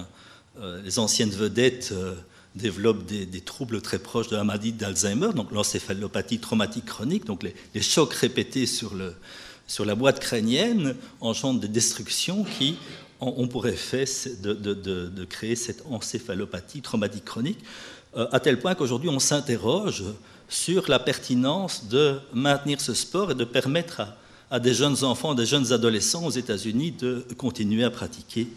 euh, 0.59 0.81
les 0.83 0.99
anciennes 0.99 1.31
vedettes 1.31 1.89
euh, 1.93 2.15
développent 2.55 3.05
des, 3.05 3.41
troubles 3.41 3.81
très 3.81 3.97
proches 3.97 4.29
de 4.29 4.35
la 4.35 4.43
maladie 4.43 4.73
d'Alzheimer, 4.73 5.33
donc 5.33 5.51
l'encéphalopathie 5.51 6.39
traumatique 6.39 6.85
chronique, 6.85 7.25
donc 7.25 7.43
les, 7.43 7.81
chocs 7.81 8.13
répétés 8.13 8.67
sur, 8.67 8.93
la 8.93 9.95
boîte 9.95 10.19
crânienne 10.19 10.95
engendrent 11.19 11.59
des 11.59 11.67
destructions 11.67 12.43
qui 12.43 12.75
ont 13.19 13.47
pour 13.47 13.65
effet 13.65 14.05
de, 14.43 15.25
créer 15.25 15.55
cette 15.55 15.83
encéphalopathie 15.89 16.81
traumatique 16.81 17.25
chronique, 17.25 17.59
euh, 17.59 18.02
à 18.15 18.39
tel 18.39 18.59
point 18.59 18.75
qu'aujourd'hui 18.75 19.09
on 19.09 19.19
s'interroge 19.19 20.03
sur 20.49 20.89
la 20.89 20.99
pertinence 20.99 21.87
de 21.87 22.19
maintenir 22.33 22.79
ce 22.79 22.93
sport 22.93 23.31
et 23.31 23.35
de 23.35 23.43
permettre 23.43 24.03
à, 24.51 24.59
des 24.59 24.73
jeunes 24.73 25.03
enfants, 25.03 25.33
des 25.33 25.45
jeunes 25.45 25.73
adolescents 25.73 26.25
aux 26.25 26.31
États-Unis 26.31 26.91
de 26.91 27.25
continuer 27.37 27.83
à 27.83 27.89
pratiquer 27.89 28.47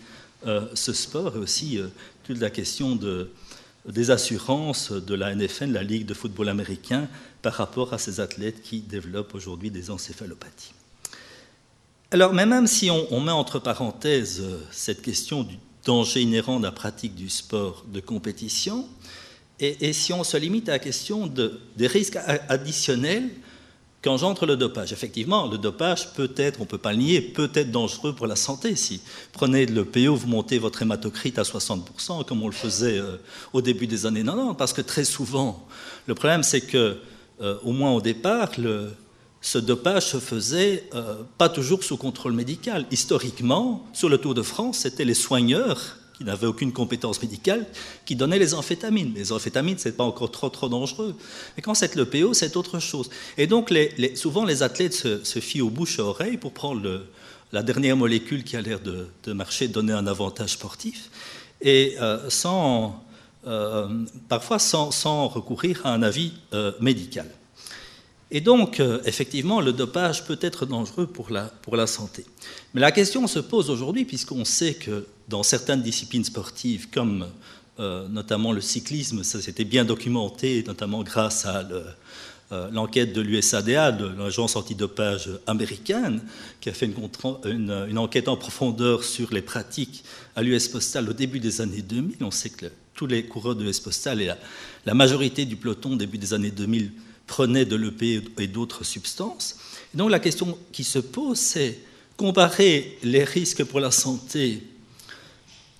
euh, 0.47 0.61
ce 0.75 0.93
sport 0.93 1.37
et 1.37 1.39
aussi 1.39 1.79
euh, 1.79 1.87
toute 2.25 2.39
la 2.39 2.51
question 2.51 2.97
de, 2.97 3.31
des 3.89 4.11
assurances 4.11 4.93
de 4.93 5.15
la 5.15 5.35
NFN, 5.35 5.73
la 5.73 5.83
Ligue 5.83 6.07
de 6.07 6.15
football 6.15 6.49
américain, 6.49 7.09
par 7.41 7.55
rapport 7.55 7.95
à 7.95 7.99
ces 7.99 8.21
athlètes 8.21 8.63
qui 8.63 8.81
développent 8.81 9.35
aujourd'hui 9.35 9.71
des 9.71 9.91
encéphalopathies. 9.91 10.73
Alors, 12.11 12.35
même 12.35 12.67
si 12.67 12.91
on, 12.91 13.21
met 13.21 13.33
entre 13.33 13.59
parenthèses 13.59 14.41
euh, 14.41 14.59
cette 14.71 15.03
question 15.03 15.43
du 15.43 15.57
danger 15.85 16.21
inhérent 16.21 16.59
de 16.59 16.65
la 16.65 16.73
pratique 16.73 17.15
du 17.15 17.31
sport 17.31 17.85
de 17.93 18.01
compétition, 18.01 18.87
et, 19.61 19.93
si 19.93 20.13
on 20.13 20.25
se 20.25 20.37
limite 20.37 20.69
à 20.69 20.73
la 20.73 20.79
question 20.79 21.27
de, 21.27 21.61
des 21.77 21.87
risques 21.87 22.19
additionnels 22.49 23.31
qu'engendre 24.03 24.47
le 24.47 24.57
dopage. 24.57 24.93
Effectivement, 24.93 25.49
le 25.49 25.59
dopage 25.59 26.13
peut 26.13 26.31
être, 26.37 26.61
on 26.61 26.65
ne 26.65 26.69
peut 26.69 26.79
pas 26.79 26.93
le 26.93 26.99
nier, 26.99 27.21
peut 27.21 27.51
être 27.55 27.71
dangereux 27.71 28.15
pour 28.15 28.27
la 28.27 28.37
santé. 28.37 28.77
Si 28.77 29.01
prenez 29.33 29.67
le 29.67 29.85
PO, 29.85 30.15
vous 30.15 30.29
montez 30.29 30.59
votre 30.59 30.83
hématocrite 30.83 31.39
à 31.39 31.43
60%, 31.43 32.25
comme 32.25 32.43
on 32.43 32.47
le 32.47 32.53
faisait 32.53 32.99
euh, 32.99 33.17
au 33.53 33.63
début 33.63 33.87
des 33.87 34.07
années 34.07 34.23
90, 34.23 34.55
parce 34.59 34.73
que 34.73 34.83
très 34.83 35.05
souvent, 35.05 35.67
le 36.07 36.15
problème 36.15 36.43
c'est 36.43 36.61
que, 36.61 36.99
euh, 37.41 37.59
au 37.65 37.73
moins 37.73 37.93
au 37.93 38.01
départ, 38.01 38.53
ce 39.41 39.59
dopage 39.59 40.07
se 40.07 40.19
faisait 40.19 40.85
euh, 40.95 41.23
pas 41.39 41.49
toujours 41.49 41.83
sous 41.83 41.97
contrôle 41.97 42.33
médical. 42.33 42.87
Historiquement, 42.91 43.87
sur 43.93 44.09
le 44.09 44.19
Tour 44.19 44.35
de 44.35 44.43
France, 44.43 44.79
c'était 44.79 45.05
les 45.05 45.15
soigneurs 45.15 45.97
qui 46.17 46.25
n'avaient 46.25 46.47
aucune 46.47 46.73
compétence 46.73 47.21
médicale, 47.21 47.67
qui 48.05 48.17
donnaient 48.17 48.39
les 48.39 48.55
amphétamines. 48.55 49.13
Les 49.15 49.33
amphétamines, 49.33 49.79
ce 49.79 49.89
n'est 49.89 49.95
pas 49.95 50.05
encore 50.05 50.31
trop, 50.31 50.49
trop 50.49 50.69
dangereux. 50.69 51.15
Mais 51.57 51.63
quand 51.63 51.75
c'est 51.75 51.95
le 51.95 52.07
PO, 52.07 52.33
c'est 52.33 52.57
autre 52.57 52.79
chose. 52.79 53.11
Et 53.37 53.47
donc, 53.47 53.73
souvent, 54.15 54.45
les 54.45 54.63
athlètes 54.63 54.95
se, 54.95 55.41
fient 55.41 55.61
aux 55.61 55.71
bouches 55.71 55.99
à 55.99 56.05
oreilles 56.05 56.39
pour 56.39 56.53
prendre 56.53 57.03
la 57.53 57.63
dernière 57.63 57.97
molécule 57.97 58.45
qui 58.45 58.57
a 58.57 58.63
l'air 58.63 58.81
de, 58.81 59.33
marcher, 59.33 59.69
donner 59.69 59.93
un 59.93 60.07
avantage 60.07 60.51
sportif, 60.51 61.11
et 61.61 61.97
euh, 62.01 62.29
sans, 62.31 63.03
euh, 63.47 63.87
parfois 64.29 64.59
sans, 64.59 64.91
sans, 64.91 65.29
recourir 65.29 65.81
à 65.85 65.93
un 65.93 66.03
avis 66.03 66.33
euh, 66.53 66.73
médical. 66.81 67.27
Et 68.31 68.41
donc, 68.41 68.83
effectivement, 69.05 69.61
le 69.61 69.73
dopage 69.73 70.25
peut 70.25 70.39
être 70.41 70.67
dangereux 70.67 71.07
pour 71.07 71.31
la, 71.31 71.45
pour 71.63 71.77
la 71.77 71.87
santé. 71.87 72.25
Mais 72.75 72.81
la 72.81 72.91
question 72.91 73.27
se 73.29 73.39
pose 73.39 73.71
aujourd'hui, 73.71 74.05
puisqu'on 74.05 74.45
sait 74.45 74.75
que 74.75 75.07
dans 75.29 75.43
certaines 75.43 75.83
disciplines 75.83 76.25
sportives, 76.25 76.89
comme 76.91 77.27
euh, 77.79 78.09
notamment 78.09 78.53
le 78.53 78.63
cyclisme, 78.63 79.23
ça 79.23 79.41
s'était 79.43 79.65
bien 79.65 79.85
documenté, 79.85 80.65
notamment 80.67 81.03
grâce 81.03 81.45
à 81.45 81.69
euh, 82.53 82.71
l'enquête 82.71 83.13
de 83.13 83.21
l'USADA, 83.21 83.93
de 83.93 84.07
l'agence 84.17 84.57
antidopage 84.57 85.29
américaine, 85.47 86.23
qui 86.63 86.71
a 86.71 86.73
fait 86.73 86.89
une, 87.45 87.99
enquête 87.99 88.29
en 88.29 88.37
profondeur 88.39 89.05
sur 89.05 89.31
les 89.35 89.43
pratiques 89.43 90.05
à 90.37 90.43
l'US 90.43 90.69
Postal 90.69 91.11
au 91.11 91.13
début 91.13 91.39
des 91.39 91.61
années 91.61 91.83
2000. 91.83 92.17
On 92.23 92.31
sait 92.31 92.49
que 92.49 92.67
tous 92.95 93.07
les 93.07 93.25
coureurs 93.27 93.57
de 93.57 93.65
l'US 93.65 93.81
Postal 93.81 94.23
et 94.23 94.33
la, 94.87 94.95
majorité 94.95 95.45
du 95.45 95.57
peloton 95.57 95.93
au 95.93 95.97
début 95.97 96.17
des 96.17 96.33
années 96.33 96.51
2000 96.51 96.93
prenaient 97.27 97.65
de 97.65 97.77
l'EP 97.77 98.23
et 98.39 98.47
d'autres 98.47 98.85
substances. 98.85 99.57
donc 99.95 100.11
la 100.11 100.21
question 100.21 100.57
qui 100.73 100.85
se 100.85 100.99
pose, 100.99 101.39
c'est 101.39 101.79
comparer 102.17 102.99
les 103.03 103.25
risques 103.25 103.65
pour 103.65 103.81
la 103.81 103.91
santé 103.91 104.63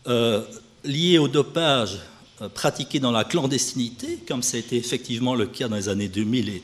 euh, 0.07 0.43
liés 0.85 1.19
au 1.19 1.29
dopage 1.29 1.99
euh, 2.43 2.49
pratiqué 2.49 3.01
dans 3.01 3.13
la 3.13 3.25
clandestinité, 3.25 4.19
comme 4.29 4.43
ça 4.43 4.57
a 4.57 4.61
été 4.61 4.77
effectivement 4.77 5.35
le 5.35 5.47
cas 5.47 5.69
dans 5.69 5.77
les 5.77 5.89
années 5.89 6.09
2000 6.09 6.51
et, 6.51 6.63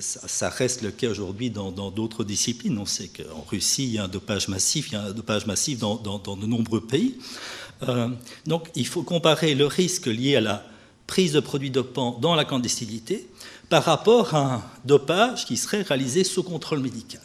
ça, 0.00 0.50
reste 0.50 0.82
le 0.82 0.90
cas 0.90 1.08
aujourd'hui 1.08 1.48
dans 1.48 1.70
d'autres 1.70 2.24
disciplines. 2.24 2.76
On 2.78 2.84
sait 2.84 3.08
qu'en 3.08 3.40
Russie, 3.48 3.84
il 3.84 3.92
y 3.92 3.98
a 3.98 4.04
un 4.04 4.08
dopage 4.08 4.48
massif, 4.48 4.88
il 4.88 4.92
y 4.92 4.96
a 4.96 5.04
un 5.04 5.12
dopage 5.12 5.46
massif 5.46 5.78
dans, 5.78 5.96
de 5.96 6.46
nombreux 6.46 6.82
pays. 6.82 7.16
Euh, 7.82 8.08
donc 8.46 8.68
il 8.74 8.86
faut 8.86 9.02
comparer 9.02 9.54
le 9.54 9.66
risque 9.66 10.06
lié 10.06 10.36
à 10.36 10.40
la 10.40 10.66
prise 11.06 11.32
de 11.32 11.40
produits 11.40 11.70
dopants 11.70 12.18
dans 12.20 12.34
la 12.34 12.44
clandestinité 12.44 13.28
par 13.68 13.84
rapport 13.84 14.34
à 14.34 14.54
un 14.54 14.62
dopage 14.84 15.44
qui 15.46 15.56
serait 15.56 15.82
réalisé 15.82 16.24
sous 16.24 16.42
contrôle 16.42 16.80
médical. 16.80 17.20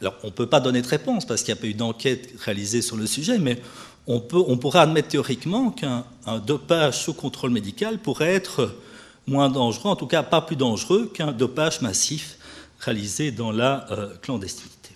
Alors, 0.00 0.14
on 0.22 0.26
ne 0.26 0.32
peut 0.32 0.46
pas 0.46 0.60
donner 0.60 0.82
de 0.82 0.88
réponse 0.88 1.24
parce 1.24 1.42
qu'il 1.42 1.54
n'y 1.54 1.58
a 1.58 1.62
pas 1.62 1.68
eu 1.68 1.74
d'enquête 1.74 2.34
réalisée 2.38 2.82
sur 2.82 2.96
le 2.96 3.06
sujet, 3.06 3.38
mais 3.38 3.60
on, 4.06 4.22
on 4.32 4.56
pourrait 4.58 4.80
admettre 4.80 5.08
théoriquement 5.08 5.70
qu'un 5.70 6.04
dopage 6.46 7.02
sous 7.02 7.14
contrôle 7.14 7.50
médical 7.50 7.98
pourrait 7.98 8.34
être 8.34 8.76
moins 9.26 9.48
dangereux, 9.48 9.90
en 9.90 9.96
tout 9.96 10.06
cas 10.06 10.22
pas 10.22 10.40
plus 10.40 10.56
dangereux 10.56 11.10
qu'un 11.12 11.32
dopage 11.32 11.80
massif 11.80 12.38
réalisé 12.78 13.30
dans 13.30 13.52
la 13.52 13.90
euh, 13.90 14.14
clandestinité. 14.22 14.90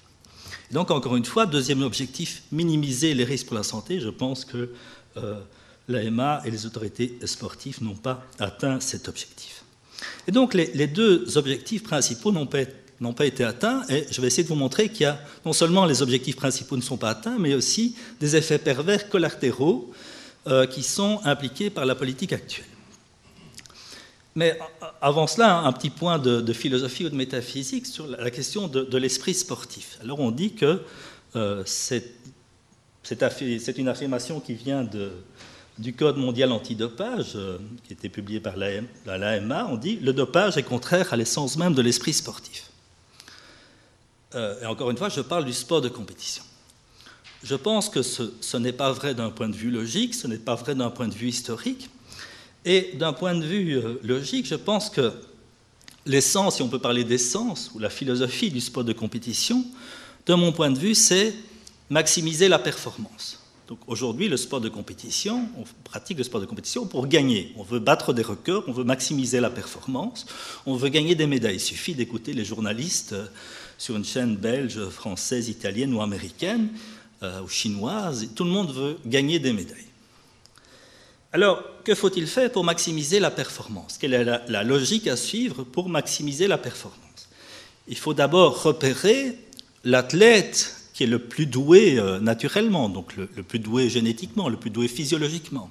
donc, 0.70 0.90
encore 0.90 1.16
une 1.16 1.24
fois, 1.24 1.46
deuxième 1.46 1.82
objectif, 1.82 2.42
minimiser 2.52 3.14
les 3.14 3.24
risques 3.24 3.46
pour 3.46 3.56
la 3.56 3.62
santé. 3.62 4.00
Je 4.00 4.10
pense 4.10 4.44
que 4.44 4.72
euh, 5.16 5.40
l'AMA 5.88 6.42
et 6.44 6.50
les 6.50 6.66
autorités 6.66 7.18
sportives 7.24 7.82
n'ont 7.82 7.94
pas 7.94 8.24
atteint 8.38 8.80
cet 8.80 9.08
objectif. 9.08 9.64
Et 10.28 10.32
donc, 10.32 10.54
les, 10.54 10.86
deux 10.86 11.36
objectifs 11.36 11.82
principaux 11.82 12.32
n'ont 12.32 12.46
pas 12.46 13.26
été 13.26 13.44
atteints. 13.44 13.82
Et 13.88 14.06
je 14.10 14.20
vais 14.20 14.28
essayer 14.28 14.44
de 14.44 14.48
vous 14.48 14.54
montrer 14.54 14.88
qu'il 14.88 15.02
y 15.02 15.06
a 15.06 15.20
non 15.44 15.52
seulement 15.52 15.86
les 15.86 16.02
objectifs 16.02 16.36
principaux 16.36 16.76
ne 16.76 16.82
sont 16.82 16.96
pas 16.96 17.10
atteints, 17.10 17.38
mais 17.38 17.54
aussi 17.54 17.96
des 18.20 18.36
effets 18.36 18.58
pervers 18.58 19.08
collatéraux 19.08 19.90
euh, 20.46 20.66
qui 20.66 20.82
sont 20.82 21.20
impliqués 21.24 21.70
par 21.70 21.84
la 21.84 21.94
politique 21.94 22.32
actuelle. 22.32 22.66
Mais 24.36 24.58
avant 25.02 25.26
cela, 25.26 25.58
un 25.58 25.72
petit 25.72 25.90
point 25.90 26.18
de, 26.18 26.52
philosophie 26.52 27.04
ou 27.06 27.08
de 27.08 27.16
métaphysique 27.16 27.86
sur 27.86 28.06
la 28.06 28.30
question 28.30 28.68
de, 28.68 28.96
l'esprit 28.96 29.34
sportif. 29.34 29.98
Alors 30.02 30.20
on 30.20 30.30
dit 30.30 30.54
que 30.54 30.80
euh, 31.36 31.62
c'est 31.66 32.04
une 33.76 33.88
affirmation 33.88 34.40
qui 34.40 34.54
vient 34.54 34.84
de, 34.84 35.10
du 35.80 35.94
Code 35.94 36.18
mondial 36.18 36.52
antidopage, 36.52 37.32
euh, 37.36 37.58
qui 37.84 37.94
été 37.94 38.08
publié 38.08 38.38
par 38.38 38.56
l'AMA. 38.56 39.66
On 39.70 39.76
dit 39.76 39.96
le 39.96 40.12
dopage 40.12 40.56
est 40.58 40.62
contraire 40.62 41.12
à 41.12 41.16
l'essence 41.16 41.56
même 41.56 41.74
de 41.74 41.82
l'esprit 41.82 42.12
sportif. 42.12 42.70
Euh, 44.34 44.60
et 44.62 44.66
encore 44.66 44.90
une 44.90 44.98
fois, 44.98 45.08
je 45.08 45.22
parle 45.22 45.44
du 45.44 45.54
sport 45.54 45.80
de 45.80 45.88
compétition. 45.88 46.44
Je 47.42 47.54
pense 47.54 47.88
que 47.88 48.02
ce, 48.02 48.56
n'est 48.58 48.72
pas 48.72 48.92
vrai 48.92 49.14
d'un 49.14 49.30
point 49.30 49.48
de 49.48 49.56
vue 49.56 49.70
logique, 49.70 50.14
ce 50.14 50.26
n'est 50.26 50.36
pas 50.36 50.54
vrai 50.54 50.74
d'un 50.74 50.90
point 50.90 51.08
de 51.08 51.14
vue 51.14 51.28
historique. 51.28 51.88
Et 52.66 52.92
d'un 52.94 53.14
point 53.14 53.34
de 53.34 53.44
vue 53.44 53.78
euh, 53.78 53.98
logique, 54.04 54.46
je 54.46 54.56
pense 54.56 54.90
que 54.90 55.12
l'essence, 56.04 56.56
si 56.56 56.62
on 56.62 56.68
peut 56.68 56.78
parler 56.78 57.04
d'essence, 57.04 57.70
ou 57.74 57.78
la 57.78 57.88
philosophie 57.88 58.50
du 58.50 58.60
sport 58.60 58.84
de 58.84 58.92
compétition, 58.92 59.64
de 60.26 60.34
mon 60.34 60.52
point 60.52 60.70
de 60.70 60.78
vue, 60.78 60.94
c'est 60.94 61.34
maximiser 61.88 62.48
la 62.48 62.58
performance. 62.58 63.39
Aujourd'hui, 63.86 64.28
le 64.28 64.36
sport 64.36 64.60
de 64.60 64.68
compétition, 64.68 65.48
on 65.56 65.62
pratique 65.84 66.18
le 66.18 66.24
sport 66.24 66.40
de 66.40 66.46
compétition 66.46 66.86
pour 66.86 67.06
gagner. 67.06 67.52
On 67.56 67.62
veut 67.62 67.78
battre 67.78 68.12
des 68.12 68.22
records, 68.22 68.64
on 68.66 68.72
veut 68.72 68.82
maximiser 68.82 69.38
la 69.38 69.50
performance, 69.50 70.26
on 70.66 70.74
veut 70.74 70.88
gagner 70.88 71.14
des 71.14 71.28
médailles. 71.28 71.56
Il 71.56 71.60
suffit 71.60 71.94
d'écouter 71.94 72.32
les 72.32 72.44
journalistes 72.44 73.12
euh, 73.12 73.26
sur 73.78 73.94
une 73.94 74.04
chaîne 74.04 74.34
belge, 74.36 74.88
française, 74.88 75.48
italienne 75.48 75.94
ou 75.94 76.02
américaine 76.02 76.70
euh, 77.22 77.42
ou 77.42 77.48
chinoise. 77.48 78.28
Tout 78.34 78.44
le 78.44 78.50
monde 78.50 78.72
veut 78.72 78.98
gagner 79.06 79.38
des 79.38 79.52
médailles. 79.52 79.86
Alors, 81.32 81.62
que 81.84 81.94
faut-il 81.94 82.26
faire 82.26 82.50
pour 82.50 82.64
maximiser 82.64 83.20
la 83.20 83.30
performance? 83.30 83.98
Quelle 83.98 84.14
est 84.14 84.24
la, 84.24 84.64
logique 84.64 85.06
à 85.06 85.16
suivre 85.16 85.62
pour 85.62 85.88
maximiser 85.88 86.48
la 86.48 86.58
performance? 86.58 87.28
Il 87.86 87.96
faut 87.96 88.14
d'abord 88.14 88.64
repérer 88.64 89.38
l'athlète 89.84 90.79
qui 91.00 91.04
est 91.04 91.06
le 91.06 91.18
plus 91.18 91.46
doué 91.46 91.98
euh, 91.98 92.20
naturellement, 92.20 92.90
donc 92.90 93.16
le, 93.16 93.26
plus 93.26 93.58
doué 93.58 93.88
génétiquement, 93.88 94.50
le 94.50 94.58
plus 94.58 94.68
doué 94.68 94.86
physiologiquement. 94.86 95.70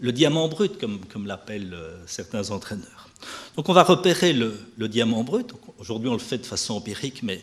Le 0.00 0.12
diamant 0.12 0.48
brut, 0.48 0.78
comme, 0.78 1.00
comme 1.06 1.26
l'appellent 1.26 1.72
euh, 1.72 1.96
certains 2.06 2.50
entraîneurs. 2.50 3.08
Donc 3.56 3.70
on 3.70 3.72
va 3.72 3.84
repérer 3.84 4.34
le, 4.34 4.52
diamant 4.86 5.24
brut. 5.24 5.50
Aujourd'hui 5.78 6.10
on 6.10 6.12
le 6.12 6.18
fait 6.18 6.36
de 6.36 6.44
façon 6.44 6.74
empirique, 6.74 7.22
mais 7.22 7.42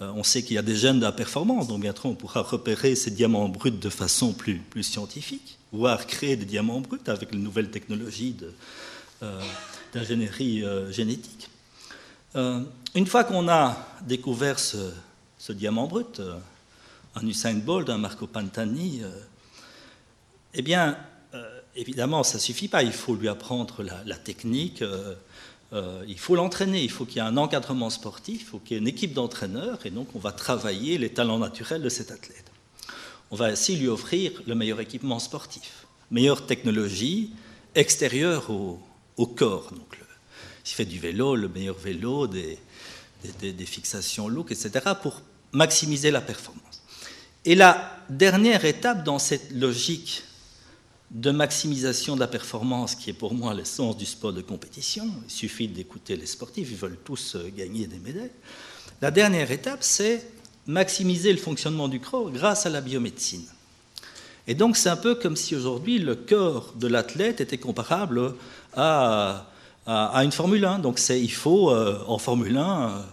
euh, 0.00 0.10
on 0.16 0.22
sait 0.22 0.42
qu'il 0.42 0.54
y 0.54 0.58
a 0.58 0.62
des 0.62 0.76
gènes 0.76 0.98
de 0.98 1.04
la 1.04 1.12
performance, 1.12 1.68
donc 1.68 1.82
bientôt 1.82 2.08
on 2.08 2.14
pourra 2.14 2.40
repérer 2.40 2.94
ces 2.94 3.10
diamants 3.10 3.50
bruts 3.50 3.70
de 3.70 3.90
façon 3.90 4.32
plus, 4.32 4.60
plus 4.70 4.84
scientifique, 4.84 5.58
voire 5.72 6.06
créer 6.06 6.36
des 6.36 6.46
diamants 6.46 6.80
bruts 6.80 7.00
avec 7.06 7.32
les 7.32 7.38
nouvelles 7.38 7.70
technologies 7.70 8.34
d'ingénierie 9.92 10.64
génétique. 10.90 11.50
une 12.34 13.06
fois 13.06 13.24
qu'on 13.24 13.46
a 13.50 13.76
découvert 14.06 14.58
ce, 14.58 14.78
diamant 15.48 15.86
brut, 15.86 16.20
un 17.14 17.26
Usain 17.26 17.54
Bolt, 17.54 17.88
un 17.88 17.98
Marco 17.98 18.26
Pantani, 18.26 19.02
eh 20.54 20.62
bien, 20.62 20.98
évidemment, 21.74 22.22
ça 22.22 22.38
ne 22.38 22.42
suffit 22.42 22.68
pas, 22.68 22.82
il 22.82 22.92
faut 22.92 23.14
lui 23.14 23.28
apprendre 23.28 23.82
la 23.82 24.16
technique 24.16 24.82
euh, 25.72 26.04
il 26.08 26.18
faut 26.18 26.34
l'entraîner, 26.34 26.82
il 26.82 26.90
faut 26.90 27.04
qu'il 27.04 27.16
y 27.16 27.18
ait 27.18 27.28
un 27.28 27.36
encadrement 27.36 27.90
sportif, 27.90 28.40
il 28.42 28.46
faut 28.46 28.58
qu'il 28.58 28.72
y 28.72 28.74
ait 28.74 28.80
une 28.80 28.88
équipe 28.88 29.12
d'entraîneurs, 29.12 29.78
et 29.86 29.90
donc 29.90 30.14
on 30.16 30.18
va 30.18 30.32
travailler 30.32 30.98
les 30.98 31.10
talents 31.10 31.38
naturels 31.38 31.82
de 31.82 31.88
cet 31.88 32.10
athlète. 32.10 32.44
On 33.30 33.36
va 33.36 33.46
ainsi 33.46 33.76
lui 33.76 33.86
offrir 33.86 34.32
le 34.46 34.56
meilleur 34.56 34.80
équipement 34.80 35.20
sportif, 35.20 35.86
meilleure 36.10 36.46
technologie 36.46 37.32
extérieure 37.76 38.50
au, 38.50 38.80
corps. 39.36 39.70
Donc, 39.70 40.00
s'il 40.64 40.74
fait 40.74 40.86
du 40.86 40.98
vélo, 40.98 41.36
le 41.36 41.48
meilleur 41.48 41.78
vélo, 41.78 42.26
des, 42.26 42.58
des 43.38 43.66
fixations 43.66 44.28
look, 44.28 44.50
etc., 44.50 44.92
pour 45.00 45.22
maximiser 45.52 46.10
la 46.10 46.20
performance. 46.20 46.82
Et 47.44 47.54
la 47.54 47.98
dernière 48.08 48.64
étape 48.64 49.04
dans 49.04 49.18
cette 49.18 49.50
logique 49.52 50.22
de 51.10 51.30
maximisation 51.30 52.14
de 52.14 52.20
la 52.20 52.28
performance, 52.28 52.94
qui 52.94 53.10
est 53.10 53.14
pour 53.14 53.34
moi 53.34 53.52
l'essence 53.52 53.96
du 53.96 54.06
sport 54.06 54.32
de 54.32 54.42
compétition. 54.42 55.08
Il 55.26 55.30
suffit 55.30 55.66
d'écouter 55.66 56.16
les 56.16 56.26
sportifs, 56.26 56.68
ils 56.70 56.76
veulent 56.76 56.98
tous 57.04 57.34
euh, 57.34 57.50
gagner 57.56 57.86
des 57.86 57.98
médailles. 57.98 58.30
La 59.02 59.10
dernière 59.10 59.50
étape, 59.50 59.82
c'est 59.82 60.24
maximiser 60.66 61.32
le 61.32 61.38
fonctionnement 61.38 61.88
du 61.88 61.98
corps 61.98 62.30
grâce 62.30 62.66
à 62.66 62.70
la 62.70 62.80
biomédecine. 62.80 63.44
Et 64.46 64.54
donc 64.54 64.76
c'est 64.76 64.88
un 64.88 64.96
peu 64.96 65.14
comme 65.14 65.36
si 65.36 65.56
aujourd'hui 65.56 65.98
le 65.98 66.14
corps 66.14 66.74
de 66.76 66.86
l'athlète 66.86 67.40
était 67.40 67.58
comparable 67.58 68.34
à, 68.74 69.46
à, 69.86 70.24
une 70.24 70.32
Formule 70.32 70.64
1. 70.64 70.78
Donc 70.78 71.00
il 71.08 71.32
faut, 71.32 71.70
euh, 71.70 72.02
en 72.06 72.18
Formule 72.18 72.56
1, 72.56 73.04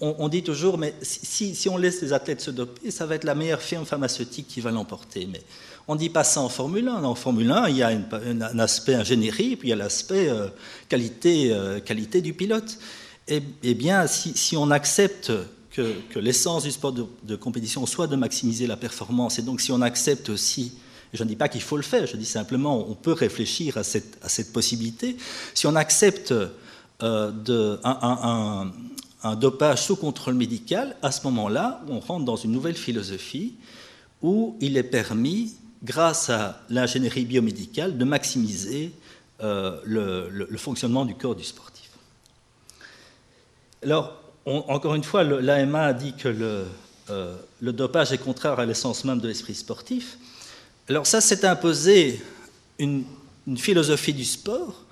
on, 0.00 0.28
dit 0.28 0.42
toujours, 0.42 0.78
mais 0.78 0.94
si, 1.02 1.68
on 1.68 1.76
laisse 1.76 2.00
les 2.00 2.14
athlètes 2.14 2.40
se 2.40 2.50
doper, 2.50 2.90
ça 2.90 3.04
va 3.04 3.16
être 3.16 3.24
la 3.24 3.34
meilleure 3.34 3.60
firme 3.60 3.84
pharmaceutique 3.84 4.48
qui 4.48 4.62
va 4.62 4.70
l'emporter. 4.70 5.28
Mais 5.30 5.42
on 5.86 5.94
ne 5.94 5.98
dit 5.98 6.08
pas 6.08 6.24
ça 6.24 6.40
en 6.40 6.48
Formule 6.48 6.88
1. 6.88 7.04
En 7.04 7.14
Formule 7.14 7.50
1, 7.50 7.68
il 7.68 7.76
y 7.76 7.82
a 7.82 7.88
un 7.88 8.58
aspect 8.58 8.94
ingénierie, 8.94 9.56
puis 9.56 9.68
il 9.68 9.70
y 9.70 9.74
a 9.74 9.76
l'aspect 9.76 10.30
euh, 10.30 10.48
qualité, 10.88 11.52
euh, 11.52 11.80
qualité 11.80 12.22
du 12.22 12.32
pilote. 12.32 12.78
Eh, 13.28 13.42
eh 13.62 13.74
bien, 13.74 14.06
si, 14.06 14.56
on 14.56 14.70
accepte 14.70 15.30
que, 15.70 16.18
l'essence 16.18 16.62
du 16.62 16.70
sport 16.70 16.92
de, 16.92 17.36
compétition 17.36 17.84
soit 17.84 18.06
de 18.06 18.16
maximiser 18.16 18.66
la 18.66 18.78
performance, 18.78 19.38
et 19.38 19.42
donc 19.42 19.60
si 19.60 19.70
on 19.70 19.82
accepte 19.82 20.30
aussi, 20.30 20.72
je 21.12 21.22
ne 21.22 21.28
dis 21.28 21.36
pas 21.36 21.48
qu'il 21.48 21.62
faut 21.62 21.76
le 21.76 21.82
faire, 21.82 22.06
je 22.06 22.16
dis 22.16 22.24
simplement 22.24 22.86
on 22.88 22.94
peut 22.94 23.12
réfléchir 23.12 23.76
à 23.76 23.82
cette, 23.82 24.52
possibilité, 24.52 25.16
si 25.52 25.66
on 25.66 25.74
accepte 25.74 26.32
euh, 27.02 27.30
de, 27.30 27.78
un 27.82 28.70
dopage 29.36 29.82
sous 29.82 29.96
contrôle 29.96 30.34
médical, 30.34 30.96
à 31.02 31.10
ce 31.10 31.22
moment-là, 31.24 31.82
on 31.88 32.00
rentre 32.00 32.24
dans 32.24 32.36
une 32.36 32.52
nouvelle 32.52 32.76
philosophie 32.76 33.54
où 34.22 34.56
il 34.60 34.76
est 34.76 34.82
permis 34.82 35.54
grâce 35.82 36.30
à 36.30 36.62
l'ingénierie 36.70 37.24
biomédicale, 37.24 37.96
de 37.98 38.04
maximiser 38.04 38.92
euh, 39.42 39.80
le, 39.84 40.56
fonctionnement 40.56 41.04
du 41.04 41.14
corps 41.14 41.34
du 41.34 41.44
sportif. 41.44 41.90
Alors, 43.82 44.16
encore 44.46 44.94
une 44.94 45.04
fois, 45.04 45.24
l'AMA 45.24 45.82
a 45.82 45.92
dit 45.92 46.14
que 46.14 46.28
euh, 47.10 47.36
le, 47.60 47.72
dopage 47.72 48.12
est 48.12 48.18
contraire 48.18 48.58
à 48.58 48.66
l'essence 48.66 49.04
même 49.04 49.20
de 49.20 49.28
l'esprit 49.28 49.54
sportif. 49.54 50.18
Alors 50.88 51.06
ça, 51.06 51.20
c'est 51.20 51.44
imposé 51.44 52.22
une, 52.78 53.04
philosophie 53.56 54.14
du 54.14 54.24
sport 54.24 54.83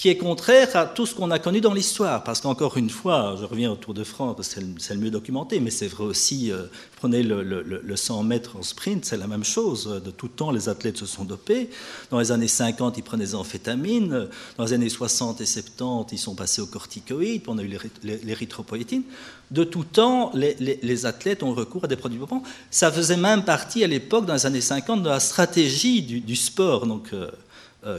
qui 0.00 0.08
est 0.08 0.16
contraire 0.16 0.74
à 0.76 0.86
tout 0.86 1.04
ce 1.04 1.14
qu'on 1.14 1.30
a 1.30 1.38
connu 1.38 1.60
dans 1.60 1.74
l'histoire. 1.74 2.24
Parce 2.24 2.40
qu'encore 2.40 2.78
une 2.78 2.88
fois, 2.88 3.36
je 3.38 3.44
reviens 3.44 3.70
au 3.70 3.74
Tour 3.74 3.92
de 3.92 4.02
France, 4.02 4.34
c'est 4.78 4.94
le, 4.94 4.98
mieux 4.98 5.10
documenté, 5.10 5.60
mais 5.60 5.68
c'est 5.68 5.88
vrai 5.88 6.04
aussi, 6.04 6.50
euh, 6.50 6.62
prenez 6.96 7.22
le, 7.22 7.96
100 7.96 8.22
mètres 8.22 8.56
en 8.56 8.62
sprint, 8.62 9.04
c'est 9.04 9.18
la 9.18 9.26
même 9.26 9.44
chose. 9.44 10.00
De 10.02 10.10
tout 10.10 10.28
temps, 10.28 10.52
les 10.52 10.70
athlètes 10.70 10.96
se 10.96 11.04
sont 11.04 11.24
dopés. 11.24 11.68
Dans 12.08 12.18
les 12.18 12.32
années 12.32 12.48
50, 12.48 12.96
ils 12.96 13.02
prenaient 13.02 13.26
des 13.26 13.34
amphétamines. 13.34 14.28
Dans 14.56 14.64
les 14.64 14.72
années 14.72 14.88
60 14.88 15.42
et 15.42 15.44
70, 15.44 16.14
ils 16.14 16.18
sont 16.18 16.34
passés 16.34 16.62
aux 16.62 16.66
corticoïdes, 16.66 17.42
on 17.48 17.58
a 17.58 17.62
eu 17.62 17.78
l'érythropoïétine. 18.02 19.02
De 19.50 19.64
tout 19.64 19.84
temps, 19.84 20.32
les, 20.32 21.04
athlètes 21.04 21.42
ont 21.42 21.52
recours 21.52 21.84
à 21.84 21.88
des 21.88 21.96
produits 21.96 22.18
dopants. 22.18 22.42
Ça 22.70 22.90
faisait 22.90 23.18
même 23.18 23.44
partie, 23.44 23.84
à 23.84 23.86
l'époque, 23.86 24.24
dans 24.24 24.32
les 24.32 24.46
années 24.46 24.62
50, 24.62 25.02
de 25.02 25.10
la 25.10 25.20
stratégie 25.20 26.00
du, 26.00 26.36
sport. 26.36 26.86
Donc, 26.86 27.10
euh, 27.12 27.30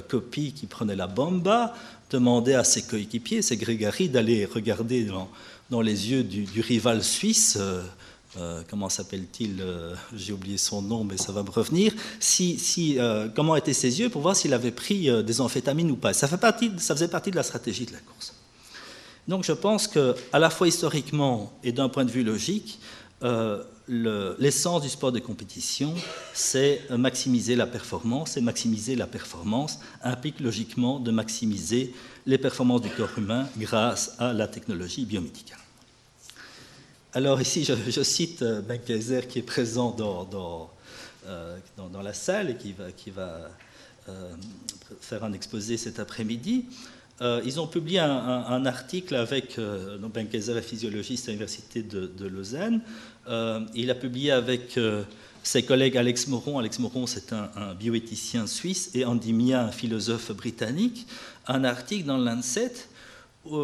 Copy 0.07 0.53
qui 0.53 0.67
prenait 0.67 0.95
la 0.95 1.07
bomba 1.07 1.73
demandait 2.11 2.55
à 2.55 2.63
ses 2.63 2.83
coéquipiers, 2.83 3.41
ses 3.41 3.57
grégaries, 3.57 4.09
d'aller 4.09 4.45
regarder 4.45 5.07
dans, 5.69 5.81
les 5.81 6.11
yeux 6.11 6.23
du, 6.23 6.61
rival 6.61 7.03
suisse, 7.03 7.57
euh, 7.59 7.81
euh, 8.37 8.61
comment 8.69 8.89
s'appelle-t-il 8.89 9.63
J'ai 10.13 10.33
oublié 10.33 10.57
son 10.57 10.81
nom, 10.81 11.03
mais 11.03 11.17
ça 11.17 11.31
va 11.31 11.43
me 11.43 11.49
revenir. 11.49 11.93
Si, 12.19 12.97
comment 13.35 13.55
étaient 13.55 13.73
ses 13.73 13.99
yeux 13.99 14.09
pour 14.09 14.21
voir 14.21 14.35
s'il 14.35 14.53
avait 14.53 14.71
pris 14.71 15.09
des 15.23 15.41
amphétamines 15.41 15.91
ou 15.91 15.95
pas. 15.95 16.13
Ça, 16.13 16.27
fait 16.27 16.37
partie, 16.37 16.71
ça 16.77 16.93
faisait 16.95 17.07
partie 17.07 17.31
de 17.31 17.35
la 17.37 17.43
stratégie 17.43 17.85
de 17.85 17.93
la 17.93 17.99
course. 17.99 18.33
Donc 19.27 19.43
je 19.45 19.53
pense 19.53 19.87
que, 19.87 20.15
à 20.33 20.39
la 20.39 20.49
fois 20.49 20.67
historiquement 20.67 21.53
et 21.63 21.71
d'un 21.71 21.89
point 21.89 22.05
de 22.05 22.11
vue 22.11 22.23
logique, 22.23 22.79
l'essence 23.91 24.81
du 24.81 24.89
sport 24.89 25.11
de 25.11 25.19
compétition, 25.19 25.93
c'est 26.33 26.81
maximiser 26.91 27.57
la 27.57 27.67
performance, 27.67 28.37
et 28.37 28.41
maximiser 28.41 28.95
la 28.95 29.05
performance 29.05 29.79
implique 30.01 30.39
logiquement 30.39 30.99
de 30.99 31.11
maximiser 31.11 31.93
les 32.25 32.37
performances 32.37 32.81
du 32.81 32.89
corps 32.89 33.17
humain 33.17 33.49
grâce 33.57 34.15
à 34.17 34.31
la 34.31 34.47
technologie 34.47 35.05
biomédicale. 35.05 35.57
Alors 37.13 37.41
ici, 37.41 37.65
je, 37.65 38.03
cite 38.03 38.41
euh, 38.41 38.61
Ben 38.61 38.79
Kaiser 38.79 39.23
qui 39.27 39.39
est 39.39 39.43
présent 39.43 39.91
dans, 39.91 40.71
euh, 41.27 41.57
dans, 41.75 42.01
la 42.01 42.13
salle 42.13 42.51
et 42.51 42.55
qui 42.55 42.71
va, 42.71 42.89
qui 42.93 43.09
va 43.09 43.49
euh, 44.07 44.33
faire 45.01 45.25
un 45.25 45.33
exposé 45.33 45.75
cet 45.75 45.99
après-midi. 45.99 46.65
Ils 47.21 47.59
ont 47.59 47.67
publié 47.67 47.99
un, 47.99 48.65
article 48.65 49.15
avec 49.15 49.59
Ben 50.13 50.27
Kaiser 50.27 50.59
physiologiste 50.61 51.27
à 51.27 51.31
l'université 51.31 51.83
de 51.83 52.27
Lausanne, 52.27 52.81
euh, 53.27 53.61
il 53.75 53.91
a 53.91 53.95
publié 53.95 54.31
avec 54.31 54.77
euh, 54.77 55.03
ses 55.43 55.63
collègues 55.63 55.97
Alex 55.97 56.27
Moron, 56.27 56.57
Alex 56.57 56.79
Moron 56.79 57.05
c'est 57.05 57.33
un, 57.33 57.73
bioéthicien 57.75 58.47
suisse, 58.47 58.91
et 58.93 59.05
Andy 59.05 59.33
Mia, 59.33 59.63
un 59.63 59.71
philosophe 59.71 60.31
britannique, 60.31 61.05
un 61.47 61.63
article 61.63 62.05
dans 62.05 62.17
le 62.17 62.25
Lancet 62.25 62.73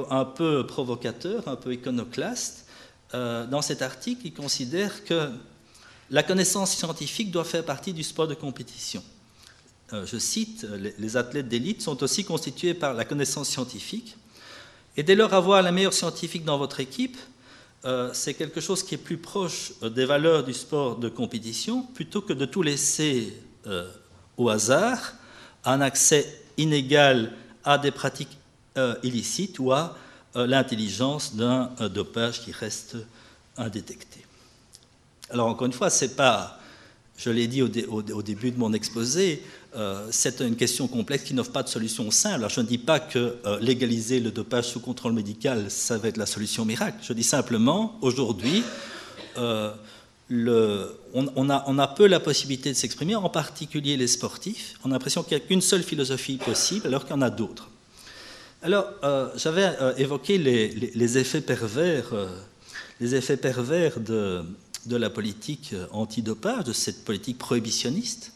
un 0.10 0.26
peu 0.26 0.66
provocateur, 0.66 1.48
un 1.48 1.56
peu 1.56 1.74
iconoclaste. 1.74 2.66
Euh, 3.14 3.46
dans 3.46 3.62
cet 3.62 3.84
article, 3.84 4.22
il 4.26 4.34
considère 4.34 5.04
que 5.04 5.30
la 6.10 6.24
connaissance 6.24 6.72
scientifique 6.72 7.30
doit 7.30 7.46
faire 7.46 7.64
partie 7.64 7.94
du 7.94 8.04
sport 8.04 8.28
de 8.28 8.34
compétition. 8.34 9.04
Je 9.92 10.18
cite, 10.18 10.66
les 10.98 11.18
athlètes 11.18 11.48
d'élite 11.48 11.82
sont 11.82 12.04
aussi 12.04 12.26
constitués 12.26 12.74
par 12.74 12.94
la 12.94 13.06
connaissance 13.06 13.50
scientifique, 13.50 14.18
et 14.98 15.04
dès 15.04 15.16
lors 15.16 15.34
avoir 15.34 15.62
la 15.62 15.72
meilleure 15.72 15.94
scientifique 15.94 16.44
dans 16.44 16.58
votre 16.58 16.80
équipe, 16.80 17.18
euh, 17.86 18.10
c'est 18.14 18.34
quelque 18.34 18.60
chose 18.60 18.82
qui 18.82 18.96
est 18.96 18.98
plus 18.98 19.18
proche 19.18 19.74
euh, 19.84 19.90
des 19.90 20.06
valeurs 20.06 20.44
du 20.44 20.54
sport 20.54 20.98
de 20.98 21.08
compétition, 21.08 21.84
plutôt 21.84 22.22
que 22.22 22.34
de 22.34 22.46
tout 22.46 22.64
laisser 22.64 23.32
euh, 23.68 23.90
au 24.38 24.50
hasard, 24.50 25.14
un 25.64 25.82
accès 25.82 26.42
inégal 26.58 27.34
à 27.64 27.78
des 27.78 27.92
pratiques 27.92 28.38
illicites 29.02 29.58
ou 29.58 29.72
à 29.72 29.98
l'intelligence 30.36 31.36
d'un 31.36 31.72
dopage 31.90 32.42
qui 32.42 32.52
reste 32.52 32.96
indétecté. 33.58 34.24
Alors 35.32 35.48
encore 35.48 35.66
une 35.66 35.74
fois, 35.74 35.90
c'est 35.90 36.16
pas, 36.16 36.60
je 37.18 37.32
l'ai 37.32 37.48
dit 37.48 37.64
au, 37.64 38.22
début 38.22 38.52
de 38.52 38.60
mon 38.60 38.74
exposé, 38.74 39.42
euh, 39.76 40.08
c'est 40.12 40.40
une 40.40 40.56
question 40.56 40.88
complexe 40.88 41.24
qui 41.24 41.34
n'offre 41.34 41.52
pas 41.52 41.64
de 41.64 41.68
solution 41.68 42.12
simple. 42.12 42.36
Alors 42.36 42.52
je 42.52 42.62
ne 42.62 42.68
dis 42.68 42.78
pas 42.78 43.00
que 43.00 43.38
euh, 43.46 43.60
légaliser 43.60 44.20
le 44.20 44.30
dopage 44.30 44.66
sous 44.66 44.80
contrôle 44.80 45.14
médical, 45.14 45.66
ça 45.70 45.98
va 45.98 46.10
être 46.10 46.18
la 46.18 46.28
solution 46.28 46.64
miracle. 46.64 46.98
Je 47.02 47.14
dis 47.14 47.24
simplement, 47.24 47.98
aujourd'hui, 48.02 48.64
euh, 49.38 49.74
on, 50.30 51.50
a, 51.50 51.88
peu 51.88 52.06
la 52.06 52.20
possibilité 52.20 52.70
de 52.70 52.76
s'exprimer, 52.76 53.16
en 53.16 53.30
particulier 53.30 53.98
les 53.98 54.08
sportifs. 54.08 54.76
On 54.84 54.92
a 54.92 54.94
l'impression 54.94 55.24
qu'il 55.24 55.38
n'y 55.38 55.44
a 55.44 55.48
qu'une 55.48 55.62
seule 55.62 55.84
philosophie 55.84 56.38
possible, 56.38 56.86
alors 56.86 57.04
qu'il 57.06 57.16
y 57.16 57.18
en 57.18 57.22
a 57.24 57.32
d'autres. 57.32 57.70
Alors, 58.62 58.86
j'avais 59.38 59.72
évoqué 59.98 60.38
les, 60.38 61.18
effets 61.18 61.40
pervers, 61.40 62.12
les 63.00 63.16
effets 63.16 63.38
pervers 63.38 64.02
de, 64.02 64.44
de 64.88 64.96
la 64.96 65.10
politique 65.10 65.74
antidopage, 65.92 66.66
de 66.66 66.74
cette 66.74 67.04
politique 67.06 67.38
prohibitionniste. 67.38 68.34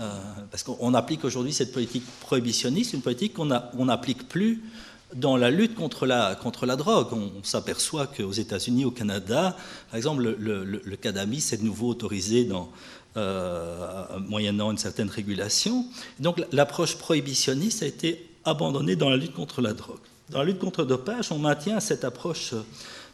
Euh, 0.00 0.10
parce 0.50 0.62
qu'on 0.62 0.94
applique 0.94 1.24
aujourd'hui 1.24 1.52
cette 1.52 1.72
politique 1.72 2.04
prohibitionniste, 2.20 2.94
une 2.94 3.02
politique 3.02 3.34
qu'on 3.34 3.84
n'applique 3.84 4.28
plus 4.28 4.62
dans 5.14 5.36
la 5.36 5.50
lutte 5.50 5.74
contre 5.74 6.06
la, 6.06 6.34
contre 6.34 6.64
la 6.64 6.76
drogue. 6.76 7.08
On, 7.12 7.42
s'aperçoit 7.42 8.06
qu'aux 8.06 8.32
États-Unis, 8.32 8.86
au 8.86 8.90
Canada, 8.90 9.54
par 9.90 9.96
exemple, 9.96 10.22
le, 10.22 10.64
le, 10.64 10.96
cannabis 10.96 11.52
est 11.52 11.58
de 11.58 11.64
nouveau 11.64 11.88
autorisé 11.88 12.44
dans, 12.44 12.72
euh, 13.18 14.06
moyennant 14.20 14.70
une 14.70 14.78
certaine 14.78 15.10
régulation. 15.10 15.84
Donc 16.18 16.42
l'approche 16.50 16.96
prohibitionniste 16.96 17.82
a 17.82 17.86
été 17.86 18.26
abandonnée 18.46 18.96
dans 18.96 19.10
la 19.10 19.18
lutte 19.18 19.34
contre 19.34 19.60
la 19.60 19.74
drogue. 19.74 20.00
Dans 20.30 20.38
la 20.38 20.46
lutte 20.46 20.58
contre 20.58 20.80
le 20.80 20.86
dopage, 20.86 21.30
on 21.30 21.38
maintient 21.38 21.78
cette 21.80 22.04
approche 22.04 22.54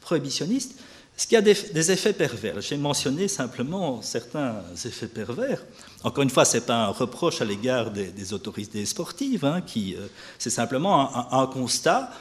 prohibitionniste. 0.01 0.79
Ce 1.19 1.27
qui 1.27 1.35
a 1.35 1.41
des, 1.41 1.91
effets 1.91 2.13
pervers. 2.13 2.61
J'ai 2.61 2.77
mentionné 2.77 3.27
simplement 3.27 4.01
certains 4.03 4.63
effets 4.85 5.09
pervers. 5.09 5.65
Encore 6.05 6.23
une 6.23 6.31
fois, 6.31 6.45
ce 6.45 6.59
n'est 6.59 6.63
pas 6.63 6.85
un 6.85 6.91
reproche 6.91 7.43
à 7.43 7.45
l'égard 7.45 7.91
des, 7.91 8.33
autorités 8.33 8.87
sportives, 8.87 9.45
hein, 9.45 9.61
euh, 9.77 10.07
c'est 10.39 10.49
simplement 10.49 11.33
un, 11.33 11.47
constat 11.49 12.13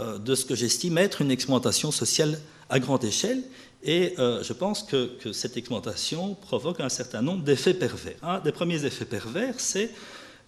euh, 0.00 0.16
de 0.16 0.34
ce 0.34 0.46
que 0.46 0.54
j'estime 0.54 0.96
être 0.96 1.20
une 1.20 1.30
exploitation 1.30 1.90
sociale 1.90 2.40
à 2.70 2.80
grande 2.80 3.04
échelle. 3.04 3.42
Et 3.82 4.14
euh, 4.18 4.42
je 4.42 4.54
pense 4.54 4.82
que, 4.82 5.10
cette 5.30 5.58
exploitation 5.58 6.34
provoque 6.34 6.80
un 6.80 6.88
certain 6.88 7.20
nombre 7.20 7.44
d'effets 7.44 7.74
pervers. 7.74 8.16
Un 8.22 8.40
des 8.40 8.52
premiers 8.52 8.82
effets 8.86 9.04
pervers, 9.04 9.56
c'est 9.58 9.90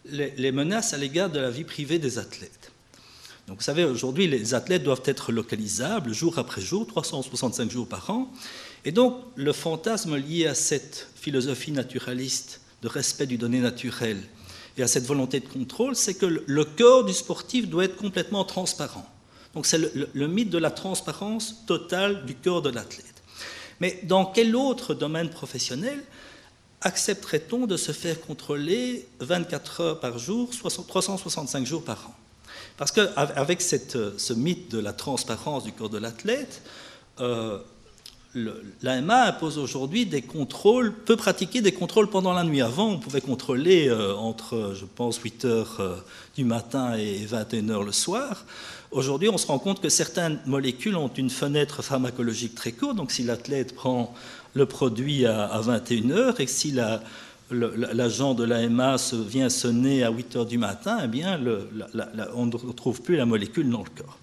les 0.07 0.53
menaces 0.53 0.95
à 0.95 0.97
l'égard 0.97 1.29
de 1.29 1.39
la 1.39 1.51
vie 1.51 1.65
privée 1.65 1.99
des 1.99 2.19
athlètes 2.19 2.70
vous 3.57 3.63
savez, 3.63 3.85
aujourd'hui, 3.85 4.29
les 4.29 4.55
athlètes 4.55 4.85
doivent 4.85 5.03
être 5.05 5.33
localisables 5.33 6.13
jour 6.13 6.39
après 6.39 6.61
jour, 6.61 6.87
365 6.87 7.71
jours 7.71 7.89
par 7.89 8.09
an. 8.11 8.31
Et 8.85 8.93
donc, 8.93 9.17
le 9.35 9.53
fantasme 9.53 10.17
lié 10.17 10.47
à 10.47 10.55
cette 10.55 11.09
philosophie 11.17 11.73
naturaliste 11.73 12.61
de 12.83 12.89
respect 12.89 13.27
du 13.27 13.39
donné 13.39 13.61
naturel 13.61 14.19
et 14.77 14.83
à 14.83 14.87
cette 14.87 15.05
volonté 15.05 15.41
de 15.41 15.49
contrôle, 15.49 15.97
c'est 15.97 16.15
que 16.15 16.27
le 16.47 16.65
corps 16.65 17.05
du 17.05 17.13
sportif 17.13 17.69
doit 17.69 17.85
être 17.85 17.97
complètement 17.97 18.45
transparent. 18.45 19.07
Donc, 19.55 19.67
c'est 19.67 19.79
le, 19.79 20.29
mythe 20.29 20.51
de 20.51 20.59
la 20.59 20.71
transparence 20.71 21.67
totale 21.67 22.25
du 22.25 22.37
corps 22.37 22.63
de 22.63 22.71
l'athlète. 22.71 23.07
Mais 23.81 24.01
dans 24.05 24.27
quel 24.27 24.55
autre 24.55 24.95
domaine 24.95 25.29
professionnel 25.29 26.01
accepterait-on 26.83 27.67
de 27.67 27.77
se 27.77 27.93
faire 27.93 28.21
contrôler 28.21 29.07
24 29.19 29.81
heures 29.81 30.01
par 30.01 30.19
jour, 30.19 30.51
365 30.51 31.67
jours 31.67 31.85
par 31.85 32.07
an? 32.07 32.20
Parce 32.81 32.93
qu'avec 32.93 33.61
ce 33.61 34.33
mythe 34.33 34.71
de 34.71 34.79
la 34.79 34.95
transparence 34.95 35.65
du 35.65 35.73
corps 35.73 35.91
de 35.91 35.99
l'athlète, 35.99 36.63
euh, 37.21 37.59
l'AMA 38.81 39.27
impose 39.27 39.59
aujourd'hui 39.59 40.07
des 40.07 40.23
contrôles, 40.23 40.95
peut 40.95 41.17
pratiquer 41.17 41.61
des 41.61 41.73
contrôles 41.73 42.09
pendant 42.09 42.33
la 42.33 42.43
nuit. 42.43 42.63
Avant, 42.63 42.89
on 42.89 42.99
pouvait 42.99 43.21
contrôler 43.21 43.89
euh, 43.91 44.15
entre, 44.15 44.73
je 44.75 44.87
pense, 44.87 45.19
8 45.19 45.45
heures 45.45 45.77
euh, 45.81 45.97
du 46.37 46.45
matin 46.47 46.95
et 46.97 47.27
21 47.27 47.69
heures 47.69 47.83
le 47.83 47.93
soir. 47.93 48.47
Aujourd'hui, 48.93 49.29
on 49.29 49.37
se 49.37 49.47
rend 49.47 49.59
compte 49.59 49.83
que 49.83 49.91
certaines 49.91 50.39
molécules 50.47 50.97
ont 50.97 51.13
une 51.15 51.29
fenêtre 51.29 51.83
pharmacologique 51.83 52.55
très 52.55 52.73
courte. 52.73 52.97
Donc, 52.97 53.11
si 53.11 53.25
l'athlète 53.25 53.75
prend 53.75 54.15
le 54.55 54.65
produit 54.65 55.27
à, 55.27 55.45
à 55.45 55.61
21 55.61 56.11
heures 56.13 56.41
et 56.41 56.47
si 56.47 56.71
la, 56.71 57.03
l'agent 57.51 58.35
de 58.35 58.45
l'AMA 58.45 58.97
vient 59.13 59.49
sonner 59.49 60.05
à 60.05 60.11
8 60.11 60.37
heures 60.37 60.47
du 60.47 60.59
matin, 60.59 60.99
eh 61.05 61.09
bien, 61.09 61.41
on 62.35 62.47
ne 62.47 62.57
retrouve 62.57 63.03
plus 63.03 63.17
la 63.17 63.27
molécule 63.27 63.69
dans 63.69 63.83
le 63.83 63.91
corps. 63.91 64.19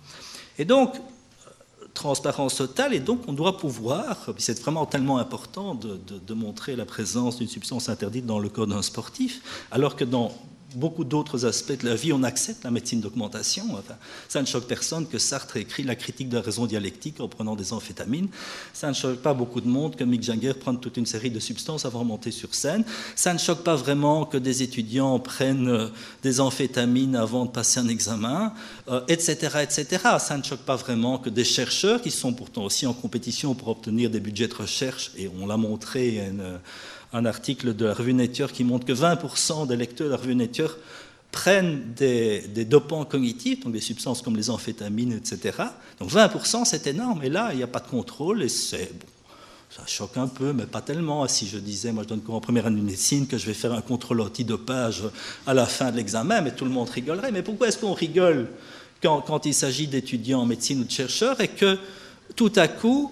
Et 0.58 0.66
donc, 0.66 0.96
transparence 1.94 2.56
totale, 2.56 2.94
et 2.94 3.00
donc 3.00 3.22
on 3.28 3.34
doit 3.34 3.58
pouvoir, 3.58 4.30
c'est 4.38 4.60
vraiment 4.62 4.86
tellement 4.86 5.18
important 5.18 5.74
de 5.76 6.34
montrer 6.34 6.76
la 6.76 6.86
présence 6.86 7.38
d'une 7.38 7.48
substance 7.48 7.90
interdite 7.90 8.26
dans 8.26 8.40
le 8.40 8.50
corps 8.50 8.68
d'un 8.68 8.84
sportif, 8.84 9.66
alors 9.72 9.96
que 9.96 10.06
dans 10.06 10.32
beaucoup 10.76 11.04
d'autres 11.04 11.46
aspects 11.46 11.80
de 11.80 11.88
la 11.88 11.96
vie, 11.96 12.12
on 12.12 12.24
accepte 12.24 12.64
la 12.64 12.72
médecine 12.72 13.00
d'augmentation. 13.00 13.66
ça 14.28 14.42
ne 14.42 14.46
choque 14.46 14.66
personne 14.66 15.08
que 15.08 15.18
Sartre 15.18 15.58
écrit 15.58 15.84
la 15.84 15.96
critique 15.96 16.30
de 16.30 16.36
la 16.36 16.42
raison 16.42 16.66
dialectique 16.66 17.20
en 17.20 17.28
prenant 17.28 17.56
des 17.56 17.74
amphétamines. 17.74 18.28
Ça 18.74 18.90
ne 18.90 18.94
choque 18.94 19.18
pas 19.18 19.34
beaucoup 19.34 19.62
de 19.62 19.68
monde 19.68 19.96
que 19.96 20.04
Mick 20.04 20.24
Jagger 20.24 20.54
prenne 20.54 20.80
toute 20.80 20.98
une 20.98 21.06
série 21.06 21.32
de 21.32 21.40
substances 21.40 21.86
avant 21.86 22.02
de 22.02 22.08
monter 22.08 22.32
sur 22.32 22.54
scène. 22.54 22.84
Ça 23.16 23.34
ne 23.34 23.40
choque 23.40 23.64
pas 23.64 23.76
vraiment 23.76 24.26
que 24.26 24.38
des 24.38 24.62
étudiants 24.62 25.20
prennent 25.20 25.70
euh, 25.70 25.88
des 26.22 26.40
amphétamines 26.40 27.16
avant 27.16 27.46
de 27.46 27.52
passer 27.52 27.80
un 27.80 27.88
examen, 27.88 28.54
etc., 29.08 29.50
euh, 29.56 29.64
etc. 29.64 30.04
Ça 30.20 30.38
ne 30.38 30.44
choque 30.44 30.60
pas 30.60 30.76
vraiment 30.76 31.18
que 31.18 31.30
des 31.30 31.46
chercheurs, 31.46 32.02
qui 32.02 32.12
sont 32.12 32.34
pourtant 32.34 32.66
aussi 32.66 32.86
en 32.86 32.94
compétition 32.94 33.56
pour 33.56 33.70
obtenir 33.70 34.10
des 34.10 34.20
budgets 34.20 34.48
de 34.48 34.54
recherche, 34.54 35.12
et 35.18 35.30
on 35.40 35.48
l'a 35.48 35.58
montré, 35.58 36.18
une, 36.28 36.60
un 37.14 37.26
article 37.26 37.76
de 37.76 37.86
la 37.86 37.94
revue 37.94 38.14
Nature 38.14 38.52
qui 38.52 38.64
montre 38.64 38.86
que 38.86 38.94
20% 38.94 39.68
des 39.68 39.76
lecteurs 39.76 40.08
de 40.08 40.12
la 40.12 40.18
revue 40.18 40.36
Nature 40.36 40.78
prennent 41.32 41.94
des, 41.96 42.66
dopants 42.66 43.06
cognitifs, 43.06 43.64
donc 43.64 43.74
des 43.74 43.82
substances 43.82 44.22
comme 44.22 44.36
les 44.36 44.50
amphétamines, 44.50 45.14
etc. 45.14 45.58
Donc 46.00 46.12
20%, 46.12 46.66
c'est 46.66 46.88
énorme. 46.88 47.24
Et 47.24 47.30
là, 47.30 47.50
il 47.52 47.58
n'y 47.58 47.64
a 47.64 47.68
pas 47.68 47.80
de 47.80 47.88
contrôle 47.88 48.44
et 48.44 48.50
c'est 48.50 48.92
bon, 48.94 49.06
ça 49.70 49.84
choque 49.86 50.18
un 50.18 50.28
peu, 50.28 50.54
mais 50.54 50.66
pas 50.66 50.82
tellement. 50.82 51.28
Si 51.28 51.48
je 51.48 51.58
disais, 51.58 51.92
moi 51.92 52.04
je 52.04 52.10
donne 52.10 52.22
cours 52.22 52.36
en 52.36 52.42
première 52.42 52.66
année 52.66 52.80
de 52.80 52.86
médecine, 52.86 53.28
que 53.28 53.38
je 53.38 53.46
vais 53.46 53.54
faire 53.54 53.74
un 53.74 53.82
contrôle 53.82 54.22
antidopage 54.22 55.04
à 55.46 55.54
la 55.54 55.66
fin 55.66 55.92
de 55.92 55.98
l'examen, 55.98 56.42
mais 56.42 56.52
tout 56.52 56.66
le 56.66 56.72
monde 56.72 56.90
rigolerait. 56.90 57.32
Mais 57.32 57.44
pourquoi 57.44 57.68
est-ce 57.68 57.78
qu'on 57.78 57.94
rigole 57.94 58.48
quand, 59.04 59.22
quand 59.22 59.46
il 59.46 59.54
s'agit 59.54 59.88
d'étudiants 59.88 60.42
en 60.42 60.46
médecine 60.46 60.82
ou 60.82 60.84
de 60.86 60.92
chercheurs 60.92 61.40
et 61.42 61.50
que 61.50 61.78
tout 62.36 62.52
à 62.56 62.68
coup, 62.68 63.12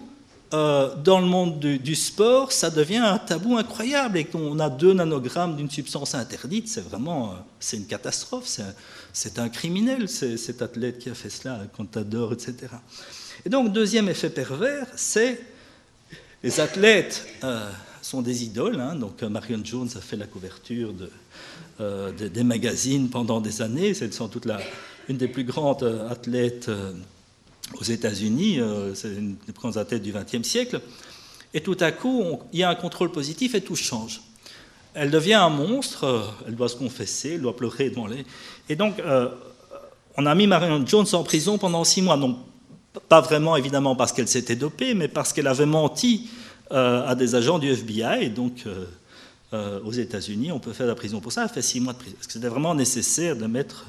euh, 0.53 0.95
dans 1.03 1.19
le 1.19 1.25
monde 1.25 1.59
du, 1.59 1.95
sport, 1.95 2.51
ça 2.51 2.69
devient 2.69 2.97
un 2.97 3.17
tabou 3.17 3.57
incroyable 3.57 4.19
et 4.19 4.25
qu'on 4.25 4.59
a 4.59 4.69
deux 4.69 4.93
nanogrammes 4.93 5.55
d'une 5.55 5.71
substance 5.71 6.13
interdite, 6.13 6.67
c'est 6.67 6.81
vraiment 6.81 7.31
euh, 7.31 7.35
c'est 7.59 7.77
une 7.77 7.87
catastrophe, 7.87 8.47
c'est 9.11 9.39
un, 9.39 9.49
criminel, 9.49 10.07
cet 10.07 10.61
athlète 10.61 10.99
qui 10.99 11.09
a 11.09 11.15
fait 11.15 11.31
cela, 11.31 11.61
Contador, 11.75 12.33
etc. 12.33 12.55
Et 13.43 13.49
donc, 13.49 13.73
deuxième 13.73 14.07
effet 14.07 14.29
pervers, 14.29 14.85
c'est 14.95 15.41
les 16.43 16.59
athlètes 16.59 17.25
euh, 17.43 17.71
sont 18.03 18.21
des 18.21 18.43
idoles. 18.43 18.79
Hein. 18.79 18.95
donc, 18.95 19.23
Marion 19.23 19.61
Jones 19.63 19.89
a 19.95 19.99
fait 19.99 20.15
la 20.15 20.27
couverture 20.27 20.93
de, 20.93 22.11
des 22.27 22.43
magazines 22.43 23.09
pendant 23.09 23.41
des 23.41 23.63
années, 23.63 23.95
c'est 23.95 24.13
sans 24.13 24.27
doute 24.27 24.47
une 25.09 25.17
des 25.17 25.27
plus 25.27 25.43
grandes 25.43 26.07
athlètes 26.09 26.69
aux 27.73 27.83
États-Unis, 27.83 28.59
euh, 28.59 28.93
c'est 28.93 29.09
une 29.09 29.35
des 29.45 29.53
grandes 29.53 29.77
athlètes 29.77 30.03
du 30.03 30.13
XXe 30.13 30.47
siècle, 30.47 30.81
et 31.53 31.61
tout 31.61 31.77
à 31.79 31.91
coup, 31.91 32.39
il 32.53 32.59
y 32.59 32.63
a 32.63 32.69
un 32.69 32.75
contrôle 32.75 33.11
positif 33.11 33.55
et 33.55 33.61
tout 33.61 33.75
change. 33.75 34.21
Elle 34.93 35.11
devient 35.11 35.33
un 35.33 35.49
monstre, 35.49 36.03
euh, 36.03 36.21
elle 36.47 36.55
doit 36.55 36.69
se 36.69 36.75
confesser, 36.75 37.33
elle 37.33 37.41
doit 37.41 37.55
pleurer 37.55 37.89
devant 37.89 38.07
les. 38.07 38.25
Et 38.69 38.75
donc, 38.75 38.99
euh, 38.99 39.29
on 40.17 40.25
a 40.25 40.35
mis 40.35 40.47
Marion 40.47 40.85
Jones 40.85 41.07
en 41.13 41.23
prison 41.23 41.57
pendant 41.57 41.83
six 41.83 42.01
mois. 42.01 42.17
Non, 42.17 42.37
pas 43.09 43.21
vraiment 43.21 43.57
évidemment 43.57 43.95
parce 43.95 44.13
qu'elle 44.13 44.27
s'était 44.27 44.55
dopée, 44.55 44.93
mais 44.93 45.07
parce 45.07 45.33
qu'elle 45.33 45.47
avait 45.47 45.65
menti 45.65 46.29
à 46.71 47.13
des 47.15 47.35
agents 47.35 47.59
du 47.59 47.69
FBI. 47.69 48.23
Et 48.23 48.29
donc, 48.29 48.63
aux 49.51 49.91
États-Unis, 49.91 50.53
on 50.53 50.59
peut 50.59 50.71
faire 50.71 50.87
la 50.87 50.95
prison 50.95 51.19
pour 51.19 51.33
ça. 51.33 51.43
Elle 51.43 51.49
fait 51.49 51.61
six 51.61 51.81
mois 51.81 51.91
de 51.91 51.97
prison. 51.97 52.15
Est-ce 52.17 52.27
que 52.27 52.33
c'était 52.33 52.47
vraiment 52.47 52.73
nécessaire 52.73 53.35
de 53.35 53.45
mettre 53.45 53.85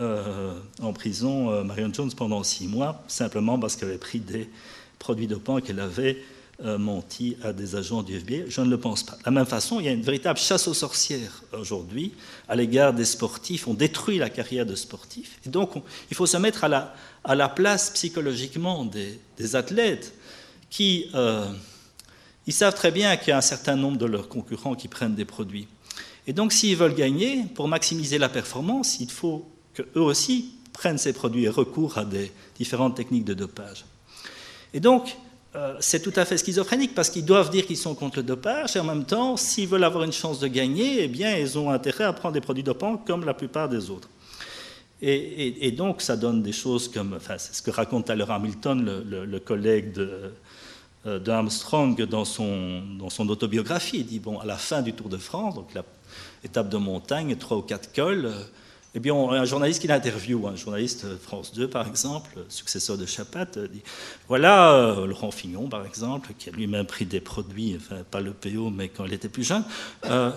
en 0.00 0.92
prison 0.92 1.50
euh, 1.50 1.64
Marion 1.64 1.92
Jones 1.92 2.12
pendant 2.16 2.42
six 2.42 2.66
mois, 2.66 3.02
simplement 3.08 3.58
parce 3.58 3.76
qu'elle 3.76 3.88
avait 3.88 3.98
pris 3.98 4.20
des 4.20 4.48
produits 4.98 5.26
dopants 5.26 5.60
qu'elle 5.60 5.80
avait 5.80 6.22
euh, 6.64 6.78
menti 6.78 7.36
à 7.42 7.52
des 7.52 7.76
agents 7.76 8.02
du 8.02 8.16
FBI 8.16 8.44
Je 8.48 8.60
ne 8.60 8.70
le 8.70 8.78
pense 8.78 9.02
pas. 9.02 9.14
De 9.14 9.22
la 9.26 9.30
même 9.30 9.46
façon, 9.46 9.80
il 9.80 9.86
y 9.86 9.88
a 9.88 9.92
une 9.92 10.02
véritable 10.02 10.38
chasse 10.38 10.68
aux 10.68 10.74
sorcières 10.74 11.42
aujourd'hui 11.52 12.12
à 12.48 12.56
l'égard 12.56 12.92
des 12.92 13.04
sportifs. 13.04 13.68
On 13.68 13.74
détruit 13.74 14.18
la 14.18 14.30
carrière 14.30 14.66
de 14.66 14.74
sportifs. 14.74 15.38
Et 15.46 15.50
donc, 15.50 15.72
il 16.10 16.16
faut 16.16 16.26
se 16.26 16.36
mettre 16.36 16.64
à 16.64 16.68
la, 17.34 17.48
place 17.48 17.90
psychologiquement 17.90 18.84
des, 18.84 19.20
des 19.36 19.56
athlètes 19.56 20.14
qui 20.70 21.10
ils 22.46 22.52
savent 22.52 22.74
très 22.74 22.92
bien 22.92 23.16
qu'il 23.16 23.28
y 23.28 23.32
a 23.32 23.38
un 23.38 23.42
certain 23.42 23.76
nombre 23.76 23.98
de 23.98 24.06
leurs 24.06 24.28
concurrents 24.28 24.74
qui 24.74 24.88
prennent 24.88 25.16
des 25.16 25.24
produits. 25.24 25.66
Et 26.28 26.32
donc, 26.32 26.52
s'ils 26.52 26.76
veulent 26.76 26.94
gagner, 26.94 27.44
pour 27.54 27.68
maximiser 27.68 28.18
la 28.18 28.28
performance, 28.28 28.98
il 29.00 29.10
faut 29.10 29.46
qu'eux 29.76 30.00
aussi 30.00 30.52
prennent 30.72 30.98
ces 30.98 31.12
produits 31.12 31.44
et 31.44 31.48
recourent 31.48 31.98
à 31.98 32.04
des 32.04 32.32
différentes 32.56 32.96
techniques 32.96 33.24
de 33.24 33.34
dopage. 33.34 33.84
Et 34.74 34.80
donc, 34.80 35.16
euh, 35.54 35.74
c'est 35.80 36.00
tout 36.00 36.12
à 36.16 36.24
fait 36.24 36.36
schizophrénique 36.36 36.94
parce 36.94 37.08
qu'ils 37.08 37.24
doivent 37.24 37.50
dire 37.50 37.66
qu'ils 37.66 37.78
sont 37.78 37.94
contre 37.94 38.18
le 38.18 38.24
dopage 38.24 38.76
et 38.76 38.80
en 38.80 38.84
même 38.84 39.04
temps, 39.04 39.36
s'ils 39.36 39.68
veulent 39.68 39.84
avoir 39.84 40.04
une 40.04 40.12
chance 40.12 40.38
de 40.38 40.48
gagner, 40.48 41.04
eh 41.04 41.08
bien, 41.08 41.36
ils 41.36 41.58
ont 41.58 41.70
intérêt 41.70 42.04
à 42.04 42.12
prendre 42.12 42.34
des 42.34 42.42
produits 42.42 42.62
dopants 42.62 42.98
comme 42.98 43.24
la 43.24 43.32
plupart 43.32 43.68
des 43.68 43.90
autres. 43.90 44.08
Et, 45.02 45.72
donc, 45.72 46.00
ça 46.00 46.16
donne 46.16 46.42
des 46.42 46.52
choses 46.52 46.88
comme, 46.88 47.14
enfin, 47.14 47.36
c'est 47.36 47.54
ce 47.54 47.60
que 47.60 47.70
raconte 47.70 48.08
l'heure 48.08 48.30
Hamilton, 48.30 49.04
le, 49.06 49.38
collègue 49.40 49.92
de, 49.92 50.32
euh, 51.06 51.18
d'Armstrong 51.18 52.02
dans 52.06 52.24
son, 52.24 52.82
dans 52.98 53.10
son 53.10 53.28
autobiographie. 53.28 53.98
Il 53.98 54.06
dit, 54.06 54.20
bon, 54.20 54.38
à 54.38 54.46
la 54.46 54.56
fin 54.56 54.80
du 54.80 54.94
Tour 54.94 55.10
de 55.10 55.18
France, 55.18 55.54
donc 55.54 55.68
l'étape 56.42 56.70
de 56.70 56.78
montagne, 56.78 57.36
trois 57.36 57.58
ou 57.58 57.62
quatre 57.62 57.92
cols, 57.92 58.32
eh 58.96 58.98
bien, 58.98 59.14
un 59.14 59.44
journaliste 59.44 59.82
qui 59.82 59.88
l'interviewe, 59.88 60.46
un 60.46 60.56
journaliste 60.56 61.04
de 61.04 61.16
France 61.16 61.52
2 61.52 61.68
par 61.68 61.86
exemple, 61.86 62.30
successeur 62.48 62.96
de 62.96 63.04
Chapat, 63.04 63.44
dit 63.70 63.82
voilà 64.26 64.72
euh, 64.72 65.06
Laurent 65.06 65.30
Fignon 65.30 65.68
par 65.68 65.84
exemple, 65.84 66.30
qui 66.38 66.48
a 66.48 66.52
lui-même 66.52 66.86
pris 66.86 67.04
des 67.04 67.20
produits, 67.20 67.76
enfin 67.76 67.96
pas 68.10 68.22
le 68.22 68.32
PO, 68.32 68.70
mais 68.70 68.88
quand 68.88 69.04
il 69.04 69.12
était 69.12 69.28
plus 69.28 69.44
jeune. 69.44 69.64
Euh, 70.06 70.30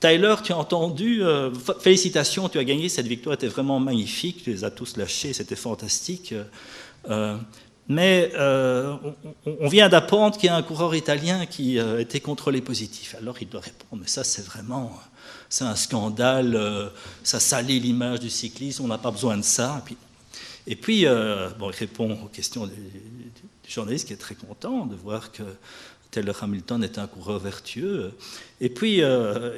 Tyler, 0.00 0.34
tu 0.42 0.52
as 0.52 0.58
entendu, 0.58 1.22
euh, 1.22 1.52
félicitations, 1.78 2.48
tu 2.48 2.58
as 2.58 2.64
gagné, 2.64 2.88
cette 2.88 3.06
victoire 3.06 3.34
était 3.34 3.46
vraiment 3.46 3.78
magnifique, 3.78 4.42
tu 4.42 4.50
les 4.50 4.64
as 4.64 4.72
tous 4.72 4.96
lâchés, 4.96 5.34
c'était 5.34 5.54
fantastique. 5.54 6.34
mais 7.88 8.32
on, 9.46 9.68
vient 9.68 9.88
d'apprendre 9.88 10.36
qu'il 10.36 10.48
y 10.48 10.50
a 10.50 10.56
un 10.56 10.64
coureur 10.64 10.96
italien 10.96 11.46
qui 11.46 11.78
était 11.78 12.18
contrôlé 12.18 12.60
positif. 12.60 13.14
Alors 13.20 13.36
il 13.40 13.48
doit 13.48 13.60
répondre, 13.60 14.02
mais 14.02 14.08
ça 14.08 14.24
c'est 14.24 14.44
vraiment 14.44 14.90
c'est 15.54 15.64
un 15.64 15.76
scandale, 15.76 16.56
euh, 16.56 16.88
ça 17.22 17.38
salit 17.38 17.78
l'image 17.78 18.18
du 18.18 18.28
cyclisme, 18.28 18.86
on 18.86 18.88
n'a 18.88 18.98
pas 18.98 19.12
besoin 19.12 19.36
de 19.36 19.42
ça. 19.42 19.84
Et 20.66 20.74
puis, 20.74 21.06
euh, 21.06 21.48
bon, 21.50 21.70
il 21.70 21.76
répond 21.76 22.18
aux 22.24 22.28
questions 22.28 22.66
du, 22.66 22.74
journaliste 23.68 24.08
qui 24.08 24.14
est 24.14 24.16
très 24.16 24.34
content 24.34 24.84
de 24.84 24.96
voir 24.96 25.30
que 25.30 25.44
Taylor 26.10 26.42
Hamilton 26.42 26.82
est 26.82 26.98
un 26.98 27.06
coureur 27.06 27.38
vertueux. 27.38 28.14
Et 28.60 28.68
puis, 28.68 29.00
euh, 29.02 29.56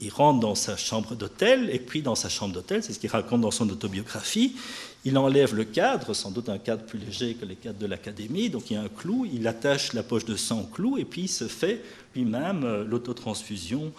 il, 0.00 0.10
rentre 0.10 0.38
dans 0.38 0.54
sa 0.54 0.76
chambre 0.76 1.16
d'hôtel, 1.16 1.68
et 1.72 1.80
puis 1.80 2.00
dans 2.00 2.14
sa 2.14 2.28
chambre 2.28 2.54
d'hôtel, 2.54 2.84
c'est 2.84 2.92
ce 2.92 3.00
qu'il 3.00 3.10
raconte 3.10 3.40
dans 3.40 3.50
son 3.50 3.68
autobiographie, 3.68 4.54
il 5.04 5.18
enlève 5.18 5.52
le 5.56 5.64
cadre, 5.64 6.14
sans 6.14 6.30
doute 6.30 6.48
un 6.48 6.58
cadre 6.58 6.84
plus 6.84 7.00
léger 7.00 7.34
que 7.34 7.44
les 7.44 7.56
cadres 7.56 7.80
de 7.80 7.86
l'académie, 7.86 8.50
donc 8.50 8.70
il 8.70 8.74
y 8.74 8.76
a 8.76 8.82
un 8.82 8.88
clou, 8.88 9.26
il 9.30 9.48
attache 9.48 9.94
la 9.94 10.04
poche 10.04 10.26
de 10.26 10.36
sang 10.36 10.60
au 10.60 10.66
clou, 10.66 10.96
et 10.96 11.04
puis 11.04 11.22
il 11.22 11.28
se 11.28 11.48
fait 11.48 11.82
lui-même 12.14 12.84
l'autotransfusion 12.84 13.92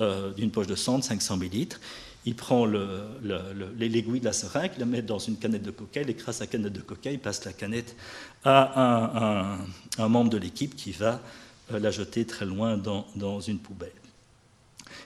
euh, 0.00 0.32
d'une 0.32 0.50
poche 0.50 0.66
de 0.66 0.74
sang 0.74 0.98
de 0.98 1.04
500 1.04 1.36
millilitres. 1.36 1.78
Il 2.24 2.34
prend 2.34 2.64
l'aiguille 2.64 4.20
de 4.20 4.24
la 4.24 4.32
seringue, 4.32 4.70
la 4.78 4.86
met 4.86 5.02
dans 5.02 5.18
une 5.18 5.36
canette 5.36 5.62
de 5.62 5.70
coca, 5.70 6.00
il 6.00 6.08
écrase 6.08 6.40
la 6.40 6.46
canette 6.46 6.72
de 6.72 6.80
coca, 6.80 7.10
il 7.10 7.18
passe 7.18 7.44
la 7.44 7.52
canette 7.52 7.96
à 8.44 9.58
un, 9.98 10.08
membre 10.08 10.30
de 10.30 10.38
l'équipe 10.38 10.76
qui 10.76 10.92
va 10.92 11.20
euh, 11.72 11.78
la 11.78 11.90
jeter 11.90 12.24
très 12.24 12.46
loin 12.46 12.78
dans, 12.78 13.40
une 13.40 13.58
poubelle. 13.58 13.92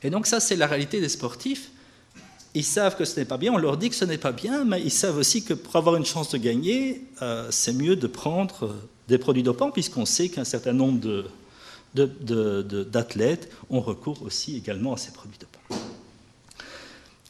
Et 0.03 0.11
donc 0.11 0.27
ça, 0.27 0.41
c'est 0.41 0.57
la 0.57 0.67
réalité 0.67 1.01
des 1.01 1.09
sportifs. 1.09 1.71
Ils 2.55 2.65
savent 2.65 2.97
que 2.97 3.05
ce 3.05 3.19
n'est 3.19 3.27
pas 3.27 3.39
bien, 3.39 3.53
on 3.53 3.59
leur 3.59 3.79
dit 3.79 3.89
que 3.89 3.97
ce 3.97 4.05
n'est 4.05 4.19
pas 4.19 4.33
bien, 4.33 4.65
mais 4.65 4.81
ils 4.83 4.93
savent 4.93 5.17
aussi 5.17 5.43
que 5.43 5.55
pour 5.55 5.75
avoir 5.77 5.97
une 5.97 6.07
chance 6.07 6.31
de 6.31 6.39
gagner, 6.39 7.03
euh, 7.23 7.49
c'est 7.51 7.73
mieux 7.73 7.97
de 7.97 8.07
prendre 8.07 8.75
des 9.09 9.19
produits 9.19 9.43
dopants, 9.43 9.71
puisqu'on 9.71 10.07
sait 10.07 10.29
qu'un 10.29 10.45
certain 10.45 10.75
nombre 10.75 11.01
de, 11.01 11.25
d'athlètes 11.97 13.53
ont 13.71 13.81
recours 13.81 14.23
aussi 14.23 14.57
également 14.57 14.95
à 14.95 14.97
ces 14.97 15.13
produits 15.13 15.39
dopants. 15.39 15.57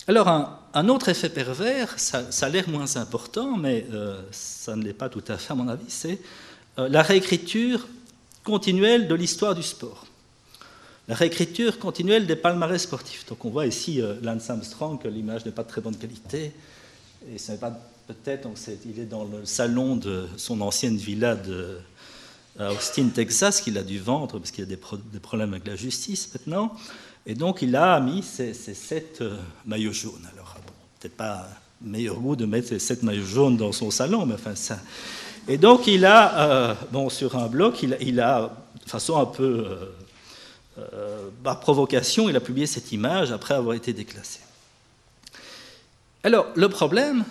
Alors 0.09 0.29
un, 0.29 0.89
autre 0.89 1.09
effet 1.09 1.29
pervers, 1.29 1.99
ça, 1.99 2.23
a 2.41 2.49
l'air 2.49 2.69
moins 2.69 2.97
important, 2.97 3.57
mais 3.57 3.87
euh, 3.93 4.21
ça 4.31 4.77
ne 4.77 4.85
l'est 4.85 4.93
pas 4.93 5.09
tout 5.09 5.25
à 5.27 5.37
fait 5.37 5.53
à 5.53 5.57
mon 5.57 5.67
avis, 5.67 5.87
c'est 5.89 6.21
euh, 6.79 6.89
la 6.89 7.03
réécriture 7.03 7.89
continuelle 8.45 9.09
de 9.09 9.15
l'histoire 9.17 9.57
du 9.57 9.65
sport. 9.65 10.07
La 11.09 11.17
réécriture 11.17 11.79
continuelle 11.81 12.27
des 12.27 12.37
palmarès 12.37 12.81
sportifs. 12.81 13.27
Donc 13.27 13.45
on 13.45 13.51
voit 13.51 13.67
ici 13.67 14.01
euh, 14.01 14.15
Lance 14.23 14.49
Armstrong, 14.49 15.01
que 15.01 15.09
l'image 15.09 15.45
n'est 15.45 15.53
pas 15.53 15.65
de 15.65 15.69
très 15.69 15.81
bonne 15.81 15.97
qualité, 15.97 16.53
et 17.33 17.39
ce 17.39 17.53
n'est 17.53 17.59
pas 17.59 17.77
peut-être, 18.07 18.49
il 18.85 19.01
est 19.01 19.07
dans 19.07 19.25
le 19.25 19.45
salon 19.45 19.97
de 19.97 20.29
son 20.37 20.61
ancienne 20.61 20.97
villa 20.97 21.35
de, 21.35 21.79
à 22.59 22.73
Austin, 22.73 23.09
Texas, 23.09 23.61
qu'il 23.61 23.77
a 23.79 23.83
dû 23.83 23.99
vendre 23.99 24.39
parce 24.39 24.51
qu'il 24.51 24.65
y 24.65 24.73
a 24.73 24.77
des, 24.77 25.21
problèmes 25.21 25.53
avec 25.53 25.67
la 25.67 25.77
justice 25.77 26.31
maintenant. 26.33 26.75
Et 27.27 27.35
donc, 27.35 27.63
il 27.63 27.75
a 27.77 27.99
mis 28.01 28.23
ces, 28.23 28.55
sept 28.55 29.19
euh, 29.21 29.37
maillots 29.67 29.93
jaunes. 29.93 30.27
Alors, 30.33 30.57
bon, 30.67 30.73
peut-être 31.01 31.17
pas 31.17 31.49
meilleur 31.83 32.17
goût 32.17 32.37
de 32.37 32.47
mettre 32.47 32.69
ces 32.69 32.79
sept 32.79 33.03
maillots 33.03 33.27
jaunes 33.27 33.57
dans 33.57 33.73
son 33.73 33.91
salon, 33.91 34.27
mais 34.27 34.35
enfin, 34.35 34.55
ça. 34.55 34.79
Et 35.49 35.59
donc, 35.59 35.87
il 35.87 36.05
a, 36.05 36.51
euh, 36.51 36.75
bon, 36.93 37.09
sur 37.11 37.37
un 37.37 37.49
bloc, 37.49 37.83
il, 37.83 38.21
a, 38.21 38.51
de 38.85 38.91
façon 38.91 39.19
un 39.19 39.27
peu 39.27 39.67
euh, 40.79 41.29
par 41.43 41.61
provocation, 41.61 42.29
il 42.29 42.37
a 42.37 42.41
publié 42.41 42.67
cette 42.67 42.93
image 42.93 43.33
après 43.33 43.55
avoir 43.55 43.75
été 43.75 43.93
déclassé. 43.93 44.41
Alors, 46.23 46.47
le 46.55 46.69
problème, 46.69 47.25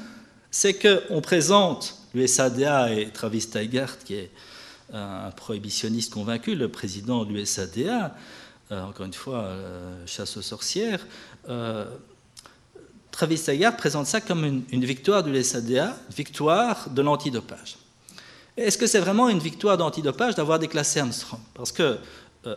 c'est 0.52 0.74
qu'on 0.74 1.22
présente 1.22 1.98
l'USADA 2.14 2.94
et 2.94 3.10
Travis 3.10 3.48
Tigert, 3.48 4.00
qui 4.00 4.16
est 4.16 4.32
un 4.94 5.32
prohibitionniste 5.32 6.14
convaincu, 6.14 6.56
le 6.56 6.70
président 6.70 7.26
de 7.26 7.34
l'USADA, 7.34 8.16
euh, 8.72 8.84
encore 8.84 9.06
une 9.06 9.14
fois, 9.14 9.44
euh, 9.44 10.06
chasse 10.08 10.38
aux 10.38 10.42
sorcières, 10.42 11.06
euh, 11.50 11.86
Travis 13.12 13.40
Taggart 13.40 13.78
présente 13.78 14.08
ça 14.08 14.22
comme 14.22 14.64
une, 14.72 14.86
victoire 14.86 15.24
de 15.24 15.32
l'USADA, 15.32 15.96
victoire 16.16 16.90
de 16.90 17.02
l'antidopage. 17.02 17.78
Est-ce 18.58 18.78
que 18.78 18.88
c'est 18.88 19.00
vraiment 19.00 19.30
une 19.30 19.40
victoire 19.40 19.78
d'antidopage 19.78 20.36
d'avoir 20.36 20.60
déclassé 20.60 21.00
Armstrong? 21.00 21.40
Parce 21.54 21.72
que 21.72 21.98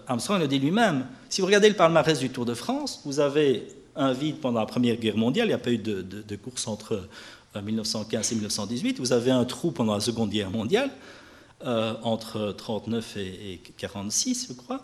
Armstrong 0.06 0.40
le 0.40 0.48
dit 0.48 0.58
lui-même, 0.58 1.06
si 1.28 1.40
vous 1.40 1.46
regardez 1.46 1.68
le 1.68 1.74
palmarès 1.74 2.18
du 2.18 2.30
Tour 2.30 2.44
de 2.44 2.54
France, 2.54 3.00
vous 3.04 3.20
avez 3.20 3.68
un 3.96 4.12
vide 4.12 4.38
pendant 4.40 4.60
la 4.60 4.66
Première 4.66 4.96
Guerre 4.96 5.16
mondiale, 5.16 5.46
il 5.46 5.50
n'y 5.50 5.54
a 5.54 5.58
pas 5.58 5.70
eu 5.70 5.78
de 5.78 6.36
course 6.36 6.66
entre 6.66 7.08
1915 7.60 8.32
et 8.32 8.34
1918, 8.36 8.98
vous 8.98 9.12
avez 9.12 9.30
un 9.30 9.44
trou 9.44 9.70
pendant 9.70 9.94
la 9.94 10.00
Seconde 10.00 10.30
Guerre 10.30 10.50
mondiale, 10.50 10.90
euh, 11.66 11.94
entre 12.04 12.52
39 12.56 13.16
et, 13.16 13.60
46, 13.76 14.46
je 14.50 14.52
crois. 14.52 14.80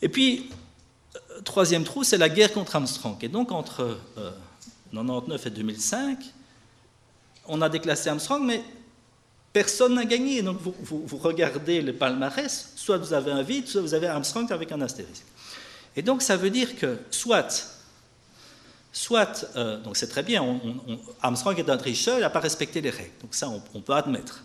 Et 0.00 0.08
puis, 0.08 0.48
euh, 1.14 1.42
troisième 1.42 1.84
trou, 1.84 2.04
c'est 2.04 2.16
la 2.16 2.30
guerre 2.30 2.54
contre 2.54 2.76
Armstrong. 2.76 3.18
Et 3.20 3.28
donc, 3.28 3.52
entre 3.52 3.98
99 4.92 5.44
euh, 5.44 5.48
et 5.48 5.50
2005, 5.50 6.18
on 7.48 7.60
a 7.60 7.68
déclassé 7.68 8.08
Armstrong, 8.08 8.46
mais 8.46 8.62
personne 9.52 9.94
n'a 9.96 10.06
gagné. 10.06 10.40
Donc, 10.40 10.56
vous, 10.62 11.18
regardez 11.18 11.82
le 11.82 11.92
palmarès, 11.92 12.72
soit 12.76 12.96
vous 12.96 13.12
avez 13.12 13.32
un 13.32 13.42
vide, 13.42 13.68
soit 13.68 13.82
vous 13.82 13.92
avez 13.92 14.06
Armstrong 14.06 14.50
avec 14.50 14.72
un 14.72 14.80
astérisque. 14.80 15.26
Et 15.96 16.00
donc, 16.00 16.22
ça 16.22 16.38
veut 16.38 16.50
dire 16.50 16.76
que, 16.76 16.96
soit 17.10 17.76
soit, 18.92 19.54
donc 19.84 19.96
c'est 19.96 20.08
très 20.08 20.24
bien, 20.24 20.60
Armstrong 21.22 21.56
est 21.56 21.70
un 21.70 21.76
tricheur, 21.76 22.18
il 22.18 22.22
n'a 22.22 22.30
pas 22.30 22.40
respecté 22.40 22.80
les 22.80 22.90
règles, 22.90 23.12
donc 23.22 23.36
ça 23.36 23.48
on, 23.48 23.80
peut 23.80 23.92
admettre. 23.92 24.42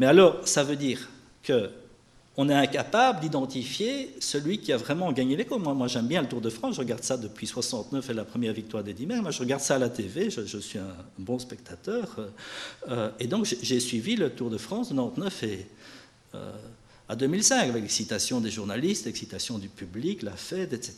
Mais 0.00 0.06
alors, 0.06 0.48
ça 0.48 0.64
veut 0.64 0.76
dire 0.76 1.10
qu'on 1.46 2.48
est 2.48 2.54
incapable 2.54 3.20
d'identifier 3.20 4.14
celui 4.18 4.56
qui 4.56 4.72
a 4.72 4.78
vraiment 4.78 5.12
gagné 5.12 5.36
les 5.36 5.46
Moi, 5.58 5.88
j'aime 5.88 6.06
bien 6.06 6.22
le 6.22 6.26
Tour 6.26 6.40
de 6.40 6.48
France, 6.48 6.76
je 6.76 6.80
regarde 6.80 7.02
ça 7.02 7.18
depuis 7.18 7.46
69 7.46 8.08
et 8.08 8.14
la 8.14 8.24
première 8.24 8.54
victoire 8.54 8.82
d'Eddie 8.82 9.04
Merckx. 9.04 9.20
Moi, 9.20 9.30
je 9.30 9.40
regarde 9.40 9.60
ça 9.60 9.74
à 9.74 9.78
la 9.78 9.90
TV, 9.90 10.30
je, 10.30 10.56
suis 10.56 10.78
un 10.78 10.96
bon 11.18 11.38
spectateur. 11.38 12.16
Euh, 12.88 13.10
et 13.20 13.26
donc, 13.26 13.44
j'ai 13.44 13.78
suivi 13.78 14.16
le 14.16 14.30
Tour 14.30 14.48
de 14.48 14.56
France 14.56 14.88
de 14.88 14.94
99 14.94 15.42
et, 15.42 15.66
euh, 16.34 16.50
à 17.06 17.14
2005, 17.14 17.68
avec 17.68 17.82
l'excitation 17.82 18.40
des 18.40 18.50
journalistes, 18.50 19.04
l'excitation 19.04 19.58
du 19.58 19.68
public, 19.68 20.22
la 20.22 20.32
fête, 20.32 20.72
etc. 20.72 20.94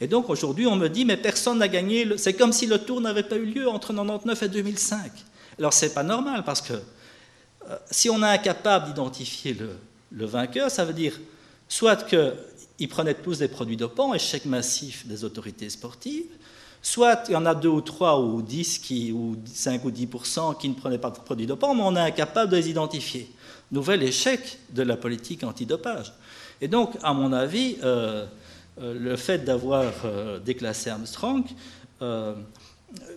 Et 0.00 0.08
donc, 0.08 0.28
aujourd'hui, 0.30 0.66
on 0.66 0.74
me 0.74 0.88
dit, 0.88 1.04
mais 1.04 1.16
personne 1.16 1.58
n'a 1.58 1.68
gagné. 1.68 2.18
C'est 2.18 2.34
comme 2.34 2.52
si 2.52 2.66
le 2.66 2.78
Tour 2.78 3.00
n'avait 3.00 3.22
pas 3.22 3.36
eu 3.36 3.46
lieu 3.46 3.68
entre 3.68 3.92
99 3.92 4.42
et 4.42 4.48
2005. 4.48 5.12
Alors, 5.60 5.72
c'est 5.72 5.94
pas 5.94 6.02
normal 6.02 6.42
parce 6.44 6.60
que 6.60 6.72
euh, 6.72 6.80
si 7.90 8.10
on 8.10 8.22
est 8.22 8.28
incapable 8.28 8.86
d'identifier 8.86 9.56
le, 10.12 10.26
vainqueur, 10.26 10.70
ça 10.70 10.84
veut 10.84 10.92
dire 10.92 11.18
soit 11.68 12.04
qu'ils 12.06 12.88
prenaient 12.88 13.14
tous 13.14 13.38
des 13.38 13.48
produits 13.48 13.76
dopants, 13.76 14.14
échec 14.14 14.44
massif 14.44 15.06
des 15.06 15.24
autorités 15.24 15.68
sportives, 15.68 16.30
soit 16.80 17.24
il 17.28 17.32
y 17.32 17.36
en 17.36 17.46
a 17.46 17.54
deux 17.54 17.68
ou 17.68 17.80
trois 17.80 18.20
ou 18.20 18.40
dix 18.42 18.78
qui, 18.78 19.12
ou 19.12 19.36
5 19.44 19.84
ou 19.84 19.90
10% 19.90 20.56
qui 20.58 20.68
ne 20.68 20.74
prenaient 20.74 20.98
pas 20.98 21.10
de 21.10 21.18
produits 21.18 21.46
dopants, 21.46 21.74
mais 21.74 21.82
on 21.82 21.96
est 21.96 22.00
incapable 22.00 22.52
de 22.52 22.56
les 22.56 22.70
identifier. 22.70 23.30
Nouvel 23.72 24.02
échec 24.04 24.58
de 24.70 24.82
la 24.82 24.96
politique 24.96 25.42
antidopage. 25.42 26.12
Et 26.60 26.68
donc, 26.68 26.96
à 27.02 27.12
mon 27.12 27.32
avis, 27.32 27.76
euh, 27.82 28.26
euh, 28.80 28.94
le 28.98 29.16
fait 29.16 29.38
d'avoir 29.44 29.92
déclassé 30.44 30.90
Armstrong 30.90 31.44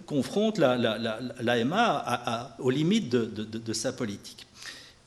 confronte 0.06 0.58
l'AMA 0.58 2.56
aux 2.60 2.70
limites 2.70 3.10
de, 3.10 3.74
sa 3.74 3.94
politique. 3.94 4.46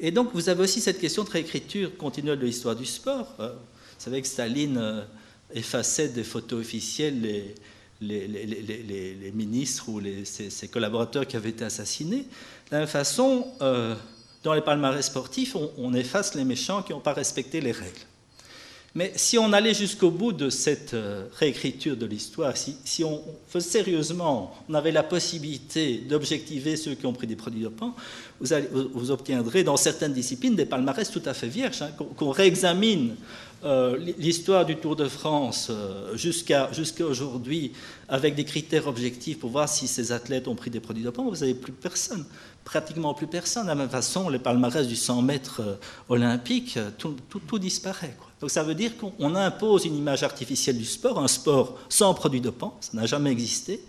Et 0.00 0.10
donc, 0.10 0.30
vous 0.34 0.48
avez 0.48 0.62
aussi 0.62 0.80
cette 0.80 0.98
question 0.98 1.24
de 1.24 1.30
réécriture 1.30 1.96
continuelle 1.96 2.38
de 2.38 2.46
l'histoire 2.46 2.74
du 2.74 2.86
sport. 2.86 3.34
Euh, 3.38 3.52
vous 3.52 4.04
savez 4.04 4.20
que 4.20 4.26
Staline 4.26 4.76
euh, 4.76 5.02
effaçait 5.54 6.08
des 6.08 6.24
photos 6.24 6.60
officielles 6.60 7.54
les, 8.00 9.32
ministres 9.32 9.88
ou 9.88 10.00
ses, 10.24 10.68
collaborateurs 10.68 11.24
qui 11.26 11.36
avaient 11.36 11.50
été 11.50 11.64
assassinés. 11.64 12.22
De 12.22 12.72
la 12.72 12.78
même 12.80 12.88
façon, 12.88 13.46
euh, 13.60 13.94
dans 14.42 14.54
les 14.54 14.60
palmarès 14.60 15.06
sportifs, 15.06 15.56
on 15.78 15.94
efface 15.94 16.34
les 16.34 16.44
méchants 16.44 16.82
qui 16.82 16.92
n'ont 16.92 17.00
pas 17.00 17.12
respecté 17.12 17.60
les 17.60 17.70
règles. 17.70 18.00
Mais 18.94 19.12
si 19.16 19.38
on 19.38 19.54
allait 19.54 19.72
jusqu'au 19.72 20.10
bout 20.10 20.32
de 20.32 20.50
cette 20.50 20.92
euh, 20.92 21.26
réécriture 21.38 21.96
de 21.96 22.04
l'histoire, 22.04 22.54
si, 22.56 23.04
on 23.04 23.22
faisait 23.48 23.70
sérieusement, 23.70 24.54
on 24.68 24.74
avait 24.74 24.92
la 24.92 25.02
possibilité 25.02 25.96
d'objectiver 25.96 26.76
ceux 26.76 26.94
qui 26.94 27.06
ont 27.06 27.14
pris 27.14 27.26
des 27.26 27.36
produits 27.36 27.62
dopants, 27.62 27.94
vous, 28.40 28.54
vous, 28.92 29.10
obtiendrez 29.10 29.64
dans 29.64 29.78
certaines 29.78 30.12
disciplines 30.12 30.56
des 30.56 30.66
palmarès 30.66 31.10
tout 31.10 31.22
à 31.24 31.32
fait 31.32 31.48
vierges, 31.48 31.80
hein, 31.80 31.90
qu'on 32.16 32.30
réexamine 32.30 33.16
euh, 33.64 33.96
l'histoire 34.18 34.66
du 34.66 34.74
Tour 34.74 34.96
de 34.96 35.06
France 35.06 35.68
euh, 35.70 36.16
jusqu'à 36.16 36.68
aujourd'hui 37.00 37.72
avec 38.08 38.34
des 38.34 38.44
critères 38.44 38.88
objectifs 38.88 39.38
pour 39.38 39.50
voir 39.50 39.68
si 39.68 39.86
ces 39.86 40.10
athlètes 40.10 40.48
ont 40.48 40.56
pris 40.56 40.68
des 40.68 40.80
produits 40.80 41.04
dopants, 41.04 41.30
vous 41.30 41.36
n'avez 41.36 41.54
plus 41.54 41.70
personne, 41.70 42.24
pratiquement 42.64 43.14
plus 43.14 43.26
personne. 43.26 43.64
De 43.64 43.68
la 43.68 43.74
même 43.74 43.90
façon, 43.90 44.28
les 44.28 44.38
palmarès 44.38 44.86
du 44.86 44.96
100 44.96 45.22
mètres 45.22 45.78
olympique, 46.08 46.78
tout, 46.98 47.16
tout 47.28 47.58
disparaît. 47.58 48.16
Donc 48.40 48.50
ça 48.50 48.64
veut 48.64 48.74
dire 48.74 48.92
qu'on 48.96 49.34
impose 49.36 49.84
une 49.84 49.96
image 49.96 50.24
artificielle 50.24 50.76
du 50.76 50.84
sport, 50.84 51.20
un 51.20 51.28
sport 51.28 51.78
sans 51.88 52.12
produit 52.12 52.40
dopant, 52.40 52.76
ça 52.80 52.90
n'a 52.94 53.06
jamais 53.06 53.30
existé. 53.30 53.80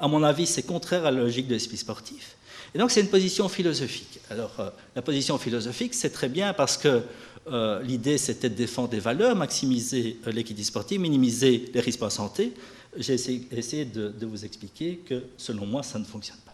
À 0.00 0.08
mon 0.08 0.22
avis, 0.22 0.46
c'est 0.46 0.62
contraire 0.62 1.04
à 1.04 1.10
la 1.10 1.20
logique 1.20 1.46
de 1.46 1.52
l'esprit 1.52 1.76
sportif. 1.76 2.36
Et 2.74 2.78
donc 2.78 2.90
c'est 2.90 3.02
une 3.02 3.08
position 3.08 3.48
philosophique. 3.48 4.18
Alors 4.30 4.54
euh, 4.58 4.70
la 4.96 5.02
position 5.02 5.36
philosophique, 5.36 5.94
c'est 5.94 6.10
très 6.10 6.28
bien 6.28 6.54
parce 6.54 6.78
que 6.78 7.02
euh, 7.48 7.82
l'idée 7.82 8.16
c'était 8.16 8.48
de 8.48 8.54
défendre 8.54 8.88
des 8.88 9.00
valeurs, 9.00 9.36
maximiser 9.36 10.18
euh, 10.26 10.32
l'équité 10.32 10.64
sportive, 10.64 11.00
minimiser 11.00 11.70
les 11.74 11.80
risques 11.80 12.00
la 12.00 12.10
santé. 12.10 12.52
J'ai 12.96 13.14
essayé, 13.14 13.84
de, 13.86 14.26
vous 14.26 14.44
expliquer 14.44 14.98
que 14.98 15.22
selon 15.38 15.64
moi, 15.64 15.82
ça 15.82 15.98
ne 15.98 16.04
fonctionne 16.04 16.38
pas. 16.44 16.51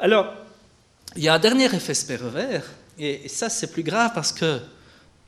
Alors, 0.00 0.32
il 1.14 1.22
y 1.22 1.28
a 1.28 1.34
un 1.34 1.38
dernier 1.38 1.66
effet 1.66 1.92
pervers, 2.06 2.64
et 2.98 3.28
ça 3.28 3.50
c'est 3.50 3.70
plus 3.70 3.82
grave 3.82 4.12
parce 4.14 4.32
que 4.32 4.58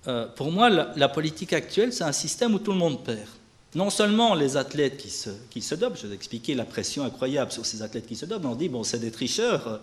euh, 0.08 0.26
pour 0.34 0.50
moi, 0.50 0.70
la, 0.70 1.08
politique 1.10 1.52
actuelle, 1.52 1.92
c'est 1.92 2.04
un 2.04 2.12
système 2.12 2.54
où 2.54 2.58
tout 2.58 2.72
le 2.72 2.78
monde 2.78 3.04
perd. 3.04 3.28
Non 3.74 3.90
seulement 3.90 4.34
les 4.34 4.56
athlètes 4.56 4.96
qui 4.96 5.10
se, 5.10 5.28
qui 5.50 5.60
se 5.60 5.74
dopent, 5.74 5.98
je 6.00 6.06
vous 6.06 6.12
ai 6.12 6.16
expliqué 6.16 6.54
la 6.54 6.64
pression 6.64 7.04
incroyable 7.04 7.52
sur 7.52 7.66
ces 7.66 7.82
athlètes 7.82 8.06
qui 8.06 8.16
se 8.16 8.24
dopent, 8.24 8.46
on 8.46 8.54
dit, 8.54 8.70
bon, 8.70 8.82
c'est 8.82 8.98
des 8.98 9.10
tricheurs, 9.10 9.68
euh, 9.68 9.78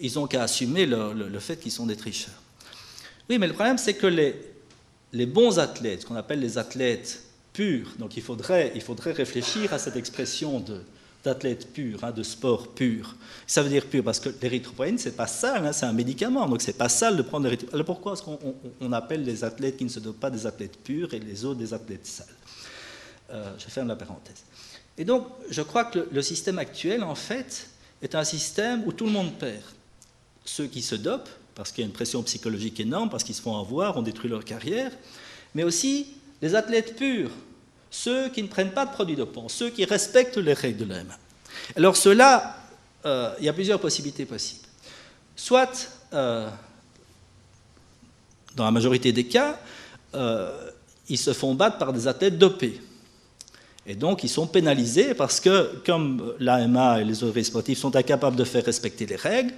ils 0.00 0.18
ont 0.18 0.26
qu'à 0.26 0.44
assumer 0.44 0.86
le, 0.86 1.38
fait 1.38 1.56
qu'ils 1.56 1.70
sont 1.70 1.86
des 1.86 1.96
tricheurs. 1.96 2.40
Oui, 3.28 3.38
mais 3.38 3.46
le 3.46 3.52
problème, 3.52 3.76
c'est 3.76 3.94
que 3.94 4.06
les, 4.06 4.34
les 5.12 5.26
bons 5.26 5.58
athlètes, 5.58 6.02
ce 6.02 6.06
qu'on 6.06 6.16
appelle 6.16 6.40
les 6.40 6.56
athlètes 6.56 7.22
purs, 7.52 7.88
donc 7.98 8.16
il 8.16 8.22
faudrait, 8.22 8.72
il 8.74 8.80
faudrait 8.80 9.12
réfléchir 9.12 9.74
à 9.74 9.78
cette 9.78 9.96
expression 9.96 10.58
de, 10.58 10.80
d'athlètes 11.24 11.72
purs, 11.72 12.02
hein, 12.04 12.10
de 12.10 12.22
sport 12.22 12.68
pur. 12.68 13.14
Ça 13.46 13.62
veut 13.62 13.68
dire 13.68 13.86
pur 13.86 14.02
parce 14.02 14.20
que 14.20 14.30
l'érythropoïne, 14.40 14.98
c'est 14.98 15.16
pas 15.16 15.26
sale, 15.26 15.66
hein, 15.66 15.72
c'est 15.72 15.86
un 15.86 15.92
médicament, 15.92 16.48
donc 16.48 16.62
c'est 16.62 16.76
pas 16.76 16.88
sale 16.88 17.16
de 17.16 17.22
prendre 17.22 17.44
l'érythropoïne. 17.44 17.74
Alors 17.74 17.86
pourquoi 17.86 18.14
est-ce 18.14 18.22
qu'on 18.22 18.92
appelle 18.92 19.24
les 19.24 19.44
athlètes 19.44 19.76
qui 19.76 19.84
ne 19.84 19.90
se 19.90 20.00
dopent 20.00 20.20
pas 20.20 20.30
des 20.30 20.46
athlètes 20.46 20.78
purs 20.82 21.14
et 21.14 21.20
les 21.20 21.44
autres 21.44 21.60
des 21.60 21.72
athlètes 21.72 22.06
sales? 22.06 22.26
Euh, 23.30 23.52
Je 23.58 23.66
ferme 23.66 23.88
la 23.88 23.96
parenthèse. 23.96 24.44
Et 24.98 25.04
donc, 25.04 25.26
je 25.48 25.62
crois 25.62 25.84
que 25.84 26.06
le, 26.10 26.22
système 26.22 26.58
actuel, 26.58 27.02
en 27.02 27.14
fait, 27.14 27.68
est 28.02 28.14
un 28.14 28.24
système 28.24 28.82
où 28.86 28.92
tout 28.92 29.06
le 29.06 29.12
monde 29.12 29.32
perd. 29.38 29.62
Ceux 30.44 30.66
qui 30.66 30.82
se 30.82 30.94
dopent, 30.94 31.30
parce 31.54 31.72
qu'il 31.72 31.82
y 31.82 31.84
a 31.84 31.86
une 31.86 31.94
pression 31.94 32.22
psychologique 32.22 32.80
énorme, 32.80 33.08
parce 33.08 33.24
qu'ils 33.24 33.34
se 33.34 33.42
font 33.42 33.58
avoir, 33.58 33.96
on 33.96 34.02
détruit 34.02 34.28
leur 34.28 34.44
carrière, 34.44 34.90
mais 35.54 35.62
aussi 35.62 36.08
les 36.42 36.54
athlètes 36.54 36.96
purs, 36.96 37.30
ceux 37.92 38.30
qui 38.30 38.42
ne 38.42 38.48
prennent 38.48 38.72
pas 38.72 38.86
de 38.86 38.90
produits 38.90 39.14
dopants, 39.14 39.48
ceux 39.48 39.68
qui 39.68 39.84
respectent 39.84 40.38
les 40.38 40.54
règles 40.54 40.78
de 40.78 40.92
l'AMA. 40.92 41.14
Alors 41.76 41.96
cela, 41.96 42.56
euh, 43.04 43.34
il 43.38 43.44
y 43.44 43.48
a 43.48 43.52
plusieurs 43.52 43.78
possibilités 43.78 44.24
possibles. 44.24 44.66
Soit, 45.36 45.90
euh, 46.14 46.48
dans 48.56 48.64
la 48.64 48.70
majorité 48.70 49.12
des 49.12 49.26
cas, 49.26 49.60
euh, 50.14 50.70
ils 51.08 51.18
se 51.18 51.34
font 51.34 51.54
battre 51.54 51.76
par 51.76 51.92
des 51.92 52.08
athlètes 52.08 52.38
dopés. 52.38 52.80
Et 53.86 53.94
donc, 53.94 54.24
ils 54.24 54.28
sont 54.30 54.46
pénalisés 54.46 55.12
parce 55.12 55.38
que, 55.38 55.76
comme 55.84 56.34
l'AMA 56.38 57.02
et 57.02 57.04
les 57.04 57.22
autorités 57.22 57.44
sportives 57.44 57.78
sont 57.78 57.94
incapables 57.94 58.36
de 58.36 58.44
faire 58.44 58.64
respecter 58.64 59.04
les 59.04 59.16
règles, 59.16 59.52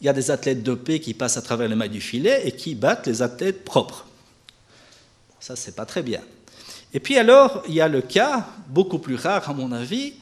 il 0.00 0.06
y 0.06 0.08
a 0.08 0.12
des 0.12 0.32
athlètes 0.32 0.64
dopés 0.64 0.98
qui 0.98 1.14
passent 1.14 1.36
à 1.36 1.42
travers 1.42 1.68
les 1.68 1.76
mailles 1.76 1.88
du 1.90 2.00
filet 2.00 2.48
et 2.48 2.52
qui 2.52 2.74
battent 2.74 3.06
les 3.06 3.22
athlètes 3.22 3.64
propres. 3.64 4.06
Ça, 5.38 5.54
c'est 5.54 5.76
pas 5.76 5.86
très 5.86 6.02
bien. 6.02 6.20
Et 6.96 6.98
puis 6.98 7.18
alors, 7.18 7.62
il 7.68 7.74
y 7.74 7.82
a 7.82 7.88
le 7.88 8.00
cas, 8.00 8.46
beaucoup 8.68 8.98
plus 8.98 9.16
rare 9.16 9.50
à 9.50 9.52
mon 9.52 9.70
avis, 9.70 10.14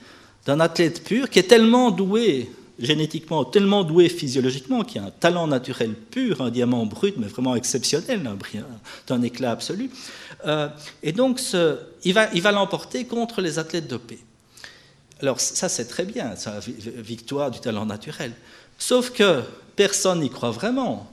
d'un 0.44 0.58
athlète 0.58 1.04
pur 1.04 1.30
qui 1.30 1.38
est 1.38 1.44
tellement 1.44 1.92
doué 1.92 2.50
génétiquement, 2.80 3.44
tellement 3.44 3.84
doué 3.84 4.08
physiologiquement, 4.08 4.82
qui 4.82 4.98
a 4.98 5.04
un 5.04 5.10
talent 5.12 5.46
naturel 5.46 5.94
pur, 5.94 6.40
un 6.40 6.50
diamant 6.50 6.84
brut, 6.84 7.14
mais 7.16 7.28
vraiment 7.28 7.54
exceptionnel, 7.54 8.28
d'un 9.06 9.22
éclat 9.22 9.52
absolu. 9.52 9.88
Euh, 10.46 10.68
et 11.04 11.12
donc, 11.12 11.38
ce, 11.38 11.78
il 12.02 12.12
va 12.12 12.28
il 12.34 12.42
va 12.42 12.50
l'emporter 12.50 13.04
contre 13.04 13.40
les 13.40 13.60
athlètes 13.60 13.86
dopés. 13.86 14.18
Alors 15.20 15.38
ça, 15.38 15.68
c'est 15.68 15.84
très 15.84 16.04
bien, 16.04 16.34
c'est 16.34 16.50
la 16.50 16.58
victoire 17.02 17.52
du 17.52 17.60
talent 17.60 17.86
naturel. 17.86 18.32
Sauf 18.78 19.10
que 19.10 19.42
personne 19.76 20.22
n'y 20.22 20.28
croit 20.28 20.50
vraiment. 20.50 21.08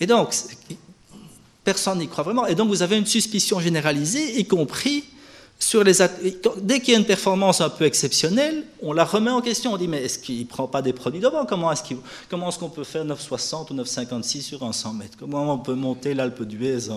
Et 0.00 0.06
donc, 0.06 0.34
Personne 1.66 1.98
n'y 1.98 2.06
croit 2.06 2.22
vraiment. 2.22 2.46
Et 2.46 2.54
donc 2.54 2.68
vous 2.68 2.82
avez 2.82 2.96
une 2.96 3.06
suspicion 3.06 3.58
généralisée, 3.58 4.38
y 4.38 4.46
compris 4.46 5.02
sur 5.58 5.82
les... 5.82 5.94
Dès 6.62 6.78
qu'il 6.78 6.92
y 6.92 6.96
a 6.96 6.98
une 7.00 7.04
performance 7.04 7.60
un 7.60 7.70
peu 7.70 7.84
exceptionnelle, 7.86 8.62
on 8.82 8.92
la 8.92 9.04
remet 9.04 9.32
en 9.32 9.40
question. 9.40 9.72
On 9.72 9.76
dit, 9.76 9.88
mais 9.88 10.04
est-ce 10.04 10.20
qu'il 10.20 10.38
ne 10.38 10.44
prend 10.44 10.68
pas 10.68 10.80
des 10.80 10.92
produits 10.92 11.18
devant 11.18 11.44
Comment 11.44 11.72
est-ce 11.72 12.58
qu'on 12.60 12.68
peut 12.68 12.84
faire 12.84 13.04
9,60 13.04 13.72
ou 13.72 13.76
9,56 13.82 14.42
sur 14.42 14.62
un 14.62 14.72
100 14.72 14.92
mètres? 14.92 15.18
Comment 15.18 15.52
on 15.52 15.58
peut 15.58 15.74
monter 15.74 16.14
l'Alpe 16.14 16.44
d'Huez 16.44 16.88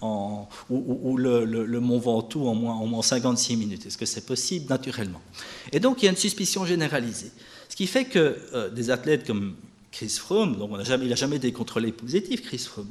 en, 0.00 0.48
ou, 0.70 1.18
le, 1.18 1.80
Mont 1.80 1.98
Ventoux 1.98 2.48
en 2.48 2.54
moins, 2.54 2.76
en 2.76 2.86
moins 2.86 3.02
56 3.02 3.56
minutes? 3.56 3.84
Est-ce 3.84 3.98
que 3.98 4.06
c'est 4.06 4.24
possible? 4.24 4.64
Naturellement 4.70 5.20
Et 5.72 5.78
donc 5.78 6.00
il 6.00 6.06
y 6.06 6.08
a 6.08 6.10
une 6.10 6.16
suspicion 6.16 6.64
généralisée. 6.64 7.32
Ce 7.68 7.76
qui 7.76 7.86
fait 7.86 8.06
que 8.06 8.38
euh, 8.54 8.70
des 8.70 8.90
athlètes 8.90 9.26
comme 9.26 9.56
Chris 9.92 10.16
Froome, 10.18 10.56
donc 10.56 10.70
on 10.72 10.78
a 10.78 10.84
jamais, 10.84 11.04
il 11.04 11.10
n'a 11.10 11.16
jamais 11.16 11.36
été 11.36 11.52
contrôlé 11.52 11.92
positif, 11.92 12.42
Chris 12.42 12.58
Froome, 12.58 12.88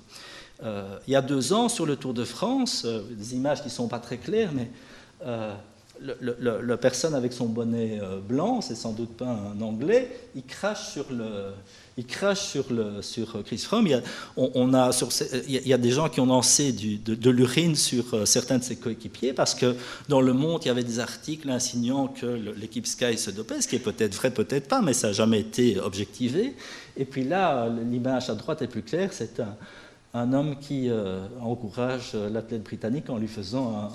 euh, 0.63 0.97
il 1.07 1.13
y 1.13 1.15
a 1.15 1.21
deux 1.21 1.53
ans, 1.53 1.69
sur 1.69 1.85
le 1.85 1.95
Tour 1.95 2.13
de 2.13 2.25
France, 2.25 2.83
euh, 2.85 3.01
des 3.11 3.33
images 3.33 3.61
qui 3.61 3.67
ne 3.67 3.73
sont 3.73 3.87
pas 3.87 3.99
très 3.99 4.17
claires, 4.17 4.51
mais 4.53 4.69
euh, 5.25 5.53
la 6.01 6.77
personne 6.77 7.13
avec 7.13 7.33
son 7.33 7.47
bonnet 7.47 7.99
blanc, 8.25 8.61
c'est 8.61 8.75
sans 8.75 8.93
doute 8.93 9.17
pas 9.17 9.25
un 9.25 9.61
anglais, 9.61 10.09
il 10.33 10.43
crache 10.43 10.93
sur 10.93 11.05
le, 11.11 11.51
il 11.97 12.05
crache 12.05 12.39
sur, 12.39 12.71
le, 12.71 13.01
sur 13.01 13.43
Chris 13.43 13.57
Froome. 13.57 13.85
Il 13.85 13.89
y, 13.89 13.93
a, 13.95 14.01
on, 14.37 14.71
il 15.45 15.67
y 15.67 15.73
a 15.73 15.77
des 15.77 15.91
gens 15.91 16.07
qui 16.07 16.21
ont 16.21 16.25
lancé 16.25 16.71
de, 16.71 17.29
l'urine 17.29 17.75
sur 17.75 18.25
certains 18.25 18.59
de 18.59 18.63
ses 18.63 18.77
coéquipiers 18.77 19.33
parce 19.33 19.53
que 19.53 19.75
dans 20.07 20.21
le 20.21 20.31
monde, 20.31 20.61
il 20.63 20.67
y 20.69 20.71
avait 20.71 20.85
des 20.85 20.99
articles 20.99 21.49
insinuant 21.49 22.07
que 22.07 22.25
l'équipe 22.25 22.87
Sky 22.87 23.17
se 23.17 23.31
dopait, 23.31 23.59
ce 23.59 23.67
qui 23.67 23.75
est 23.75 23.79
peut-être 23.79 24.15
vrai, 24.15 24.31
peut-être 24.31 24.69
pas, 24.69 24.81
mais 24.81 24.93
ça 24.93 25.07
n'a 25.07 25.13
jamais 25.13 25.41
été 25.41 25.81
objectivé. 25.81 26.55
Et 26.95 27.03
puis 27.03 27.25
là, 27.25 27.67
l'image 27.67 28.29
à 28.29 28.35
droite 28.35 28.61
est 28.61 28.67
plus 28.67 28.83
claire, 28.83 29.11
c'est 29.11 29.41
un, 29.41 29.57
un 30.13 30.33
homme 30.33 30.57
qui 30.59 30.89
euh, 30.89 31.27
encourage 31.41 32.11
euh, 32.15 32.29
l'athlète 32.29 32.63
britannique 32.63 33.09
en 33.09 33.17
lui 33.17 33.27
faisant 33.27 33.91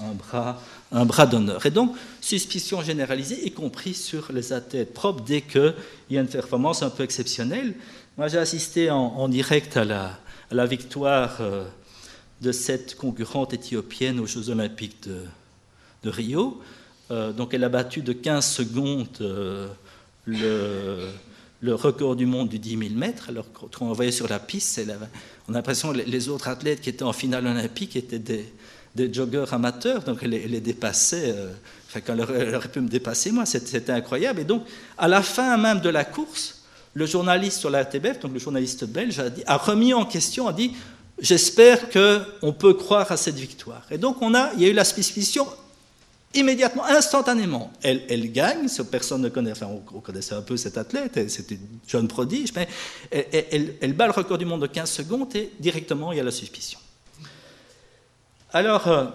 un, 0.93 1.05
bras, 1.05 1.27
d'honneur. 1.27 1.67
Et 1.67 1.71
donc, 1.71 1.97
suspicion 2.21 2.83
généralisée, 2.83 3.45
y 3.45 3.51
compris 3.51 3.95
sur 3.95 4.31
les 4.33 4.53
athlètes 4.53 4.95
propres, 4.95 5.25
dès 5.25 5.41
qu'il 5.41 5.75
y 6.11 6.19
a 6.19 6.21
une 6.21 6.29
performance 6.29 6.83
un 6.83 6.91
peu 6.91 7.03
exceptionnelle. 7.03 7.75
Moi, 8.17 8.29
j'ai 8.29 8.39
assisté 8.39 8.91
en, 8.91 9.29
direct 9.29 9.77
à 9.77 9.85
la, 9.85 10.19
la 10.53 10.67
victoire 10.67 11.39
euh, 11.41 11.65
de 12.43 12.53
cette 12.53 12.97
concurrente 12.97 13.53
éthiopienne 13.53 14.21
aux 14.21 14.27
Jeux 14.27 14.51
olympiques 14.51 15.09
de, 15.09 15.25
Rio. 16.07 16.61
donc, 17.09 17.55
elle 17.55 17.65
a 17.65 17.71
battu 17.71 18.03
de 18.03 18.13
15 18.13 18.47
secondes 18.47 19.09
le 21.65 21.75
record 21.75 22.15
du 22.15 22.27
monde 22.27 22.51
du 22.51 22.59
10 22.59 22.77
000 22.77 22.91
mètres. 22.95 23.31
Alors, 23.31 23.47
quand 23.55 23.81
on 23.81 23.93
voyait 23.95 24.13
sur 24.13 24.29
la 24.29 24.39
piste, 24.39 24.79
on 25.49 25.53
a 25.53 25.57
l'impression 25.57 25.93
que 25.93 25.99
les 25.99 26.29
autres 26.29 26.49
athlètes 26.49 26.81
qui 26.81 26.91
étaient 26.91 27.03
en 27.03 27.13
finale 27.13 27.47
olympique 27.47 27.97
étaient 27.97 28.19
des, 28.19 28.53
des 28.95 29.13
joggeurs 29.13 29.53
amateurs, 29.53 30.03
donc 30.03 30.21
elle 30.23 30.31
les, 30.31 30.61
dépassait. 30.61 31.33
Euh, 31.35 31.53
enfin, 31.89 32.01
quand 32.01 32.15
elle 32.15 32.55
aurait 32.55 32.69
pu 32.69 32.81
me 32.81 32.89
dépasser, 32.89 33.31
moi, 33.31 33.45
c'était 33.45 33.91
incroyable. 33.91 34.41
Et 34.41 34.45
donc, 34.45 34.65
à 34.97 35.09
la 35.09 35.23
fin 35.23 35.57
même 35.57 35.81
de 35.81 35.89
la 35.89 36.05
course, 36.05 36.63
le 36.95 37.07
journaliste 37.07 37.59
sur 37.59 37.71
la 37.71 37.83
RTBF, 37.83 38.21
donc 38.21 38.33
le 38.33 38.39
journaliste 38.39 38.85
belge, 38.85 39.21
a 39.47 39.57
remis 39.57 39.93
en 39.93 40.05
question, 40.05 40.47
a 40.49 40.53
dit 40.53 40.73
J'espère 41.21 41.91
qu'on 41.91 42.53
peut 42.53 42.75
croire 42.75 43.11
à 43.13 43.17
cette 43.17 43.37
victoire. 43.37 43.83
Et 43.91 43.99
donc, 43.99 44.21
on 44.21 44.35
a, 44.35 44.51
il 44.55 44.63
y 44.63 44.67
a 44.67 44.69
eu 44.69 44.73
la 44.73 44.85
suspicion 44.85 45.47
immédiatement, 46.35 46.85
instantanément, 46.85 47.73
elle, 47.83 48.33
gagne. 48.33 48.69
Personne 48.91 49.23
ne 49.23 49.29
connaît, 49.29 49.53
enfin, 49.53 49.67
on, 49.67 50.01
connaissait 50.01 50.35
un 50.35 50.43
peu 50.43 50.57
cette 50.57 50.79
athlète, 50.79 51.31
c'était 51.31 51.57
une 51.57 51.79
jeune 51.87 52.09
prodige, 52.09 52.53
mais 52.55 52.69
elle, 53.11 53.93
bat 53.95 54.07
le 54.07 54.13
record 54.13 54.39
du 54.39 54.45
monde 54.45 54.63
de 54.63 54.67
15 54.67 54.91
secondes 54.91 55.35
et 55.37 55.51
directement 55.61 56.13
il 56.13 56.19
y 56.19 56.21
a 56.21 56.25
la 56.25 56.31
suspicion. 56.31 56.79
Alors, 58.53 58.89
euh, 58.89 59.07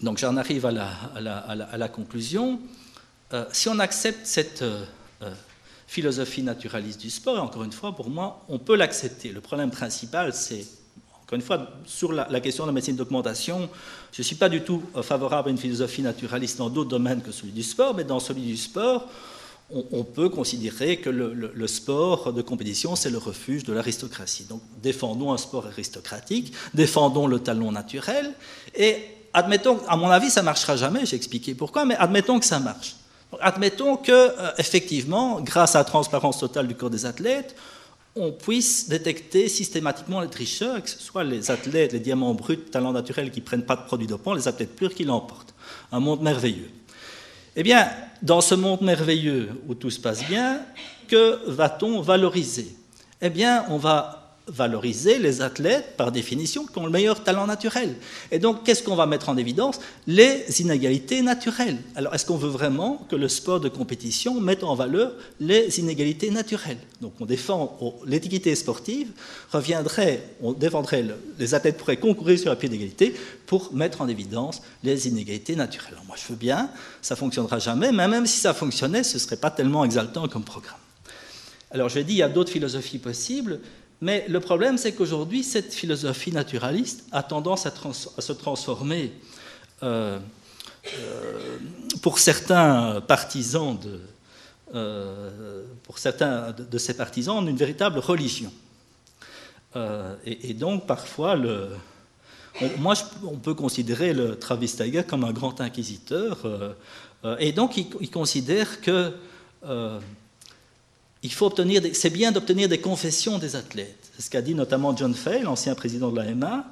donc 0.00 0.18
j'en 0.18 0.36
arrive 0.36 0.66
à 0.66 0.72
la, 0.72 1.88
conclusion. 1.88 2.60
si 3.52 3.68
on 3.68 3.78
accepte 3.78 4.26
cette 4.26 4.64
philosophie 5.86 6.42
naturaliste 6.42 7.00
du 7.00 7.10
sport, 7.10 7.42
encore 7.42 7.64
une 7.64 7.72
fois, 7.72 7.94
pour 7.94 8.10
moi, 8.10 8.44
on 8.48 8.58
peut 8.58 8.76
l'accepter. 8.76 9.30
Le 9.30 9.40
problème 9.40 9.70
principal, 9.70 10.34
c'est 10.34 10.66
encore 11.26 11.36
une 11.38 11.42
fois, 11.42 11.66
sur 11.86 12.12
la, 12.12 12.40
question 12.40 12.62
de 12.64 12.68
la 12.68 12.72
médecine 12.72 12.94
d'augmentation, 12.94 13.68
je 14.12 14.20
ne 14.20 14.24
suis 14.24 14.36
pas 14.36 14.48
du 14.48 14.60
tout 14.60 14.80
favorable 15.02 15.48
à 15.48 15.50
une 15.50 15.58
philosophie 15.58 16.00
naturaliste 16.00 16.58
dans 16.58 16.70
d'autres 16.70 16.90
domaines 16.90 17.20
que 17.20 17.32
celui 17.32 17.50
du 17.50 17.64
sport, 17.64 17.94
mais 17.94 18.04
dans 18.04 18.20
celui 18.20 18.42
du 18.42 18.56
sport, 18.56 19.08
on, 19.70 20.04
peut 20.04 20.28
considérer 20.28 20.98
que 20.98 21.10
le, 21.10 21.66
sport 21.66 22.32
de 22.32 22.42
compétition, 22.42 22.94
c'est 22.94 23.10
le 23.10 23.18
refuge 23.18 23.64
de 23.64 23.72
l'aristocratie. 23.72 24.44
Donc 24.44 24.62
défendons 24.80 25.32
un 25.32 25.36
sport 25.36 25.66
aristocratique, 25.66 26.52
défendons 26.74 27.26
le 27.26 27.40
talon 27.40 27.72
naturel, 27.72 28.32
et 28.76 28.98
admettons, 29.32 29.80
à 29.88 29.96
mon 29.96 30.10
avis, 30.10 30.30
ça 30.30 30.42
ne 30.42 30.44
marchera 30.44 30.76
jamais, 30.76 31.06
j'ai 31.06 31.16
expliqué 31.16 31.56
pourquoi, 31.56 31.84
mais 31.84 31.96
admettons 31.96 32.38
que 32.38 32.46
ça 32.46 32.60
marche. 32.60 32.94
admettons 33.40 33.96
que, 33.96 34.12
euh, 34.12 34.52
effectivement, 34.58 35.40
grâce 35.40 35.74
à 35.74 35.78
la 35.78 35.84
transparence 35.84 36.38
totale 36.38 36.68
du 36.68 36.76
corps 36.76 36.90
des 36.90 37.04
athlètes, 37.04 37.56
on 38.16 38.32
puisse 38.32 38.88
détecter 38.88 39.48
systématiquement 39.48 40.20
les 40.20 40.28
tricheurs, 40.28 40.82
que 40.82 40.88
ce 40.88 40.98
soit 40.98 41.22
les 41.22 41.50
athlètes, 41.50 41.92
les 41.92 42.00
diamants 42.00 42.34
bruts, 42.34 42.56
talents 42.56 42.92
naturels 42.92 43.30
qui 43.30 43.40
ne 43.40 43.44
prennent 43.44 43.66
pas 43.66 43.76
de 43.76 43.82
produits 43.82 44.06
dopants, 44.06 44.34
les 44.34 44.48
athlètes 44.48 44.74
purs 44.74 44.94
qui 44.94 45.04
l'emportent. 45.04 45.54
Un 45.92 46.00
monde 46.00 46.22
merveilleux. 46.22 46.70
Eh 47.54 47.62
bien, 47.62 47.88
dans 48.22 48.40
ce 48.40 48.54
monde 48.54 48.80
merveilleux 48.80 49.50
où 49.68 49.74
tout 49.74 49.90
se 49.90 50.00
passe 50.00 50.26
bien, 50.26 50.62
que 51.08 51.38
va-t-on 51.46 52.00
valoriser? 52.00 52.74
Eh 53.20 53.30
bien, 53.30 53.64
on 53.68 53.76
va 53.76 54.25
valoriser 54.48 55.18
les 55.18 55.42
athlètes, 55.42 55.96
par 55.96 56.12
définition, 56.12 56.66
qui 56.66 56.78
ont 56.78 56.86
le 56.86 56.92
meilleur 56.92 57.24
talent 57.24 57.46
naturel. 57.46 57.96
Et 58.30 58.38
donc, 58.38 58.64
qu'est-ce 58.64 58.82
qu'on 58.82 58.94
va 58.94 59.06
mettre 59.06 59.28
en 59.28 59.36
évidence? 59.36 59.80
Les 60.06 60.44
inégalités 60.60 61.20
naturelles. 61.22 61.78
Alors, 61.96 62.14
est-ce 62.14 62.24
qu'on 62.24 62.36
veut 62.36 62.48
vraiment 62.48 63.04
que 63.08 63.16
le 63.16 63.28
sport 63.28 63.60
de 63.60 63.68
compétition 63.68 64.40
mette 64.40 64.62
en 64.62 64.74
valeur 64.74 65.12
les 65.40 65.80
inégalités 65.80 66.30
naturelles? 66.30 66.78
Donc, 67.00 67.14
on 67.20 67.26
défend 67.26 67.76
l'équité 68.06 68.54
sportive, 68.54 69.08
reviendrait, 69.50 70.22
on 70.42 70.52
défendrait, 70.52 71.04
les 71.38 71.54
athlètes 71.54 71.76
pourraient 71.78 71.96
concourir 71.96 72.38
sur 72.38 72.50
la 72.50 72.56
pied 72.56 72.68
d'égalité 72.68 73.14
pour 73.46 73.72
mettre 73.74 74.00
en 74.00 74.08
évidence 74.08 74.62
les 74.84 75.08
inégalités 75.08 75.56
naturelles. 75.56 75.94
Alors, 75.94 76.04
moi, 76.04 76.16
je 76.16 76.32
veux 76.32 76.38
bien, 76.38 76.70
ça 77.02 77.16
fonctionnera 77.16 77.58
jamais, 77.58 77.90
mais 77.90 78.06
même 78.06 78.26
si 78.26 78.38
ça 78.38 78.54
fonctionnait, 78.54 79.02
ce 79.02 79.14
ne 79.14 79.18
serait 79.18 79.36
pas 79.36 79.50
tellement 79.50 79.84
exaltant 79.84 80.28
comme 80.28 80.44
programme. 80.44 80.78
Alors, 81.72 81.88
je 81.88 81.98
dit, 81.98 82.14
il 82.14 82.18
y 82.18 82.22
a 82.22 82.28
d'autres 82.28 82.52
philosophies 82.52 82.98
possibles. 82.98 83.60
Mais 84.00 84.26
le 84.28 84.40
problème, 84.40 84.76
c'est 84.76 84.92
qu'aujourd'hui, 84.92 85.42
cette 85.42 85.72
philosophie 85.72 86.32
naturaliste 86.32 87.04
a 87.12 87.22
tendance 87.22 87.66
à, 87.66 87.72
se 87.72 88.32
transformer, 88.32 89.12
euh, 89.82 90.18
euh, 90.98 91.58
pour 92.02 92.18
certains 92.18 93.00
partisans 93.00 93.78
de, 93.78 94.00
euh, 94.74 95.64
pour 95.84 95.98
certains 95.98 96.52
de, 96.52 96.78
ces 96.78 96.94
partisans, 96.94 97.38
en 97.38 97.46
une 97.46 97.56
véritable 97.56 97.98
religion. 97.98 98.52
Et, 100.24 100.54
donc, 100.54 100.86
parfois, 100.86 101.36
on, 102.62 102.70
moi, 102.78 102.94
on 103.24 103.36
peut 103.36 103.52
considérer 103.52 104.14
le 104.14 104.38
Travis 104.38 104.68
Tiger 104.68 105.02
comme 105.06 105.22
un 105.22 105.32
grand 105.32 105.60
inquisiteur, 105.60 106.38
et 107.38 107.52
donc 107.52 107.76
il 107.76 108.10
considère 108.10 108.80
que 108.80 109.12
il 111.22 111.32
faut 111.32 111.46
obtenir, 111.46 111.82
c'est 111.92 112.10
bien 112.10 112.32
d'obtenir 112.32 112.68
des 112.68 112.78
confessions 112.78 113.38
des 113.38 113.56
athlètes. 113.56 114.10
C'est 114.16 114.22
ce 114.22 114.30
qu'a 114.30 114.42
dit 114.42 114.54
notamment 114.54 114.96
John 114.96 115.14
Fay, 115.14 115.42
l'ancien 115.42 115.74
président 115.74 116.10
de 116.10 116.16
l'AMA. 116.16 116.66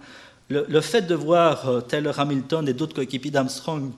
Le, 0.50 0.80
fait 0.82 1.02
de 1.02 1.14
voir 1.14 1.68
euh, 1.68 1.80
Taylor 1.80 2.20
Hamilton 2.20 2.68
et 2.68 2.74
d'autres 2.74 2.94
coéquipiers 2.94 3.30
d'Armstrong 3.30 3.92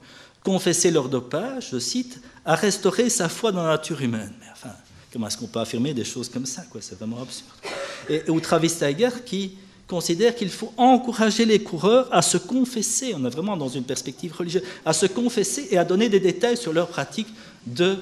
confesser 0.44 0.92
leur 0.92 1.08
dopage, 1.08 1.70
je 1.72 1.78
cite, 1.80 2.20
a 2.44 2.54
restauré 2.54 3.10
sa 3.10 3.28
foi 3.28 3.50
dans 3.50 3.64
la 3.64 3.70
nature 3.70 4.00
humaine. 4.00 4.32
Mais 4.38 4.46
enfin, 4.52 4.70
comment 5.12 5.26
est-ce 5.26 5.36
qu'on 5.36 5.48
peut 5.48 5.58
affirmer 5.58 5.92
des 5.92 6.04
choses 6.04 6.28
comme 6.28 6.46
ça 6.46 6.62
C'est 6.80 6.96
vraiment 6.96 7.20
absurde. 7.20 7.50
Et, 8.08 8.22
ou 8.30 8.38
Travis 8.38 8.70
Tiger 8.70 9.10
qui 9.24 9.58
considère 9.88 10.36
qu'il 10.36 10.50
faut 10.50 10.72
encourager 10.76 11.44
les 11.44 11.58
coureurs 11.58 12.08
à 12.12 12.22
se 12.22 12.38
confesser, 12.38 13.12
on 13.16 13.24
est 13.24 13.30
vraiment 13.30 13.56
dans 13.56 13.68
une 13.68 13.82
perspective 13.82 14.32
religieuse, 14.36 14.62
à 14.84 14.92
se 14.92 15.06
confesser 15.06 15.66
et 15.72 15.78
à 15.78 15.84
donner 15.84 16.08
des 16.08 16.20
détails 16.20 16.56
sur 16.56 16.72
leur 16.72 16.86
pratique 16.86 17.28
de 17.66 17.96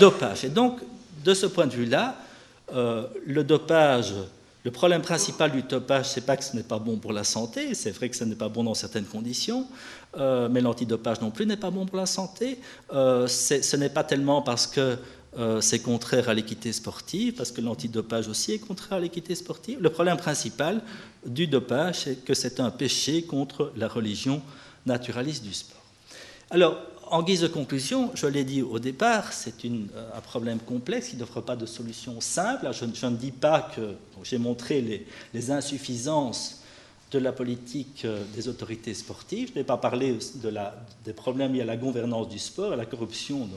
dopage. 0.00 0.44
Et 0.44 0.48
donc, 0.48 0.80
de 1.24 1.34
ce 1.34 1.46
point 1.46 1.66
de 1.66 1.72
vue-là, 1.72 2.16
euh, 2.72 3.06
le 3.26 3.44
dopage, 3.44 4.14
le 4.64 4.70
problème 4.70 5.02
principal 5.02 5.50
du 5.50 5.62
dopage, 5.62 6.06
c'est 6.06 6.24
pas 6.24 6.36
que 6.36 6.44
ce 6.44 6.56
n'est 6.56 6.62
pas 6.62 6.78
bon 6.78 6.96
pour 6.96 7.12
la 7.12 7.24
santé, 7.24 7.74
c'est 7.74 7.90
vrai 7.90 8.08
que 8.08 8.16
ce 8.16 8.24
n'est 8.24 8.34
pas 8.34 8.48
bon 8.48 8.64
dans 8.64 8.74
certaines 8.74 9.04
conditions, 9.04 9.66
euh, 10.16 10.48
mais 10.50 10.60
l'antidopage 10.60 11.20
non 11.20 11.30
plus 11.30 11.46
n'est 11.46 11.56
pas 11.56 11.70
bon 11.70 11.86
pour 11.86 11.98
la 11.98 12.06
santé. 12.06 12.58
Euh, 12.92 13.26
ce 13.26 13.76
n'est 13.76 13.88
pas 13.88 14.04
tellement 14.04 14.42
parce 14.42 14.66
que 14.66 14.96
c'est 15.58 15.80
contraire 15.80 16.28
à 16.28 16.34
l'équité 16.34 16.72
sportive, 16.72 17.34
parce 17.34 17.50
que 17.50 17.60
l'antidopage 17.60 18.28
aussi 18.28 18.52
est 18.52 18.60
contraire 18.60 18.98
à 18.98 19.00
l'équité 19.00 19.34
sportive. 19.34 19.80
Le 19.80 19.90
problème 19.90 20.16
principal 20.16 20.80
du 21.26 21.48
dopage, 21.48 22.02
c'est 22.04 22.24
que 22.24 22.34
c'est 22.34 22.60
un 22.60 22.70
péché 22.70 23.24
contre 23.24 23.72
la 23.74 23.88
religion 23.88 24.40
naturaliste 24.86 25.42
du 25.42 25.52
sport. 25.52 25.82
Alors, 26.50 26.78
en 27.14 27.22
guise 27.22 27.42
de 27.42 27.46
conclusion, 27.46 28.10
je 28.14 28.26
l'ai 28.26 28.42
dit 28.42 28.60
au 28.60 28.80
départ, 28.80 29.32
c'est 29.32 29.64
euh, 29.64 30.10
un 30.16 30.20
problème 30.20 30.58
complexe 30.58 31.10
qui 31.10 31.16
n'offre 31.16 31.40
pas 31.40 31.54
de 31.54 31.64
solution 31.64 32.20
simple. 32.20 32.68
Je, 32.72 33.06
ne 33.06 33.14
dis 33.14 33.30
pas 33.30 33.62
que 33.62 33.94
j'ai 34.24 34.36
montré 34.36 35.06
les, 35.32 35.50
insuffisances 35.52 36.62
de 37.12 37.20
la 37.20 37.30
politique 37.30 38.04
euh, 38.04 38.24
des 38.34 38.48
autorités 38.48 38.94
sportives. 38.94 39.50
Je 39.54 39.60
n'ai 39.60 39.64
pas 39.64 39.76
parlé 39.76 40.18
des 41.04 41.12
problèmes 41.12 41.52
liés 41.52 41.60
à 41.60 41.66
la 41.66 41.76
gouvernance 41.76 42.28
du 42.28 42.40
sport, 42.40 42.72
à 42.72 42.76
la 42.76 42.84
corruption 42.84 43.48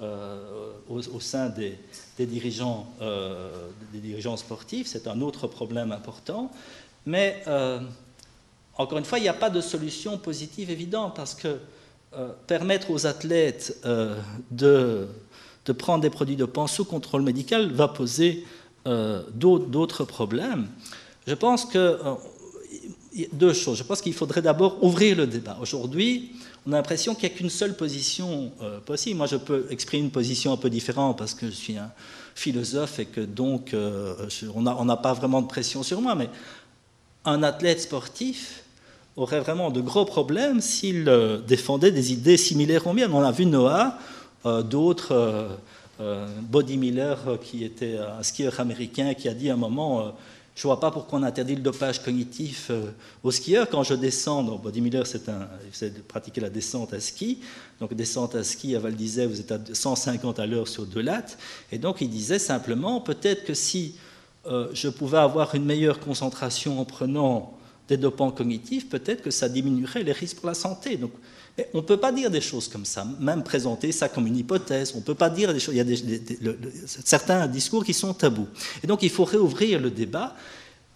euh, 0.00 0.70
au, 0.88 1.18
sein 1.18 1.48
des, 1.48 1.76
dirigeants, 2.20 2.86
sportifs. 4.36 4.86
C'est 4.86 5.08
un 5.08 5.20
autre 5.22 5.48
problème 5.48 5.90
important. 5.90 6.52
Mais 7.04 7.42
encore 8.76 8.98
une 8.98 9.04
fois, 9.04 9.18
il 9.18 9.22
n'y 9.22 9.28
a 9.28 9.34
pas 9.34 9.50
de 9.50 9.60
solution 9.60 10.18
positive 10.18 10.70
évidente 10.70 11.16
parce 11.16 11.34
que 11.34 11.58
permettre 12.46 12.90
aux 12.90 13.06
athlètes 13.06 13.78
euh, 13.84 14.16
de, 14.50 15.06
prendre 15.72 16.02
des 16.02 16.10
produits 16.10 16.36
de 16.36 16.46
sous 16.66 16.84
contrôle 16.84 17.22
médical 17.22 17.72
va 17.72 17.88
poser 17.88 18.44
euh, 18.86 19.22
d'autres 19.34 20.04
problèmes. 20.04 20.68
Je 21.26 21.34
pense 21.34 21.64
que 21.64 21.98
deux 23.32 23.52
choses. 23.52 23.78
Je 23.78 23.82
pense 23.82 24.00
qu'il 24.00 24.14
faudrait 24.14 24.42
d'abord 24.42 24.82
ouvrir 24.82 25.16
le 25.16 25.26
débat. 25.26 25.58
Aujourd'hui, 25.60 26.32
on 26.66 26.72
a 26.72 26.76
l'impression 26.76 27.14
qu'il 27.14 27.28
n'y 27.28 27.34
a 27.34 27.38
qu'une 27.38 27.50
seule 27.50 27.76
position 27.76 28.52
possible. 28.84 29.18
Moi, 29.18 29.26
je 29.26 29.36
peux 29.36 29.66
exprimer 29.70 30.04
une 30.04 30.10
position 30.10 30.52
un 30.52 30.56
peu 30.56 30.70
différente 30.70 31.18
parce 31.18 31.34
que 31.34 31.46
je 31.46 31.54
suis 31.54 31.76
un 31.76 31.92
philosophe 32.34 32.98
et 32.98 33.06
que 33.06 33.20
donc 33.20 33.74
on 33.74 34.84
n'a 34.84 34.96
pas 34.96 35.12
vraiment 35.12 35.42
de 35.42 35.46
pression 35.46 35.82
sur 35.82 36.00
moi. 36.00 36.14
Mais 36.14 36.28
un 37.24 37.42
athlète 37.42 37.80
sportif, 37.80 38.61
aurait 39.16 39.40
vraiment 39.40 39.70
de 39.70 39.80
gros 39.80 40.04
problèmes 40.04 40.60
s'il 40.60 41.08
euh, 41.08 41.38
défendait 41.38 41.90
des 41.90 42.12
idées 42.12 42.36
similaires 42.36 42.86
aux 42.86 42.92
miennes. 42.92 43.12
On 43.12 43.22
a 43.22 43.32
vu 43.32 43.46
Noah, 43.46 43.98
euh, 44.46 44.62
d'autres, 44.62 45.58
euh, 46.00 46.26
Body 46.42 46.76
Miller, 46.78 47.38
qui 47.42 47.64
était 47.64 47.98
un 47.98 48.22
skieur 48.22 48.58
américain, 48.60 49.14
qui 49.14 49.28
a 49.28 49.34
dit 49.34 49.50
à 49.50 49.54
un 49.54 49.58
moment 49.58 50.12
Je 50.56 50.66
ne 50.66 50.72
vois 50.72 50.80
pas 50.80 50.90
pourquoi 50.90 51.20
on 51.20 51.22
interdit 51.22 51.54
le 51.54 51.60
dopage 51.60 52.02
cognitif 52.02 52.70
aux 53.22 53.30
skieurs. 53.30 53.68
Quand 53.68 53.84
je 53.84 53.94
descends, 53.94 54.42
donc 54.42 54.62
Body 54.62 54.80
Miller, 54.80 55.06
c'est 55.06 55.28
un, 55.28 55.48
de 55.80 56.00
pratiquer 56.00 56.40
la 56.40 56.50
descente 56.50 56.92
à 56.92 56.98
ski. 56.98 57.38
Donc, 57.80 57.94
descente 57.94 58.34
à 58.34 58.42
ski 58.42 58.74
à 58.74 58.80
d'Isère, 58.90 59.28
vous 59.28 59.40
êtes 59.40 59.52
à 59.52 59.58
150 59.72 60.40
à 60.40 60.46
l'heure 60.46 60.66
sur 60.66 60.86
deux 60.86 61.02
lattes. 61.02 61.38
Et 61.70 61.78
donc, 61.78 62.00
il 62.00 62.10
disait 62.10 62.40
simplement 62.40 63.00
Peut-être 63.00 63.44
que 63.44 63.54
si 63.54 63.94
je 64.44 64.88
pouvais 64.88 65.18
avoir 65.18 65.54
une 65.54 65.64
meilleure 65.64 66.00
concentration 66.00 66.80
en 66.80 66.84
prenant 66.84 67.56
des 67.88 67.96
dopants 67.96 68.30
cognitifs, 68.30 68.88
peut-être 68.88 69.22
que 69.22 69.30
ça 69.30 69.48
diminuerait 69.48 70.02
les 70.02 70.12
risques 70.12 70.38
pour 70.38 70.48
la 70.48 70.54
santé. 70.54 70.96
Donc, 70.96 71.12
on 71.74 71.78
ne 71.78 71.82
peut 71.82 71.98
pas 71.98 72.12
dire 72.12 72.30
des 72.30 72.40
choses 72.40 72.68
comme 72.68 72.84
ça, 72.84 73.06
même 73.20 73.42
présenter 73.42 73.92
ça 73.92 74.08
comme 74.08 74.26
une 74.26 74.36
hypothèse. 74.36 74.92
On 74.94 74.98
ne 74.98 75.02
peut 75.02 75.14
pas 75.14 75.28
dire 75.28 75.52
des 75.52 75.60
choses. 75.60 75.74
Il 75.74 75.86
y 75.86 76.48
a 76.48 76.54
certains 76.86 77.46
discours 77.46 77.84
qui 77.84 77.92
sont 77.92 78.14
tabous. 78.14 78.48
Et 78.82 78.86
donc, 78.86 79.02
il 79.02 79.10
faut 79.10 79.24
réouvrir 79.24 79.80
le 79.80 79.90
débat 79.90 80.34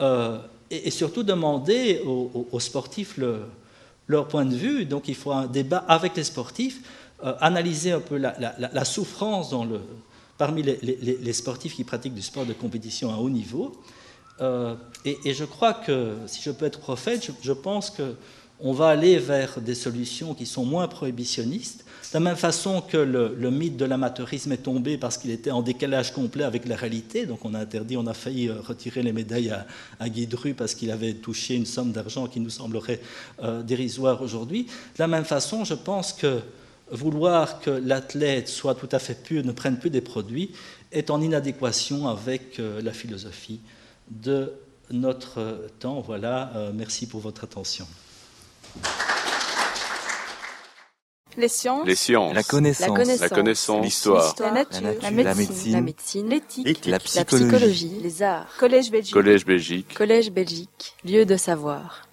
euh, 0.01 0.39
et, 0.71 0.91
surtout 0.91 1.23
demander 1.23 2.01
aux, 2.07 2.61
sportifs 2.61 3.19
leur 4.09 4.29
point 4.29 4.47
de 4.47 4.57
vue. 4.57 4.87
Donc, 4.87 5.09
il 5.09 5.15
faut 5.15 5.33
un 5.33 5.47
débat 5.47 5.85
avec 5.89 6.17
les 6.17 6.25
sportifs, 6.25 6.81
euh, 7.23 7.35
analyser 7.41 7.93
un 7.93 8.01
peu 8.01 8.17
la, 8.17 8.85
souffrance 8.85 9.55
parmi 10.39 10.63
les, 10.63 10.79
les, 10.81 11.33
sportifs 11.35 11.75
qui 11.75 11.85
pratiquent 11.85 12.15
du 12.15 12.23
sport 12.23 12.47
de 12.47 12.55
compétition 12.55 13.13
à 13.13 13.19
haut 13.19 13.31
niveau 13.31 13.77
euh, 14.41 14.75
et, 15.05 15.35
je 15.35 15.45
crois 15.45 15.73
que, 15.73 16.15
si 16.27 16.43
je 16.43 16.51
peux 16.51 16.67
être 16.67 16.81
prophète, 16.81 17.31
je, 17.43 17.53
pense 17.53 17.91
qu'on 17.91 18.73
va 18.73 18.89
aller 18.89 19.19
vers 19.19 19.61
des 19.61 19.75
solutions 19.75 20.35
qui 20.35 20.47
sont 20.47 20.65
moins 20.65 20.89
prohibitionnistes, 20.89 21.85
de 22.13 22.19
la 22.19 22.21
même 22.21 22.37
façon 22.37 22.81
que 22.81 22.97
le, 22.97 23.51
mythe 23.51 23.77
de 23.77 23.85
l'amateurisme 23.85 24.53
est 24.53 24.59
tombé 24.59 24.99
parce 24.99 25.17
qu'il 25.19 25.31
était 25.31 25.51
en 25.51 25.63
décalage 25.63 26.13
complet 26.13 26.45
avec 26.45 26.67
la 26.67 26.77
réalité. 26.77 27.27
Donc 27.27 27.45
on 27.45 27.55
a 27.55 27.59
interdit, 27.61 27.97
on 27.97 28.07
a 28.07 28.15
failli 28.15 28.49
euh, 28.49 28.61
retirer 28.61 29.03
les 29.03 29.13
médailles 29.13 29.51
à, 29.51 29.67
à 30.01 30.09
Guy 30.09 30.27
Dru 30.27 30.55
parce 30.55 30.75
qu'il 30.75 30.91
avait 30.91 31.15
touché 31.15 31.55
une 31.55 31.67
somme 31.67 31.93
d'argent 31.93 32.27
qui 32.27 32.41
nous 32.41 32.51
semblerait 32.51 33.01
euh, 33.43 33.63
dérisoire 33.63 34.23
aujourd'hui. 34.23 34.65
De 34.65 34.99
la 34.99 35.09
même 35.09 35.25
façon, 35.25 35.65
je 35.65 35.75
pense 35.75 36.13
que 36.13 36.41
vouloir 36.91 37.61
que 37.61 37.71
l'athlète 37.71 38.49
soit 38.49 38.77
tout 38.77 38.89
à 38.93 38.99
fait 38.99 39.21
pur, 39.21 39.45
ne 39.45 39.53
prenne 39.53 39.79
plus 39.79 39.91
des 39.91 40.01
produits, 40.01 40.53
est 40.93 41.11
en 41.11 41.21
inadéquation 41.21 42.07
avec 42.07 42.59
la 42.59 42.93
philosophie 42.93 43.59
de 44.11 44.53
notre 44.91 45.69
temps. 45.79 46.01
Voilà, 46.01 46.53
euh, 46.57 46.73
merci 46.75 47.07
pour 47.07 47.21
votre 47.21 47.45
attention. 47.45 47.87
Les 51.37 51.49
sciences. 51.49 51.87
Les 51.87 51.95
sciences. 51.95 52.35
La 52.35 52.43
connaissance. 52.43 53.21
La 53.21 53.29
connaissance. 53.29 53.85
L'histoire. 53.85 54.35
La 54.41 54.51
nature. 54.53 54.81
La 54.81 54.89
nature. 54.95 55.03
La 55.03 55.11
La 55.11 55.35
médecine. 55.35 55.37
médecine. 55.37 55.73
La 55.73 55.81
médecine. 55.83 56.29
L'éthique. 56.31 56.87
La 56.87 56.93
La 56.93 56.99
psychologie. 56.99 57.45
psychologie. 57.47 58.01
Les 58.03 58.23
arts. 58.23 58.47
Collège 58.59 58.91
Belgique. 58.91 59.13
Collège 59.13 59.45
Belgique. 59.45 59.95
Collège 59.95 60.31
Belgique. 60.31 60.95
Lieu 61.05 61.27
de 61.27 61.37
savoir. 61.37 62.06